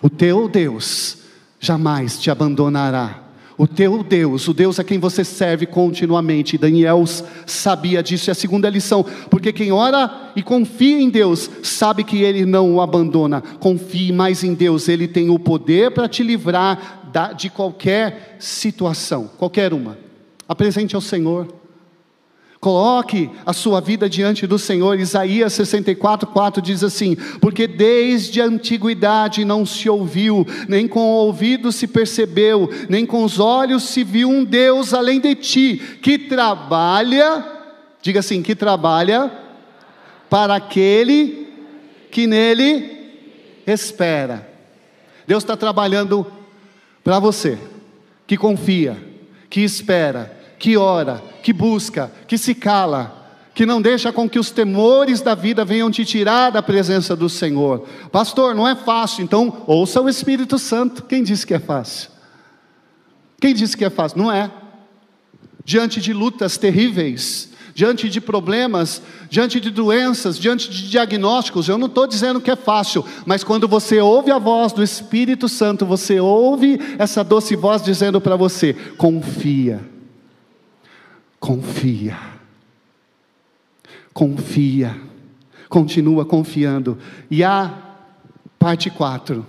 o 0.00 0.08
teu 0.08 0.48
Deus 0.48 1.18
jamais 1.58 2.16
te 2.16 2.30
abandonará 2.30 3.27
o 3.58 3.66
teu 3.66 4.04
Deus, 4.04 4.46
o 4.46 4.54
Deus 4.54 4.78
a 4.78 4.84
quem 4.84 5.00
você 5.00 5.24
serve 5.24 5.66
continuamente. 5.66 6.56
Daniel 6.56 7.04
sabia 7.44 8.00
disso, 8.00 8.30
é 8.30 8.32
a 8.32 8.34
segunda 8.34 8.70
lição, 8.70 9.04
porque 9.28 9.52
quem 9.52 9.72
ora 9.72 10.30
e 10.36 10.42
confia 10.42 11.00
em 11.00 11.10
Deus, 11.10 11.50
sabe 11.64 12.04
que 12.04 12.22
Ele 12.22 12.46
não 12.46 12.76
o 12.76 12.80
abandona. 12.80 13.40
Confie 13.40 14.12
mais 14.12 14.44
em 14.44 14.54
Deus, 14.54 14.88
Ele 14.88 15.08
tem 15.08 15.28
o 15.28 15.40
poder 15.40 15.90
para 15.90 16.08
te 16.08 16.22
livrar 16.22 17.02
de 17.36 17.50
qualquer 17.50 18.36
situação, 18.38 19.28
qualquer 19.36 19.74
uma. 19.74 19.98
Apresente 20.48 20.94
ao 20.94 21.00
Senhor. 21.00 21.57
Coloque 22.60 23.30
a 23.46 23.52
sua 23.52 23.80
vida 23.80 24.08
diante 24.10 24.44
do 24.44 24.58
Senhor. 24.58 24.98
Isaías 24.98 25.52
64, 25.52 26.28
4 26.28 26.60
diz 26.60 26.82
assim: 26.82 27.14
Porque 27.40 27.68
desde 27.68 28.40
a 28.40 28.46
antiguidade 28.46 29.44
não 29.44 29.64
se 29.64 29.88
ouviu, 29.88 30.44
nem 30.68 30.88
com 30.88 31.00
o 31.00 31.26
ouvido 31.26 31.70
se 31.70 31.86
percebeu, 31.86 32.68
nem 32.88 33.06
com 33.06 33.22
os 33.22 33.38
olhos 33.38 33.84
se 33.84 34.02
viu 34.02 34.28
um 34.28 34.44
Deus 34.44 34.92
além 34.92 35.20
de 35.20 35.36
ti, 35.36 35.98
que 36.02 36.18
trabalha, 36.18 37.46
diga 38.02 38.18
assim, 38.18 38.42
que 38.42 38.56
trabalha 38.56 39.30
para 40.28 40.56
aquele 40.56 41.46
que 42.10 42.26
nele 42.26 42.90
espera. 43.68 44.48
Deus 45.28 45.44
está 45.44 45.56
trabalhando 45.56 46.26
para 47.04 47.20
você, 47.20 47.56
que 48.26 48.36
confia, 48.36 48.96
que 49.48 49.60
espera 49.60 50.37
que 50.58 50.76
ora, 50.76 51.22
que 51.42 51.52
busca, 51.52 52.10
que 52.26 52.36
se 52.36 52.54
cala, 52.54 53.18
que 53.54 53.66
não 53.66 53.82
deixa 53.82 54.12
com 54.12 54.28
que 54.28 54.38
os 54.38 54.50
temores 54.50 55.20
da 55.20 55.34
vida 55.34 55.64
venham 55.64 55.90
te 55.90 56.04
tirar 56.04 56.50
da 56.50 56.62
presença 56.62 57.16
do 57.16 57.28
Senhor. 57.28 57.86
Pastor, 58.12 58.54
não 58.54 58.68
é 58.68 58.76
fácil, 58.76 59.24
então 59.24 59.64
ouça 59.66 60.00
o 60.00 60.08
Espírito 60.08 60.58
Santo. 60.58 61.02
Quem 61.02 61.22
disse 61.24 61.46
que 61.46 61.54
é 61.54 61.58
fácil? 61.58 62.10
Quem 63.40 63.54
disse 63.54 63.76
que 63.76 63.84
é 63.84 63.90
fácil? 63.90 64.18
Não 64.18 64.30
é. 64.30 64.50
Diante 65.64 66.00
de 66.00 66.12
lutas 66.12 66.56
terríveis, 66.56 67.50
diante 67.74 68.08
de 68.08 68.20
problemas, 68.20 69.02
diante 69.28 69.60
de 69.60 69.70
doenças, 69.70 70.38
diante 70.38 70.70
de 70.70 70.88
diagnósticos, 70.88 71.68
eu 71.68 71.76
não 71.76 71.88
estou 71.88 72.06
dizendo 72.06 72.40
que 72.40 72.52
é 72.52 72.56
fácil, 72.56 73.04
mas 73.26 73.42
quando 73.42 73.66
você 73.66 74.00
ouve 74.00 74.30
a 74.30 74.38
voz 74.38 74.72
do 74.72 74.82
Espírito 74.82 75.48
Santo, 75.48 75.84
você 75.84 76.20
ouve 76.20 76.80
essa 76.96 77.24
doce 77.24 77.56
voz 77.56 77.82
dizendo 77.82 78.20
para 78.20 78.36
você: 78.36 78.72
confia 78.96 79.97
Confia. 81.40 82.18
Confia. 84.12 84.96
Continua 85.68 86.24
confiando. 86.24 86.98
E 87.30 87.44
a 87.44 87.72
parte 88.58 88.90
4, 88.90 89.46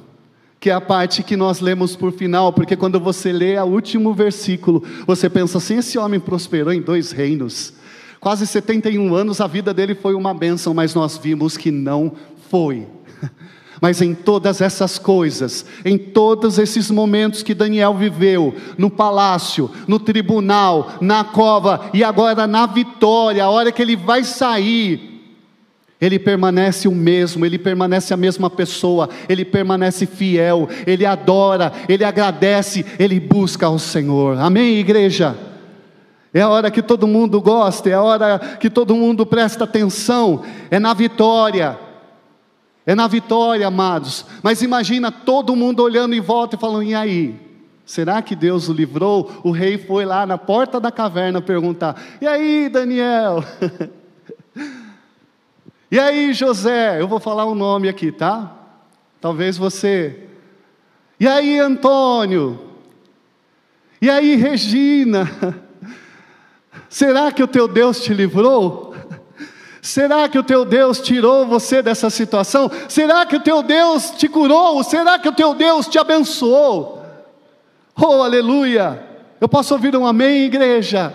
que 0.60 0.70
é 0.70 0.74
a 0.74 0.82
parte 0.82 1.24
que 1.24 1.38
nós 1.38 1.62
lemos 1.62 1.96
por 1.96 2.12
final, 2.12 2.52
porque 2.52 2.76
quando 2.76 3.00
você 3.00 3.32
lê 3.32 3.58
o 3.58 3.66
último 3.66 4.14
versículo, 4.14 4.84
você 5.08 5.30
pensa 5.30 5.58
assim: 5.58 5.78
esse 5.78 5.98
homem 5.98 6.20
prosperou 6.20 6.74
em 6.74 6.82
dois 6.82 7.12
reinos. 7.12 7.74
Quase 8.20 8.46
71 8.46 9.16
anos, 9.16 9.40
a 9.40 9.48
vida 9.48 9.74
dele 9.74 9.96
foi 9.96 10.14
uma 10.14 10.34
bênção, 10.34 10.74
mas 10.74 10.94
nós 10.94 11.18
vimos 11.18 11.56
que 11.56 11.72
não 11.72 12.12
foi. 12.50 12.86
Mas 13.82 14.02
em 14.02 14.14
todas 14.14 14.62
essas 14.62 14.98
coisas, 14.98 15.66
em 15.86 15.98
todos 15.98 16.58
esses 16.58 16.92
momentos 16.92 17.44
que 17.44 17.54
Daniel 17.54 17.94
viveu, 17.94 18.54
no 18.78 18.90
palácio, 18.90 19.70
no 19.88 20.00
tribunal, 20.00 20.94
na 21.00 21.24
cova 21.24 21.90
e 21.94 22.04
agora 22.04 22.46
na 22.46 22.66
vitória, 22.66 23.44
a 23.44 23.50
hora 23.50 23.72
que 23.72 23.82
ele 23.82 23.96
vai 23.96 24.24
sair, 24.24 25.10
ele 26.02 26.20
permanece 26.20 26.88
o 26.88 26.92
mesmo, 26.92 27.46
ele 27.46 27.58
permanece 27.58 28.14
a 28.14 28.18
mesma 28.18 28.50
pessoa, 28.50 29.10
ele 29.28 29.44
permanece 29.46 30.06
fiel, 30.06 30.68
ele 30.86 31.06
adora, 31.06 31.72
ele 31.88 32.04
agradece, 32.04 32.86
ele 32.98 33.20
busca 33.20 33.66
ao 33.66 33.80
Senhor. 33.80 34.38
Amém, 34.40 34.78
igreja? 34.78 35.38
É 36.34 36.42
a 36.42 36.50
hora 36.50 36.70
que 36.70 36.82
todo 36.82 37.08
mundo 37.08 37.42
gosta, 37.42 37.90
é 37.90 37.94
a 37.94 38.02
hora 38.02 38.40
que 38.60 38.70
todo 38.70 38.96
mundo 38.96 39.26
presta 39.26 39.64
atenção, 39.64 40.44
é 40.70 40.80
na 40.80 40.94
vitória 40.94 41.89
é 42.90 42.96
na 42.96 43.06
vitória, 43.06 43.68
amados. 43.68 44.26
Mas 44.42 44.64
imagina 44.64 45.12
todo 45.12 45.56
mundo 45.56 45.84
olhando 45.84 46.16
em 46.16 46.20
volta 46.20 46.56
e 46.56 46.60
falando: 46.60 46.82
e 46.82 46.96
aí? 46.96 47.40
Será 47.86 48.20
que 48.20 48.36
Deus 48.36 48.68
o 48.68 48.74
livrou? 48.74 49.32
O 49.44 49.52
rei 49.52 49.78
foi 49.78 50.06
lá 50.06 50.26
na 50.26 50.40
porta 50.40 50.80
da 50.80 50.92
caverna 50.92 51.40
perguntar: 51.40 52.02
e 52.20 52.26
aí, 52.26 52.68
Daniel? 52.68 53.44
e 55.92 56.00
aí, 56.00 56.34
José? 56.34 57.00
Eu 57.00 57.08
vou 57.08 57.20
falar 57.20 57.46
o 57.46 57.52
um 57.52 57.56
nome 57.56 57.88
aqui, 57.88 58.12
tá? 58.12 58.58
Talvez 59.22 59.56
você. 59.56 60.24
E 61.20 61.28
aí, 61.28 61.60
Antônio? 61.60 62.60
E 64.02 64.10
aí, 64.10 64.36
Regina? 64.36 65.30
Será 66.90 67.32
que 67.32 67.44
o 67.44 67.48
teu 67.48 67.68
Deus 67.68 68.02
te 68.02 68.16
livrou? 68.16 68.89
Será 69.82 70.28
que 70.28 70.38
o 70.38 70.44
teu 70.44 70.66
Deus 70.66 71.00
tirou 71.00 71.46
você 71.46 71.82
dessa 71.82 72.10
situação? 72.10 72.70
Será 72.88 73.26
que 73.26 73.36
o 73.36 73.40
teu 73.40 73.64
Deus 73.64 74.12
te 74.12 74.28
curou? 74.28 74.84
Será 74.84 75.18
que 75.18 75.30
o 75.30 75.34
teu 75.34 75.54
Deus 75.54 75.88
te 75.88 75.98
abençoou? 75.98 77.02
Oh, 77.96 78.22
aleluia! 78.22 79.04
Eu 79.40 79.48
posso 79.48 79.74
ouvir 79.74 79.96
um 79.96 80.06
amém, 80.06 80.44
igreja? 80.44 81.14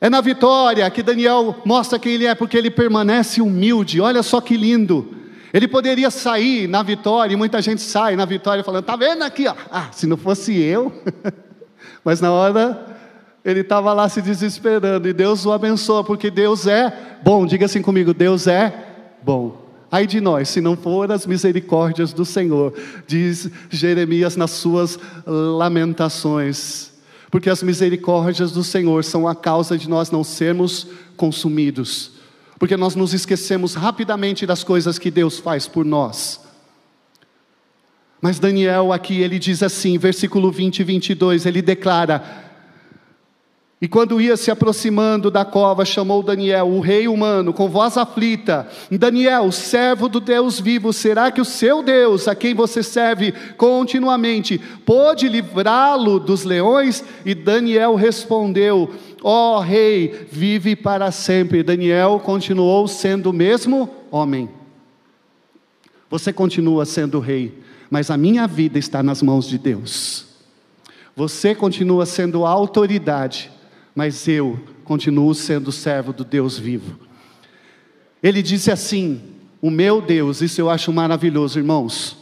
É 0.00 0.10
na 0.10 0.20
vitória 0.20 0.90
que 0.90 1.02
Daniel 1.02 1.56
mostra 1.64 1.98
quem 1.98 2.14
ele 2.14 2.26
é, 2.26 2.34
porque 2.34 2.58
ele 2.58 2.70
permanece 2.70 3.40
humilde. 3.40 4.00
Olha 4.00 4.22
só 4.22 4.40
que 4.40 4.56
lindo. 4.56 5.14
Ele 5.52 5.68
poderia 5.68 6.10
sair 6.10 6.66
na 6.66 6.82
vitória, 6.82 7.34
e 7.34 7.36
muita 7.36 7.62
gente 7.62 7.80
sai 7.82 8.16
na 8.16 8.24
vitória 8.24 8.64
falando: 8.64 8.84
tá 8.84 8.96
vendo 8.96 9.22
aqui, 9.22 9.46
ó? 9.46 9.54
Ah, 9.70 9.88
se 9.92 10.06
não 10.06 10.16
fosse 10.16 10.58
eu. 10.60 10.92
Mas 12.04 12.20
na 12.20 12.32
hora 12.32 12.91
ele 13.44 13.60
estava 13.60 13.92
lá 13.92 14.08
se 14.08 14.22
desesperando 14.22 15.08
e 15.08 15.12
Deus 15.12 15.44
o 15.44 15.52
abençoa, 15.52 16.04
porque 16.04 16.30
Deus 16.30 16.66
é 16.66 17.18
bom. 17.24 17.44
Diga 17.44 17.66
assim 17.66 17.82
comigo: 17.82 18.14
Deus 18.14 18.46
é 18.46 18.72
bom. 19.22 19.60
Ai 19.90 20.06
de 20.06 20.22
nós, 20.22 20.48
se 20.48 20.60
não 20.60 20.74
for 20.74 21.12
as 21.12 21.26
misericórdias 21.26 22.14
do 22.14 22.24
Senhor, 22.24 22.72
diz 23.06 23.50
Jeremias 23.68 24.36
nas 24.36 24.52
suas 24.52 24.98
lamentações, 25.26 26.92
porque 27.30 27.50
as 27.50 27.62
misericórdias 27.62 28.52
do 28.52 28.64
Senhor 28.64 29.04
são 29.04 29.28
a 29.28 29.34
causa 29.34 29.76
de 29.76 29.90
nós 29.90 30.10
não 30.10 30.24
sermos 30.24 30.86
consumidos, 31.14 32.12
porque 32.58 32.74
nós 32.74 32.94
nos 32.94 33.12
esquecemos 33.12 33.74
rapidamente 33.74 34.46
das 34.46 34.64
coisas 34.64 34.98
que 34.98 35.10
Deus 35.10 35.38
faz 35.38 35.66
por 35.66 35.84
nós. 35.84 36.40
Mas 38.18 38.38
Daniel 38.38 38.92
aqui 38.92 39.20
ele 39.20 39.38
diz 39.38 39.62
assim, 39.62 39.98
versículo 39.98 40.50
20 40.50 40.78
e 40.78 40.84
22, 40.84 41.44
ele 41.44 41.60
declara: 41.60 42.51
e 43.82 43.88
quando 43.88 44.20
ia 44.20 44.36
se 44.36 44.48
aproximando 44.48 45.28
da 45.28 45.44
cova, 45.44 45.84
chamou 45.84 46.22
Daniel, 46.22 46.68
o 46.68 46.78
rei 46.78 47.08
humano, 47.08 47.52
com 47.52 47.68
voz 47.68 47.96
aflita: 47.96 48.68
Daniel, 48.88 49.50
servo 49.50 50.08
do 50.08 50.20
Deus 50.20 50.60
vivo, 50.60 50.92
será 50.92 51.32
que 51.32 51.40
o 51.40 51.44
seu 51.44 51.82
Deus, 51.82 52.28
a 52.28 52.34
quem 52.36 52.54
você 52.54 52.80
serve 52.80 53.32
continuamente, 53.56 54.56
pôde 54.86 55.28
livrá-lo 55.28 56.20
dos 56.20 56.44
leões? 56.44 57.02
E 57.26 57.34
Daniel 57.34 57.96
respondeu: 57.96 58.88
Ó 59.20 59.56
oh, 59.56 59.60
rei, 59.60 60.28
vive 60.30 60.76
para 60.76 61.10
sempre. 61.10 61.64
Daniel 61.64 62.20
continuou 62.24 62.86
sendo 62.86 63.30
o 63.30 63.32
mesmo 63.32 63.90
homem. 64.12 64.48
Você 66.08 66.32
continua 66.32 66.84
sendo 66.84 67.18
rei, 67.18 67.58
mas 67.90 68.12
a 68.12 68.16
minha 68.16 68.46
vida 68.46 68.78
está 68.78 69.02
nas 69.02 69.20
mãos 69.22 69.48
de 69.48 69.58
Deus. 69.58 70.26
Você 71.16 71.52
continua 71.52 72.06
sendo 72.06 72.46
autoridade 72.46 73.50
mas 73.94 74.26
eu 74.26 74.58
continuo 74.84 75.34
sendo 75.34 75.70
servo 75.70 76.12
do 76.12 76.24
Deus 76.24 76.58
vivo. 76.58 76.98
Ele 78.22 78.42
disse 78.42 78.70
assim: 78.70 79.20
O 79.60 79.70
meu 79.70 80.00
Deus, 80.00 80.40
isso 80.40 80.60
eu 80.60 80.70
acho 80.70 80.92
maravilhoso, 80.92 81.58
irmãos. 81.58 82.16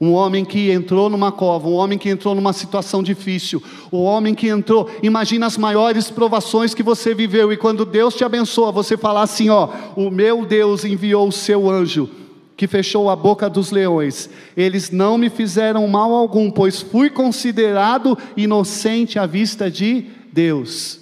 Um 0.00 0.12
homem 0.12 0.44
que 0.44 0.70
entrou 0.70 1.10
numa 1.10 1.32
cova, 1.32 1.68
um 1.68 1.74
homem 1.74 1.98
que 1.98 2.08
entrou 2.08 2.32
numa 2.32 2.52
situação 2.52 3.02
difícil, 3.02 3.60
o 3.90 3.98
um 3.98 4.02
homem 4.04 4.32
que 4.32 4.46
entrou, 4.46 4.88
imagina 5.02 5.46
as 5.46 5.58
maiores 5.58 6.08
provações 6.08 6.72
que 6.72 6.84
você 6.84 7.12
viveu, 7.12 7.52
e 7.52 7.56
quando 7.56 7.84
Deus 7.84 8.14
te 8.14 8.22
abençoa, 8.22 8.70
você 8.70 8.96
falar 8.96 9.22
assim: 9.22 9.48
Ó, 9.48 9.68
o 9.96 10.10
meu 10.10 10.46
Deus 10.46 10.84
enviou 10.84 11.26
o 11.26 11.32
seu 11.32 11.68
anjo, 11.68 12.08
que 12.56 12.68
fechou 12.68 13.10
a 13.10 13.16
boca 13.16 13.50
dos 13.50 13.72
leões, 13.72 14.30
eles 14.56 14.90
não 14.90 15.18
me 15.18 15.28
fizeram 15.30 15.86
mal 15.88 16.12
algum, 16.12 16.48
pois 16.48 16.80
fui 16.80 17.10
considerado 17.10 18.16
inocente 18.36 19.18
à 19.18 19.26
vista 19.26 19.68
de 19.68 20.06
Deus. 20.38 21.00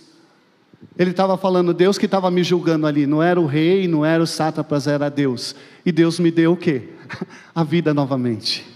Ele 0.96 1.10
estava 1.10 1.36
falando, 1.36 1.74
Deus 1.74 1.98
que 1.98 2.06
estava 2.06 2.30
me 2.30 2.42
julgando 2.42 2.86
ali, 2.86 3.06
não 3.06 3.22
era 3.22 3.38
o 3.38 3.44
rei, 3.44 3.86
não 3.86 4.02
era 4.02 4.22
o 4.22 4.26
sátrapas, 4.26 4.86
era 4.86 5.10
Deus. 5.10 5.54
E 5.84 5.92
Deus 5.92 6.18
me 6.18 6.30
deu 6.30 6.52
o 6.52 6.56
quê? 6.56 6.88
A 7.54 7.62
vida 7.62 7.92
novamente. 7.92 8.66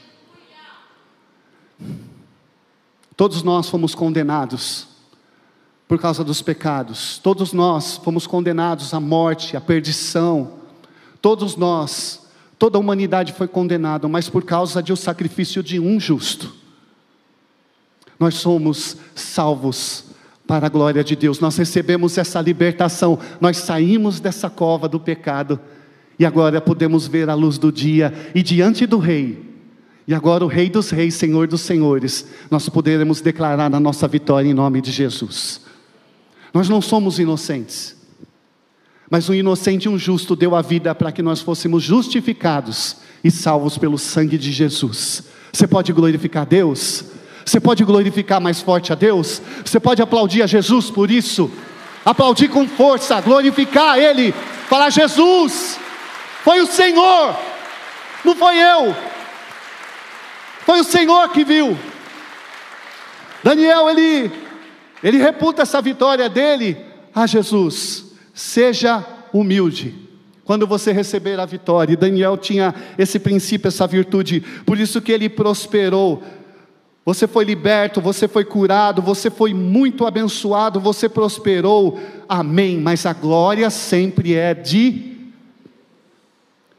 Todos 3.17 3.43
nós 3.43 3.71
fomos 3.71 3.95
condenados 3.95 4.87
por 5.89 5.99
causa 5.99 6.23
dos 6.23 6.43
pecados. 6.43 7.17
Todos 7.17 7.55
nós 7.55 7.97
fomos 7.97 8.27
condenados 8.27 8.93
à 8.93 9.01
morte, 9.01 9.57
à 9.57 9.63
perdição. 9.63 10.59
Todos 11.23 11.57
nós, 11.57 12.29
toda 12.59 12.77
a 12.77 12.81
humanidade 12.81 13.33
foi 13.33 13.49
condenada, 13.49 14.07
mas 14.09 14.29
por 14.29 14.45
causa 14.45 14.83
de 14.83 14.93
o 14.93 14.97
sacrifício 14.97 15.63
de 15.63 15.81
um 15.81 15.99
justo. 15.99 16.55
Nós 18.19 18.35
somos 18.35 18.99
salvos 19.15 20.10
para 20.51 20.67
a 20.67 20.69
glória 20.69 21.05
de 21.05 21.15
Deus. 21.15 21.39
Nós 21.39 21.57
recebemos 21.57 22.19
essa 22.19 22.41
libertação, 22.41 23.21
nós 23.41 23.57
saímos 23.57 24.19
dessa 24.19 24.51
cova 24.51 24.89
do 24.89 24.99
pecado 24.99 25.61
e 26.19 26.27
agora 26.27 26.61
podemos 26.61 27.07
ver 27.07 27.31
a 27.31 27.35
luz 27.35 27.57
do 27.57 27.71
dia 27.71 28.13
e 28.35 28.43
diante 28.43 28.85
do 28.85 28.99
Rei. 28.99 29.49
E 30.09 30.13
agora 30.13 30.45
o 30.45 30.49
Rei 30.49 30.69
dos 30.69 30.91
Reis, 30.91 31.15
Senhor 31.15 31.47
dos 31.47 31.61
Senhores, 31.61 32.27
nós 32.51 32.69
poderemos 32.69 33.21
declarar 33.21 33.73
a 33.73 33.79
nossa 33.79 34.09
vitória 34.09 34.49
em 34.49 34.53
nome 34.53 34.81
de 34.81 34.91
Jesus. 34.91 35.61
Nós 36.53 36.69
não 36.69 36.83
somos 36.83 37.21
inocentes, 37.21 37.97
mas 39.09 39.29
um 39.29 39.35
inocente 39.35 39.85
e 39.85 39.89
um 39.89 39.97
justo 39.97 40.35
deu 40.35 40.57
a 40.57 40.63
vida 40.63 40.93
para 40.97 41.13
que 41.13 41.23
nós 41.23 41.41
fôssemos 41.41 41.85
justificados 41.85 42.97
e 43.23 43.31
salvos 43.31 43.79
pelo 43.79 43.97
sangue 43.97 44.37
de 44.37 44.51
Jesus. 44.51 45.23
Você 45.53 45.69
pode 45.69 45.93
glorificar 45.93 46.45
Deus? 46.45 47.20
Você 47.51 47.59
pode 47.59 47.83
glorificar 47.83 48.41
mais 48.41 48.61
forte 48.61 48.93
a 48.93 48.95
Deus? 48.95 49.43
Você 49.65 49.81
pode 49.81 50.01
aplaudir 50.01 50.41
a 50.41 50.47
Jesus 50.47 50.89
por 50.89 51.11
isso? 51.11 51.51
Aplaudir 52.05 52.47
com 52.47 52.69
força, 52.69 53.21
glorificar 53.21 53.99
Ele, 53.99 54.33
falar: 54.69 54.89
Jesus, 54.89 55.77
foi 56.45 56.61
o 56.61 56.67
Senhor, 56.69 57.37
não 58.25 58.37
foi 58.37 58.57
eu, 58.57 58.95
foi 60.61 60.79
o 60.79 60.85
Senhor 60.85 61.29
que 61.31 61.43
viu. 61.45 61.77
Daniel, 63.43 63.91
ele, 63.91 64.31
ele 65.03 65.19
reputa 65.19 65.63
essa 65.63 65.83
vitória 65.83 66.29
dele 66.29 66.77
a 67.13 67.27
Jesus, 67.27 68.13
seja 68.33 69.05
humilde 69.33 70.09
quando 70.45 70.67
você 70.69 70.93
receber 70.93 71.39
a 71.41 71.47
vitória. 71.47 71.95
E 71.95 71.97
Daniel 71.97 72.37
tinha 72.37 72.75
esse 72.97 73.19
princípio, 73.19 73.69
essa 73.69 73.89
virtude, 73.89 74.41
por 74.65 74.79
isso 74.79 75.01
que 75.01 75.11
ele 75.11 75.29
prosperou 75.29 76.23
você 77.11 77.27
foi 77.27 77.45
liberto, 77.45 78.01
você 78.01 78.29
foi 78.29 78.45
curado, 78.45 79.03
você 79.03 79.31
foi 79.31 79.53
muito 79.53 80.07
abençoado, 80.07 80.79
você 80.79 81.09
prosperou. 81.09 81.99
Amém. 82.29 82.79
Mas 82.79 83.05
a 83.05 83.13
glória 83.13 83.69
sempre 83.69 84.37
é 84.37 84.55
de. 84.55 85.33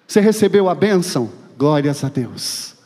Você 0.07 0.21
recebeu 0.21 0.69
a 0.69 0.73
bênção? 0.73 1.29
Glórias 1.57 2.01
a 2.05 2.07
Deus. 2.07 2.77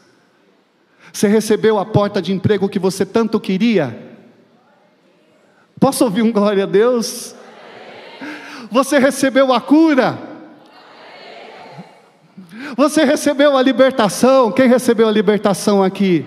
Você 1.14 1.28
recebeu 1.28 1.78
a 1.78 1.86
porta 1.86 2.20
de 2.20 2.34
emprego 2.34 2.68
que 2.68 2.80
você 2.80 3.06
tanto 3.06 3.40
queria? 3.40 3.96
Posso 5.80 6.04
ouvir 6.04 6.24
um 6.24 6.32
glória 6.32 6.64
a 6.64 6.68
Deus? 6.68 7.36
Você 8.72 8.98
recebeu 8.98 9.54
a 9.54 9.62
cura? 9.62 10.18
Você 12.76 13.04
recebeu 13.04 13.56
a 13.56 13.62
libertação? 13.62 14.52
Quem 14.52 14.68
recebeu 14.68 15.08
a 15.08 15.12
libertação 15.12 15.84
aqui? 15.84 16.26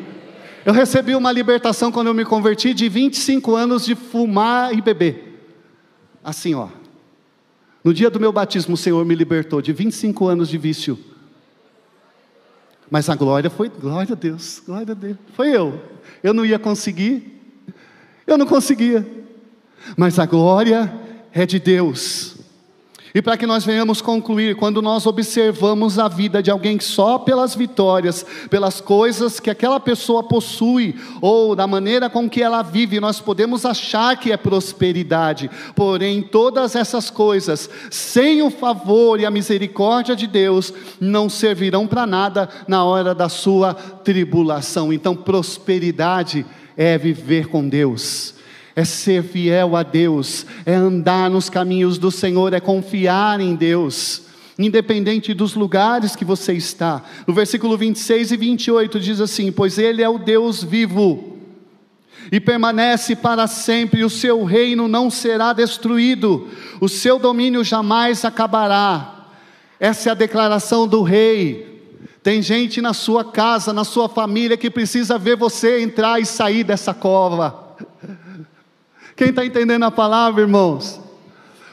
Eu 0.69 0.75
recebi 0.75 1.15
uma 1.15 1.33
libertação 1.33 1.91
quando 1.91 2.09
eu 2.09 2.15
me 2.15 2.27
converti 2.27 2.75
de 2.75 2.91
25 2.91 3.57
anos 3.57 3.87
de 3.87 3.95
fumar 3.95 4.75
e 4.77 4.83
beber. 4.83 5.41
Assim, 6.23 6.53
ó. 6.53 6.69
No 7.83 7.95
dia 7.95 8.11
do 8.11 8.21
meu 8.21 8.31
batismo, 8.31 8.75
o 8.75 8.77
Senhor 8.77 9.03
me 9.07 9.15
libertou 9.15 9.63
de 9.63 9.73
25 9.73 10.29
anos 10.29 10.47
de 10.47 10.59
vício. 10.59 10.99
Mas 12.91 13.09
a 13.09 13.17
glória 13.17 13.49
foi, 13.49 13.71
glória 13.71 14.13
a 14.13 14.15
Deus, 14.15 14.63
glória 14.67 14.93
a 14.93 14.95
Deus. 14.95 15.17
Foi 15.33 15.49
eu. 15.49 15.83
Eu 16.23 16.35
não 16.35 16.45
ia 16.45 16.59
conseguir. 16.59 17.41
Eu 18.27 18.37
não 18.37 18.45
conseguia. 18.45 19.09
Mas 19.97 20.19
a 20.19 20.27
glória 20.27 20.93
é 21.33 21.47
de 21.47 21.59
Deus. 21.59 22.38
E 23.19 23.23
para 23.23 23.37
que 23.37 23.49
nós 23.49 23.65
venhamos 23.65 24.01
concluir, 24.01 24.55
quando 24.55 24.81
nós 24.81 25.05
observamos 25.05 25.99
a 25.99 26.07
vida 26.07 26.41
de 26.41 26.53
alguém 26.53 26.79
só 26.79 27.19
pelas 27.19 27.53
vitórias, 27.53 28.25
pelas 28.49 28.81
coisas 28.81 29.41
que 29.41 29.51
aquela 29.51 29.81
pessoa 29.81 30.23
possui, 30.23 30.95
ou 31.21 31.57
da 31.57 31.67
maneira 31.67 32.09
com 32.09 32.31
que 32.31 32.41
ela 32.41 32.63
vive, 32.63 33.01
nós 33.01 33.19
podemos 33.19 33.67
achar 33.67 34.17
que 34.17 34.31
é 34.31 34.37
prosperidade, 34.37 35.51
porém, 35.75 36.23
todas 36.23 36.77
essas 36.77 37.11
coisas, 37.11 37.69
sem 37.91 38.41
o 38.41 38.53
favor 38.53 39.19
e 39.19 39.27
a 39.27 39.33
misericórdia 39.33 40.15
de 40.15 40.29
Deus, 40.29 40.73
não 41.01 41.29
servirão 41.29 41.89
para 41.89 42.07
nada 42.07 42.49
na 42.69 42.85
hora 42.85 43.17
da 43.17 43.29
sua 43.29 43.75
tribulação. 43.75 44.93
Então, 44.93 45.17
prosperidade 45.17 46.47
é 46.77 46.97
viver 46.97 47.49
com 47.49 47.69
Deus 47.69 48.38
é 48.79 48.85
ser 48.85 49.25
fiel 49.25 49.75
a 49.75 49.83
Deus, 49.83 50.47
é 50.65 50.73
andar 50.73 51.29
nos 51.29 51.51
caminhos 51.51 51.99
do 51.99 52.13
Senhor, 52.13 52.55
é 52.55 52.61
confiar 52.61 53.41
em 53.41 53.57
Deus. 53.57 54.23
independente 54.57 55.35
dos 55.35 55.55
lugares 55.55 56.15
que 56.15 56.25
você 56.25 56.53
está. 56.53 57.03
No 57.27 57.35
versículo 57.35 57.77
26 57.77 58.31
e 58.31 58.37
28 58.37 59.01
diz 59.01 59.21
assim: 59.21 59.51
Pois 59.51 59.79
Ele 59.79 60.01
é 60.01 60.09
o 60.09 60.17
Deus 60.17 60.63
vivo 60.63 61.39
e 62.31 62.39
permanece 62.39 63.17
para 63.17 63.49
sempre, 63.49 64.05
o 64.05 64.11
seu 64.11 64.45
reino 64.45 64.87
não 64.87 65.11
será 65.11 65.53
destruído, 65.53 66.47
o 66.81 66.89
seu 66.89 67.19
domínio 67.19 67.65
jamais 67.65 68.25
acabará. 68.25 69.27
Essa 69.81 70.11
é 70.11 70.13
a 70.13 70.15
declaração 70.15 70.87
do 70.87 71.03
rei. 71.03 71.83
Tem 72.23 72.41
gente 72.43 72.81
na 72.81 72.93
sua 72.93 73.25
casa, 73.25 73.73
na 73.73 73.83
sua 73.83 74.09
família, 74.09 74.57
que 74.57 74.71
precisa 74.71 75.19
ver 75.19 75.37
você 75.37 75.81
entrar 75.81 76.21
e 76.21 76.27
sair 76.27 76.63
dessa 76.63 76.95
cova. 76.95 77.68
Quem 79.19 79.31
está 79.31 79.45
entendendo 79.45 79.83
a 79.83 79.91
palavra, 79.91 80.43
irmãos? 80.43 81.01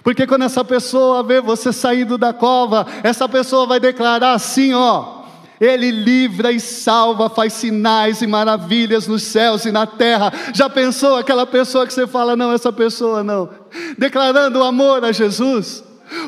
Porque 0.04 0.26
quando 0.26 0.46
essa 0.46 0.66
pessoa 0.66 1.22
vê 1.22 1.40
você 1.40 1.72
saindo 1.72 2.18
da 2.18 2.34
cova, 2.34 2.88
essa 3.04 3.30
pessoa 3.30 3.68
vai 3.68 3.80
declarar 3.80 4.34
assim: 4.34 4.74
ó, 4.74 5.22
Ele 5.62 5.92
livra 5.92 6.52
e 6.52 6.60
salva, 6.60 7.30
faz 7.30 7.54
sinais 7.54 8.24
e 8.24 8.28
maravilhas 8.28 9.08
nos 9.08 9.22
céus 9.22 9.64
e 9.64 9.72
na 9.72 9.86
terra. 9.86 10.34
Já 10.56 10.68
pensou 10.68 11.18
aquela 11.18 11.46
pessoa 11.46 11.86
que 11.86 11.94
você 11.94 12.08
fala, 12.08 12.36
não, 12.36 12.52
essa 12.52 12.74
pessoa 12.74 13.24
não, 13.24 13.48
declarando 13.96 14.64
amor 14.64 15.06
a 15.06 15.12
Jesus? 15.12 15.84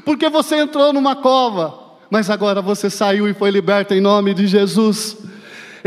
Porque 0.06 0.30
você 0.30 0.58
entrou 0.58 0.94
numa 0.94 1.16
cova, 1.16 1.74
mas 2.12 2.30
agora 2.30 2.62
você 2.62 2.92
saiu 2.92 3.28
e 3.28 3.34
foi 3.34 3.50
liberto 3.50 3.92
em 3.96 4.02
nome 4.02 4.36
de 4.36 4.46
Jesus. 4.46 5.18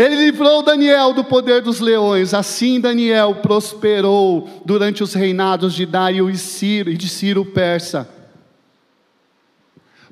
Ele 0.01 0.17
livrou 0.17 0.63
Daniel 0.63 1.13
do 1.13 1.23
poder 1.23 1.61
dos 1.61 1.79
leões, 1.79 2.33
assim 2.33 2.81
Daniel 2.81 3.35
prosperou 3.43 4.49
durante 4.65 5.03
os 5.03 5.13
reinados 5.13 5.75
de 5.75 5.85
Dario 5.85 6.31
e, 6.31 6.39
Ciro, 6.39 6.91
e 6.91 6.97
de 6.97 7.07
Ciro 7.07 7.45
Persa. 7.45 8.09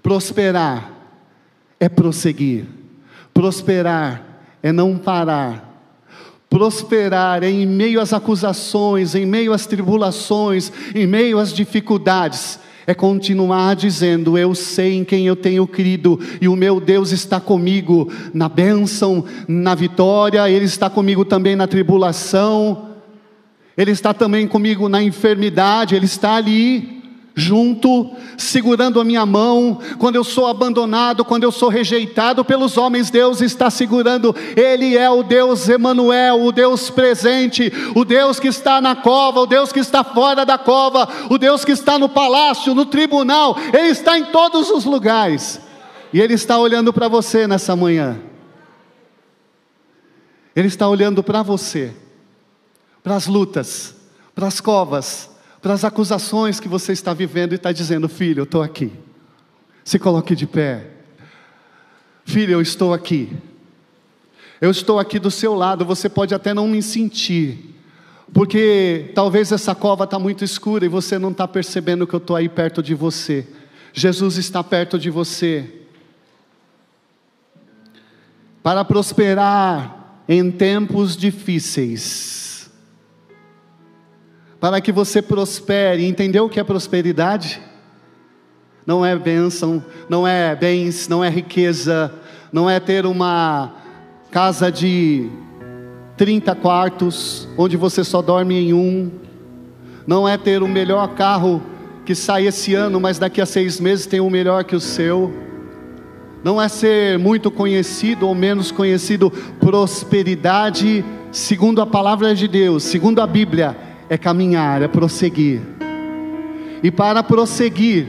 Prosperar 0.03 0.93
é 1.81 1.89
prosseguir, 1.89 2.67
prosperar 3.33 4.23
é 4.63 4.71
não 4.73 4.99
parar, 4.99 5.83
prosperar 6.51 7.43
é 7.43 7.49
em 7.49 7.65
meio 7.65 7.99
às 7.99 8.13
acusações, 8.13 9.15
em 9.15 9.25
meio 9.25 9.55
às 9.55 9.65
tribulações, 9.65 10.71
em 10.95 11.07
meio 11.07 11.39
às 11.39 11.51
dificuldades, 11.51 12.61
é 12.89 12.95
continuar 12.95 13.77
dizendo: 13.77 14.39
Eu 14.39 14.55
sei 14.55 14.95
em 14.95 15.05
quem 15.05 15.27
eu 15.27 15.37
tenho 15.37 15.67
crido, 15.67 16.19
e 16.41 16.49
o 16.49 16.57
meu 16.57 16.81
Deus 16.81 17.13
está 17.13 17.39
comigo 17.39 18.11
na 18.33 18.49
bênção, 18.49 19.27
na 19.47 19.75
vitória, 19.75 20.49
Ele 20.51 20.65
está 20.65 20.89
comigo 20.89 21.23
também 21.23 21.55
na 21.55 21.67
tribulação, 21.67 22.95
Ele 23.77 23.91
está 23.91 24.15
também 24.15 24.49
comigo 24.49 24.89
na 24.89 25.03
enfermidade, 25.03 25.95
Ele 25.95 26.07
está 26.07 26.37
ali 26.37 26.98
junto, 27.39 28.11
segurando 28.37 29.01
a 29.01 29.05
minha 29.05 29.25
mão, 29.25 29.79
quando 29.99 30.17
eu 30.17 30.25
sou 30.25 30.47
abandonado, 30.47 31.25
quando 31.25 31.45
eu 31.45 31.53
sou 31.53 31.69
rejeitado 31.69 32.45
pelos 32.45 32.77
homens, 32.77 33.11
Deus 33.11 33.41
está 33.41 33.71
segurando, 33.71 34.35
Ele 34.57 34.97
é 34.97 35.09
o 35.09 35.23
Deus 35.23 35.69
Emanuel, 35.69 36.43
o 36.43 36.51
Deus 36.51 36.91
presente, 36.91 37.73
o 37.95 38.05
Deus 38.05 38.41
que 38.41 38.49
está 38.49 38.81
na 38.81 38.97
cova, 38.97 39.41
o 39.41 39.47
Deus 39.47 39.73
que 39.73 39.79
está 39.79 40.03
fora 40.03 40.45
da 40.45 40.59
cova, 40.59 41.09
o 41.31 41.39
Deus 41.39 41.65
que 41.65 41.73
está 41.73 41.99
no 41.99 42.09
palácio, 42.09 42.75
no 42.75 42.85
tribunal, 42.85 43.57
Ele 43.73 43.89
está 43.89 44.19
em 44.19 44.27
todos 44.27 44.69
os 44.69 44.85
lugares, 44.85 45.61
e 46.13 46.21
Ele 46.21 46.35
está 46.35 46.59
olhando 46.59 46.93
para 46.93 47.07
você 47.07 47.47
nessa 47.47 47.77
manhã, 47.77 48.19
Ele 50.57 50.67
está 50.67 50.89
olhando 50.89 51.23
para 51.23 51.43
você, 51.43 51.95
para 53.03 53.15
as 53.15 53.29
lutas, 53.29 53.95
para 54.35 54.49
as 54.49 54.61
covas, 54.61 55.38
para 55.61 55.75
as 55.75 55.85
acusações 55.85 56.61
que 56.61 56.69
você 56.69 56.93
está 56.93 57.13
vivendo 57.13 57.53
e 57.53 57.57
está 57.57 57.73
dizendo: 57.73 58.09
Filho, 58.09 58.41
eu 58.41 58.45
estou 58.45 58.63
aqui. 58.63 58.93
Se 59.85 59.99
coloque 59.99 60.37
de 60.37 60.47
pé. 60.47 60.87
Filho, 62.25 62.53
eu 62.53 62.61
estou 62.61 62.93
aqui. 62.93 63.33
Eu 64.61 64.71
estou 64.71 64.99
aqui 64.99 65.19
do 65.19 65.31
seu 65.31 65.55
lado. 65.55 65.85
Você 65.85 66.09
pode 66.09 66.35
até 66.35 66.53
não 66.53 66.69
me 66.69 66.83
sentir, 66.83 67.75
porque 68.33 69.11
talvez 69.15 69.51
essa 69.51 69.75
cova 69.75 70.05
está 70.05 70.19
muito 70.19 70.45
escura 70.45 70.85
e 70.85 70.89
você 70.89 71.19
não 71.19 71.31
está 71.31 71.49
percebendo 71.49 72.07
que 72.07 72.15
eu 72.15 72.19
estou 72.19 72.37
aí 72.37 72.49
perto 72.49 72.83
de 72.83 72.95
você. 72.95 73.47
Jesus 73.93 74.37
está 74.37 74.63
perto 74.63 74.99
de 74.99 75.11
você. 75.11 75.83
Para 78.63 78.85
prosperar 78.85 80.23
em 80.29 80.51
tempos 80.51 81.17
difíceis, 81.17 82.48
para 84.61 84.81
que 84.81 84.93
você 84.93 85.23
prospere. 85.23 86.07
Entendeu 86.07 86.47
o 86.47 86.49
que 86.49 86.61
é 86.61 86.65
prosperidade? 86.65 87.61
Não 88.87 89.05
é 89.05 89.17
bênção, 89.17 89.85
não 90.09 90.27
é 90.27 90.55
bens, 90.57 91.09
não 91.09 91.23
é 91.23 91.29
riqueza, 91.29 92.13
não 92.53 92.69
é 92.69 92.81
ter 92.81 93.05
uma 93.05 93.75
casa 94.31 94.73
de 94.73 95.29
30 96.17 96.55
quartos, 96.55 97.49
onde 97.57 97.77
você 97.77 98.03
só 98.03 98.23
dorme 98.23 98.59
em 98.59 98.73
um, 98.73 99.11
não 100.07 100.27
é 100.27 100.39
ter 100.39 100.63
o 100.63 100.69
melhor 100.69 101.15
carro 101.15 101.63
que 102.05 102.15
sai 102.15 102.47
esse 102.47 102.75
ano, 102.75 102.99
mas 102.99 103.19
daqui 103.19 103.41
a 103.41 103.47
seis 103.47 103.79
meses 103.79 104.07
tem 104.07 104.21
um 104.21 104.31
melhor 104.31 104.65
que 104.65 104.75
o 104.75 104.81
seu, 104.81 105.33
não 106.43 106.61
é 106.61 106.69
ser 106.69 107.19
muito 107.19 107.51
conhecido 107.51 108.27
ou 108.27 108.35
menos 108.35 108.71
conhecido, 108.71 109.31
prosperidade, 109.61 111.05
segundo 111.31 111.83
a 111.83 111.87
palavra 111.87 112.35
de 112.35 112.49
Deus, 112.49 112.85
segundo 112.85 113.21
a 113.21 113.27
Bíblia, 113.27 113.77
é 114.09 114.17
caminhar, 114.17 114.83
é 114.83 114.89
prosseguir. 114.89 115.61
E 116.83 116.91
para 116.91 117.23
prosseguir, 117.23 118.07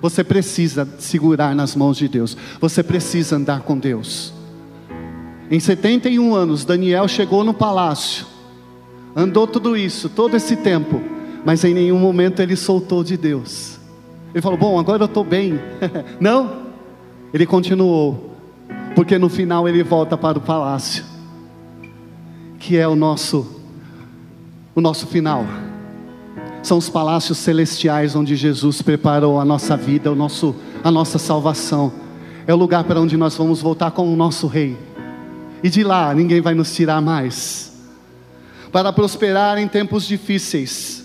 você 0.00 0.24
precisa 0.24 0.88
segurar 0.98 1.54
nas 1.54 1.76
mãos 1.76 1.96
de 1.96 2.08
Deus, 2.08 2.36
você 2.60 2.82
precisa 2.82 3.36
andar 3.36 3.60
com 3.60 3.78
Deus. 3.78 4.32
Em 5.50 5.60
71 5.60 6.34
anos, 6.34 6.64
Daniel 6.64 7.06
chegou 7.06 7.44
no 7.44 7.52
palácio, 7.52 8.26
andou 9.14 9.46
tudo 9.46 9.76
isso, 9.76 10.08
todo 10.08 10.36
esse 10.36 10.56
tempo, 10.56 11.00
mas 11.44 11.64
em 11.64 11.74
nenhum 11.74 11.98
momento 11.98 12.40
ele 12.40 12.56
soltou 12.56 13.04
de 13.04 13.16
Deus. 13.16 13.78
Ele 14.32 14.40
falou: 14.40 14.58
Bom, 14.58 14.78
agora 14.78 15.02
eu 15.02 15.06
estou 15.06 15.24
bem. 15.24 15.58
Não, 16.20 16.66
ele 17.34 17.44
continuou, 17.44 18.36
porque 18.94 19.18
no 19.18 19.28
final 19.28 19.68
ele 19.68 19.82
volta 19.82 20.16
para 20.16 20.38
o 20.38 20.40
palácio, 20.40 21.04
que 22.58 22.76
é 22.76 22.86
o 22.86 22.94
nosso 22.94 23.59
o 24.74 24.80
nosso 24.80 25.06
final. 25.06 25.44
São 26.62 26.78
os 26.78 26.88
palácios 26.88 27.38
celestiais 27.38 28.14
onde 28.14 28.36
Jesus 28.36 28.82
preparou 28.82 29.40
a 29.40 29.44
nossa 29.44 29.76
vida, 29.76 30.12
o 30.12 30.14
nosso, 30.14 30.54
a 30.84 30.90
nossa 30.90 31.18
salvação. 31.18 31.92
É 32.46 32.54
o 32.54 32.56
lugar 32.56 32.84
para 32.84 33.00
onde 33.00 33.16
nós 33.16 33.36
vamos 33.36 33.62
voltar 33.62 33.90
com 33.92 34.12
o 34.12 34.16
nosso 34.16 34.46
Rei. 34.46 34.76
E 35.62 35.70
de 35.70 35.82
lá 35.82 36.14
ninguém 36.14 36.40
vai 36.40 36.54
nos 36.54 36.74
tirar 36.74 37.00
mais. 37.00 37.72
Para 38.70 38.92
prosperar 38.92 39.58
em 39.58 39.66
tempos 39.66 40.06
difíceis, 40.06 41.04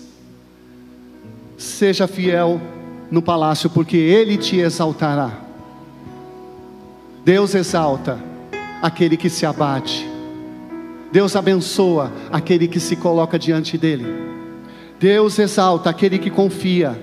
seja 1.56 2.06
fiel 2.06 2.60
no 3.10 3.22
palácio, 3.22 3.70
porque 3.70 3.96
Ele 3.96 4.36
te 4.36 4.58
exaltará. 4.58 5.32
Deus 7.24 7.54
exalta 7.54 8.18
aquele 8.80 9.16
que 9.16 9.28
se 9.28 9.44
abate. 9.44 10.15
Deus 11.12 11.36
abençoa 11.36 12.12
aquele 12.30 12.66
que 12.66 12.80
se 12.80 12.96
coloca 12.96 13.38
diante 13.38 13.78
dele. 13.78 14.06
Deus 14.98 15.38
exalta 15.38 15.90
aquele 15.90 16.18
que 16.18 16.30
confia. 16.30 17.00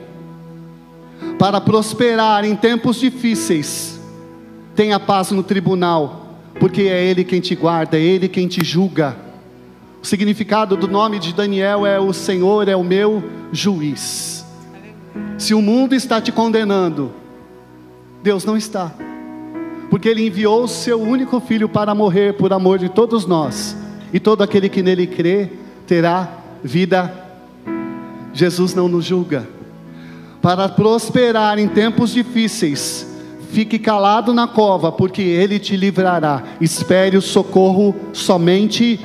Para 1.39 1.61
prosperar 1.61 2.43
em 2.45 2.55
tempos 2.55 2.99
difíceis, 2.99 3.99
tenha 4.75 4.99
paz 4.99 5.31
no 5.31 5.43
tribunal, 5.43 6.37
porque 6.59 6.83
é 6.83 7.03
Ele 7.03 7.23
quem 7.23 7.39
te 7.39 7.55
guarda, 7.55 7.97
é 7.97 8.01
Ele 8.01 8.27
quem 8.27 8.47
te 8.47 8.63
julga. 8.63 9.15
O 10.01 10.05
significado 10.05 10.75
do 10.75 10.87
nome 10.87 11.17
de 11.19 11.33
Daniel 11.33 11.85
é: 11.85 11.99
O 11.99 12.13
Senhor 12.13 12.67
é 12.67 12.75
o 12.75 12.83
meu 12.83 13.23
juiz. 13.51 14.45
Se 15.37 15.53
o 15.53 15.61
mundo 15.61 15.93
está 15.95 16.19
te 16.19 16.31
condenando, 16.31 17.11
Deus 18.21 18.43
não 18.43 18.57
está, 18.57 18.91
porque 19.89 20.09
Ele 20.09 20.25
enviou 20.25 20.63
o 20.63 20.67
seu 20.67 21.01
único 21.01 21.39
filho 21.39 21.69
para 21.69 21.95
morrer 21.95 22.33
por 22.33 22.51
amor 22.51 22.79
de 22.79 22.89
todos 22.89 23.25
nós 23.25 23.82
e 24.13 24.19
todo 24.19 24.43
aquele 24.43 24.69
que 24.69 24.83
nele 24.83 25.07
crê 25.07 25.49
terá 25.87 26.29
vida. 26.63 27.11
Jesus 28.31 28.75
não 28.75 28.87
nos 28.87 29.05
julga. 29.05 29.49
Para 30.39 30.69
prosperar 30.69 31.57
em 31.57 31.67
tempos 31.67 32.11
difíceis, 32.11 33.07
fique 33.51 33.79
calado 33.79 34.33
na 34.33 34.47
cova, 34.47 34.91
porque 34.91 35.21
ele 35.21 35.57
te 35.57 35.75
livrará. 35.75 36.43
Espere 36.61 37.17
o 37.17 37.21
socorro 37.21 37.95
somente 38.13 38.99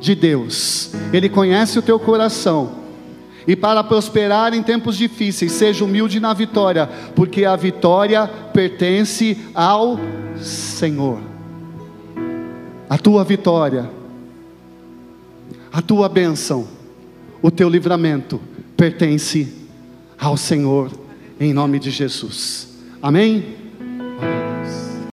de 0.00 0.14
Deus. 0.14 0.90
Ele 1.12 1.28
conhece 1.28 1.78
o 1.78 1.82
teu 1.82 1.98
coração. 1.98 2.78
E 3.46 3.54
para 3.54 3.82
prosperar 3.84 4.52
em 4.52 4.62
tempos 4.62 4.96
difíceis, 4.96 5.52
seja 5.52 5.84
humilde 5.84 6.20
na 6.20 6.34
vitória, 6.34 6.88
porque 7.14 7.44
a 7.44 7.56
vitória 7.56 8.26
pertence 8.52 9.38
ao 9.54 9.98
Senhor. 10.40 11.18
A 12.90 12.98
tua 12.98 13.24
vitória 13.24 13.97
a 15.78 15.82
tua 15.82 16.08
bênção, 16.08 16.66
o 17.40 17.52
teu 17.52 17.68
livramento 17.68 18.40
pertence 18.76 19.54
ao 20.18 20.36
Senhor, 20.36 20.90
em 21.38 21.54
nome 21.54 21.78
de 21.78 21.88
Jesus. 21.88 22.80
Amém? 23.00 23.54
Amém. 24.20 24.47